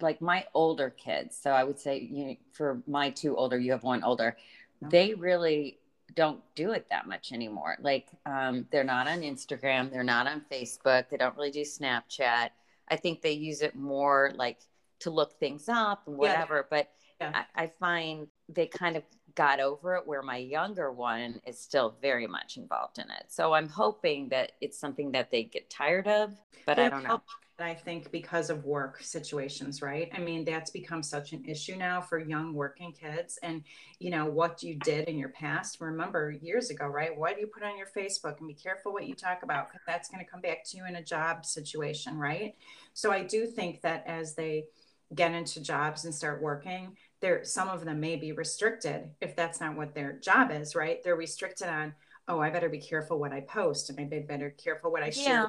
like 0.00 0.20
my 0.20 0.44
older 0.54 0.90
kids 0.90 1.38
so 1.40 1.50
i 1.50 1.64
would 1.64 1.78
say 1.78 1.98
you 1.98 2.26
know, 2.26 2.36
for 2.52 2.82
my 2.86 3.10
two 3.10 3.36
older 3.36 3.58
you 3.58 3.72
have 3.72 3.82
one 3.82 4.02
older 4.04 4.36
they 4.82 5.14
really 5.14 5.78
don't 6.14 6.40
do 6.54 6.72
it 6.72 6.86
that 6.90 7.06
much 7.06 7.32
anymore. 7.32 7.76
Like 7.80 8.08
um, 8.26 8.66
they're 8.70 8.84
not 8.84 9.06
on 9.06 9.20
instagram 9.20 9.90
they're 9.90 10.02
not 10.02 10.26
on 10.26 10.42
facebook 10.50 11.08
they 11.10 11.16
don't 11.16 11.36
really 11.36 11.50
do 11.50 11.62
snapchat. 11.62 12.50
I 12.88 12.96
think 12.96 13.22
they 13.22 13.32
use 13.32 13.62
it 13.62 13.76
more 13.76 14.32
like 14.34 14.58
to 15.00 15.10
look 15.10 15.38
things 15.38 15.68
up 15.68 16.02
and 16.06 16.16
whatever 16.16 16.56
yeah. 16.56 16.62
but 16.70 16.90
yeah. 17.20 17.44
I, 17.54 17.64
I 17.64 17.66
find 17.78 18.26
they 18.48 18.66
kind 18.66 18.96
of 18.96 19.04
got 19.36 19.60
over 19.60 19.94
it 19.94 20.06
where 20.06 20.22
my 20.22 20.38
younger 20.38 20.90
one 20.90 21.40
is 21.46 21.58
still 21.58 21.94
very 22.02 22.26
much 22.26 22.56
involved 22.56 22.98
in 22.98 23.04
it. 23.04 23.26
So 23.28 23.52
i'm 23.52 23.68
hoping 23.68 24.28
that 24.30 24.52
it's 24.60 24.78
something 24.78 25.12
that 25.12 25.30
they 25.30 25.44
get 25.44 25.70
tired 25.70 26.08
of 26.08 26.32
but 26.66 26.78
i 26.78 26.88
don't 26.88 27.04
know 27.04 27.22
I 27.62 27.74
think 27.74 28.10
because 28.10 28.50
of 28.50 28.64
work 28.64 29.02
situations, 29.02 29.82
right? 29.82 30.10
I 30.14 30.18
mean, 30.18 30.44
that's 30.44 30.70
become 30.70 31.02
such 31.02 31.32
an 31.32 31.44
issue 31.44 31.76
now 31.76 32.00
for 32.00 32.18
young 32.18 32.54
working 32.54 32.92
kids. 32.92 33.38
And, 33.42 33.62
you 33.98 34.10
know, 34.10 34.26
what 34.26 34.62
you 34.62 34.76
did 34.76 35.08
in 35.08 35.18
your 35.18 35.30
past, 35.30 35.80
remember 35.80 36.30
years 36.30 36.70
ago, 36.70 36.86
right? 36.86 37.16
What 37.16 37.34
do 37.34 37.40
you 37.40 37.46
put 37.46 37.62
on 37.62 37.76
your 37.76 37.86
Facebook 37.86 38.38
and 38.38 38.48
be 38.48 38.54
careful 38.54 38.92
what 38.92 39.06
you 39.06 39.14
talk 39.14 39.42
about 39.42 39.68
because 39.68 39.82
that's 39.86 40.08
going 40.08 40.24
to 40.24 40.30
come 40.30 40.40
back 40.40 40.64
to 40.66 40.76
you 40.76 40.86
in 40.86 40.96
a 40.96 41.02
job 41.02 41.44
situation, 41.44 42.18
right? 42.18 42.54
So 42.94 43.12
I 43.12 43.22
do 43.22 43.46
think 43.46 43.82
that 43.82 44.04
as 44.06 44.34
they 44.34 44.66
get 45.14 45.32
into 45.32 45.60
jobs 45.60 46.04
and 46.04 46.14
start 46.14 46.40
working, 46.40 46.96
there 47.20 47.44
some 47.44 47.68
of 47.68 47.84
them 47.84 48.00
may 48.00 48.16
be 48.16 48.32
restricted 48.32 49.10
if 49.20 49.36
that's 49.36 49.60
not 49.60 49.76
what 49.76 49.94
their 49.94 50.12
job 50.12 50.50
is, 50.50 50.74
right? 50.74 51.02
They're 51.02 51.16
restricted 51.16 51.68
on, 51.68 51.94
oh, 52.28 52.40
I 52.40 52.50
better 52.50 52.68
be 52.68 52.78
careful 52.78 53.18
what 53.18 53.32
I 53.32 53.40
post 53.40 53.90
and 53.90 53.98
I 53.98 54.04
better 54.04 54.50
be 54.56 54.62
careful 54.62 54.92
what 54.92 55.02
I 55.02 55.10
share. 55.10 55.24
Yeah. 55.24 55.46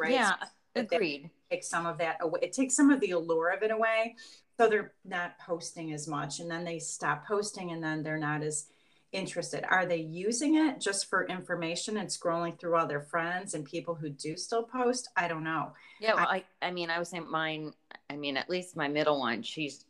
Right. 0.00 0.12
Yeah. 0.12 0.34
Agreed. 0.74 1.30
Some 1.62 1.86
of 1.86 1.98
that 1.98 2.18
away. 2.20 2.40
It 2.42 2.52
takes 2.52 2.74
some 2.74 2.90
of 2.90 3.00
the 3.00 3.12
allure 3.12 3.50
of 3.50 3.62
it 3.62 3.70
away. 3.70 4.16
So 4.58 4.68
they're 4.68 4.92
not 5.04 5.38
posting 5.38 5.92
as 5.92 6.06
much 6.06 6.40
and 6.40 6.50
then 6.50 6.64
they 6.64 6.78
stop 6.78 7.26
posting 7.26 7.72
and 7.72 7.82
then 7.82 8.02
they're 8.02 8.18
not 8.18 8.42
as 8.42 8.66
interested. 9.14 9.64
Are 9.68 9.86
they 9.86 9.96
using 9.98 10.56
it 10.56 10.80
just 10.80 11.08
for 11.08 11.26
information 11.26 11.96
and 11.96 12.08
scrolling 12.08 12.58
through 12.58 12.76
all 12.76 12.86
their 12.86 13.00
friends 13.00 13.54
and 13.54 13.64
people 13.64 13.94
who 13.94 14.10
do 14.10 14.36
still 14.36 14.62
post? 14.62 15.08
I 15.16 15.28
don't 15.28 15.44
know. 15.44 15.72
Yeah, 16.00 16.14
well, 16.14 16.26
I, 16.28 16.44
I, 16.62 16.68
I 16.68 16.70
mean, 16.70 16.90
I 16.90 16.98
was 16.98 17.08
saying 17.08 17.30
mine, 17.30 17.72
I 18.10 18.16
mean, 18.16 18.36
at 18.36 18.50
least 18.50 18.76
my 18.76 18.88
middle 18.88 19.20
one, 19.20 19.42
she's, 19.42 19.86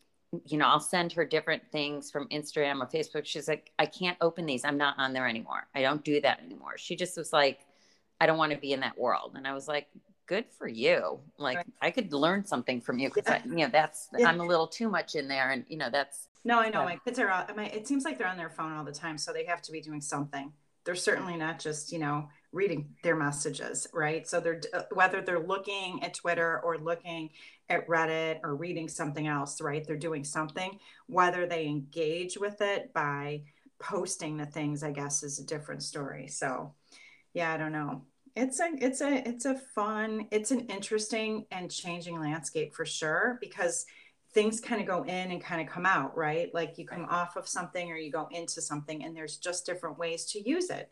you 0.47 0.59
know, 0.59 0.67
I'll 0.67 0.81
send 0.81 1.13
her 1.13 1.25
different 1.25 1.63
things 1.71 2.11
from 2.11 2.29
Instagram 2.29 2.81
or 2.81 2.87
Facebook. 2.87 3.25
She's 3.25 3.49
like, 3.49 3.71
I 3.79 3.87
can't 3.87 4.17
open 4.21 4.47
these. 4.47 4.65
I'm 4.65 4.79
not 4.79 4.95
on 4.99 5.13
there 5.13 5.29
anymore. 5.29 5.67
I 5.75 5.83
don't 5.83 6.05
do 6.05 6.21
that 6.21 6.41
anymore. 6.43 6.77
She 6.77 6.97
just 6.97 7.17
was 7.17 7.33
like, 7.33 7.61
I 8.21 8.27
don't 8.27 8.39
want 8.39 8.53
to 8.53 8.59
be 8.59 8.73
in 8.73 8.81
that 8.81 8.99
world. 8.99 9.33
And 9.35 9.47
I 9.47 9.55
was 9.55 9.69
like, 9.69 9.89
good 10.27 10.47
for 10.57 10.69
you. 10.69 11.21
Like 11.39 11.59
right. 11.59 11.67
I 11.81 11.91
could 11.91 12.13
learn 12.13 12.45
something 12.45 12.81
from 12.81 12.99
you 12.99 13.09
because 13.09 13.25
yeah. 13.29 13.43
you 13.45 13.57
know 13.57 13.69
that's 13.69 14.09
yeah. 14.17 14.29
I'm 14.29 14.41
a 14.41 14.45
little 14.45 14.67
too 14.67 14.89
much 14.89 15.15
in 15.15 15.29
there, 15.29 15.51
and 15.51 15.65
you 15.69 15.77
know 15.77 15.91
that's. 15.91 16.29
No, 16.45 16.61
I 16.61 16.69
know 16.69 16.83
uh, 16.83 16.85
my 16.85 16.97
kids 17.05 17.19
are. 17.19 17.31
I 17.31 17.53
mean, 17.55 17.67
it 17.67 17.87
seems 17.87 18.05
like 18.05 18.19
they're 18.19 18.29
on 18.29 18.37
their 18.37 18.51
phone 18.51 18.73
all 18.73 18.85
the 18.85 18.93
time, 18.93 19.19
so 19.19 19.33
they 19.33 19.45
have 19.45 19.63
to 19.63 19.73
be 19.73 19.81
doing 19.81 20.01
something. 20.01 20.53
They're 20.85 20.95
certainly 20.95 21.37
not 21.37 21.59
just 21.59 21.93
you 21.93 21.99
know 21.99 22.29
reading 22.53 22.95
their 23.03 23.17
messages, 23.17 23.87
right? 23.93 24.27
So 24.29 24.41
they're 24.41 24.61
uh, 24.73 24.83
whether 24.93 25.21
they're 25.21 25.47
looking 25.47 26.03
at 26.03 26.15
Twitter 26.15 26.61
or 26.61 26.79
looking 26.79 27.31
at 27.69 27.89
Reddit 27.89 28.41
or 28.43 28.55
reading 28.55 28.89
something 28.89 29.27
else, 29.27 29.61
right? 29.61 29.87
They're 29.87 29.97
doing 29.97 30.25
something. 30.25 30.79
Whether 31.07 31.47
they 31.47 31.67
engage 31.67 32.37
with 32.37 32.61
it 32.61 32.93
by 32.93 33.43
posting 33.79 34.37
the 34.37 34.47
things, 34.47 34.83
I 34.83 34.93
guess, 34.93 35.23
is 35.23 35.39
a 35.39 35.45
different 35.45 35.83
story. 35.83 36.29
So, 36.29 36.75
yeah, 37.33 37.53
I 37.53 37.57
don't 37.57 37.73
know 37.73 38.03
it's 38.37 38.61
a 38.61 38.71
it's 38.81 39.01
a 39.01 39.29
it's 39.29 39.45
a 39.45 39.55
fun 39.55 40.27
it's 40.31 40.51
an 40.51 40.61
interesting 40.67 41.47
and 41.51 41.71
changing 41.71 42.19
landscape 42.19 42.75
for 42.75 42.85
sure 42.85 43.39
because 43.41 43.87
things 44.33 44.61
kind 44.61 44.81
of 44.81 44.87
go 44.87 45.05
in 45.05 45.31
and 45.31 45.43
kind 45.43 45.61
of 45.61 45.73
come 45.73 45.87
out 45.87 46.17
right 46.17 46.53
like 46.53 46.77
you 46.77 46.85
come 46.85 47.07
off 47.09 47.37
of 47.37 47.47
something 47.47 47.91
or 47.91 47.97
you 47.97 48.11
go 48.11 48.29
into 48.33 48.61
something 48.61 49.05
and 49.05 49.17
there's 49.17 49.37
just 49.37 49.65
different 49.65 49.99
ways 49.99 50.25
to 50.25 50.49
use 50.49 50.71
it 50.71 50.91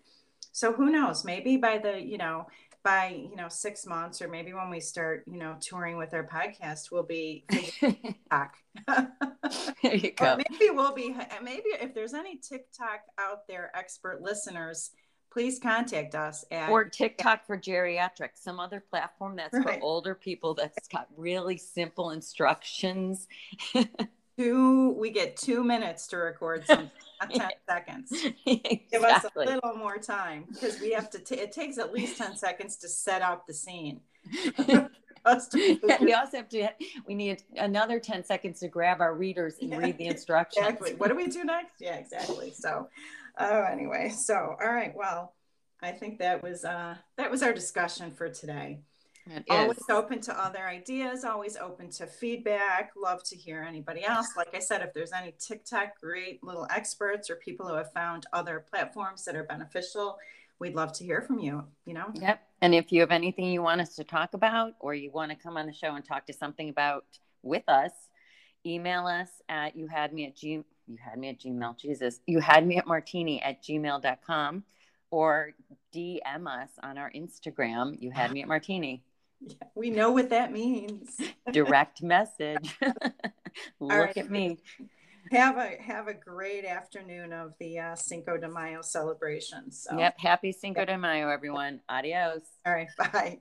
so 0.52 0.72
who 0.72 0.90
knows 0.90 1.24
maybe 1.24 1.56
by 1.56 1.78
the 1.78 2.00
you 2.00 2.16
know 2.16 2.46
by 2.84 3.08
you 3.08 3.36
know 3.36 3.48
six 3.48 3.86
months 3.86 4.20
or 4.20 4.28
maybe 4.28 4.52
when 4.52 4.70
we 4.70 4.80
start 4.80 5.24
you 5.26 5.38
know 5.38 5.56
touring 5.60 5.96
with 5.96 6.14
our 6.14 6.26
podcast 6.26 6.90
we'll 6.90 7.02
be 7.02 7.44
TikTok. 7.48 8.54
there 9.82 9.94
you 9.94 10.12
go. 10.12 10.36
maybe 10.36 10.70
we'll 10.70 10.94
be 10.94 11.14
maybe 11.42 11.68
if 11.80 11.94
there's 11.94 12.14
any 12.14 12.36
TikTok 12.36 13.00
out 13.18 13.46
there 13.48 13.70
expert 13.74 14.22
listeners 14.22 14.90
please 15.32 15.58
contact 15.58 16.14
us 16.14 16.44
at 16.50 16.68
or 16.68 16.84
TikTok 16.84 17.46
for 17.46 17.56
geriatrics, 17.56 18.36
some 18.36 18.60
other 18.60 18.80
platform 18.80 19.36
that's 19.36 19.54
right. 19.54 19.64
for 19.64 19.82
older 19.82 20.14
people 20.14 20.54
that's 20.54 20.88
got 20.88 21.08
really 21.16 21.56
simple 21.56 22.10
instructions. 22.10 23.28
two, 24.38 24.90
we 24.90 25.10
get 25.10 25.36
two 25.36 25.64
minutes 25.64 26.06
to 26.08 26.18
record 26.18 26.64
something, 26.66 26.90
not 27.20 27.32
10 27.32 27.48
seconds. 27.68 28.12
Exactly. 28.12 28.86
Give 28.92 29.02
us 29.04 29.24
a 29.24 29.38
little 29.38 29.74
more 29.74 29.98
time 29.98 30.44
because 30.52 30.80
we 30.80 30.92
have 30.92 31.08
to, 31.10 31.18
t- 31.18 31.36
it 31.36 31.52
takes 31.52 31.78
at 31.78 31.92
least 31.92 32.18
10 32.18 32.36
seconds 32.36 32.76
to 32.76 32.88
set 32.88 33.22
up 33.22 33.46
the 33.46 33.54
scene. 33.54 34.00
we 36.00 36.14
also 36.14 36.36
have 36.36 36.48
to 36.48 36.68
we 37.06 37.14
need 37.14 37.42
another 37.56 38.00
10 38.00 38.24
seconds 38.24 38.58
to 38.58 38.66
grab 38.66 39.00
our 39.00 39.14
readers 39.14 39.54
and 39.60 39.70
yeah, 39.70 39.78
read 39.78 39.96
the 39.96 40.06
instructions 40.06 40.66
exactly 40.66 40.94
what 40.94 41.08
do 41.08 41.14
we 41.14 41.28
do 41.28 41.44
next 41.44 41.80
yeah 41.80 41.94
exactly 41.94 42.50
so 42.50 42.88
oh 43.38 43.62
anyway 43.64 44.08
so 44.08 44.56
all 44.62 44.72
right 44.72 44.94
well 44.94 45.34
i 45.82 45.90
think 45.90 46.18
that 46.18 46.42
was 46.42 46.64
uh 46.64 46.94
that 47.16 47.30
was 47.30 47.42
our 47.42 47.52
discussion 47.52 48.10
for 48.10 48.28
today. 48.28 48.80
It 49.26 49.44
always 49.48 49.78
is. 49.78 49.88
open 49.88 50.20
to 50.22 50.38
other 50.38 50.66
ideas 50.66 51.24
always 51.24 51.56
open 51.56 51.90
to 51.90 52.06
feedback 52.06 52.90
love 52.96 53.22
to 53.24 53.36
hear 53.36 53.62
anybody 53.62 54.04
else. 54.04 54.30
Like 54.36 54.54
i 54.54 54.58
said 54.58 54.82
if 54.82 54.92
there's 54.92 55.12
any 55.12 55.32
tiktok 55.38 56.00
great 56.00 56.42
little 56.42 56.66
experts 56.70 57.30
or 57.30 57.36
people 57.36 57.66
who 57.68 57.74
have 57.74 57.92
found 57.92 58.26
other 58.32 58.64
platforms 58.68 59.24
that 59.24 59.36
are 59.36 59.44
beneficial 59.44 60.18
we'd 60.58 60.74
love 60.74 60.92
to 60.94 61.04
hear 61.04 61.22
from 61.22 61.38
you 61.38 61.64
you 61.84 61.94
know? 61.94 62.06
Yep 62.14 62.40
and 62.62 62.74
if 62.74 62.90
you 62.90 63.00
have 63.00 63.12
anything 63.12 63.46
you 63.46 63.62
want 63.62 63.80
us 63.80 63.94
to 63.96 64.04
talk 64.04 64.34
about 64.34 64.72
or 64.80 64.92
you 64.94 65.10
want 65.12 65.30
to 65.30 65.36
come 65.36 65.56
on 65.56 65.66
the 65.66 65.72
show 65.72 65.94
and 65.94 66.04
talk 66.04 66.26
to 66.26 66.32
something 66.32 66.68
about 66.68 67.04
with 67.42 67.68
us 67.68 67.92
email 68.66 69.06
us 69.06 69.28
at 69.48 69.76
you 69.76 69.86
had 69.86 70.12
me 70.12 70.26
at 70.26 70.36
g 70.36 70.62
you 70.86 70.96
had 71.02 71.18
me 71.18 71.28
at 71.28 71.40
Gmail, 71.40 71.78
Jesus, 71.78 72.20
you 72.26 72.40
had 72.40 72.66
me 72.66 72.78
at 72.78 72.86
martini 72.86 73.40
at 73.42 73.62
gmail.com 73.62 74.64
or 75.10 75.52
DM 75.94 76.46
us 76.46 76.70
on 76.82 76.98
our 76.98 77.10
Instagram. 77.12 78.00
You 78.00 78.10
had 78.10 78.32
me 78.32 78.42
at 78.42 78.48
martini. 78.48 79.02
Yeah, 79.44 79.66
we 79.74 79.90
know 79.90 80.12
what 80.12 80.30
that 80.30 80.52
means. 80.52 81.20
Direct 81.52 82.00
message. 82.00 82.78
Look 83.80 83.90
right. 83.90 84.16
at 84.16 84.30
me. 84.30 84.58
Have 85.32 85.56
a 85.56 85.76
have 85.82 86.06
a 86.06 86.14
great 86.14 86.64
afternoon 86.64 87.32
of 87.32 87.54
the 87.58 87.80
uh, 87.80 87.96
Cinco 87.96 88.36
de 88.36 88.48
Mayo 88.48 88.82
celebration. 88.82 89.72
So. 89.72 89.98
Yep. 89.98 90.20
Happy 90.20 90.52
Cinco 90.52 90.84
de 90.84 90.96
Mayo, 90.96 91.28
everyone. 91.28 91.80
Adios. 91.88 92.42
All 92.64 92.72
right. 92.72 92.86
Bye. 92.96 93.40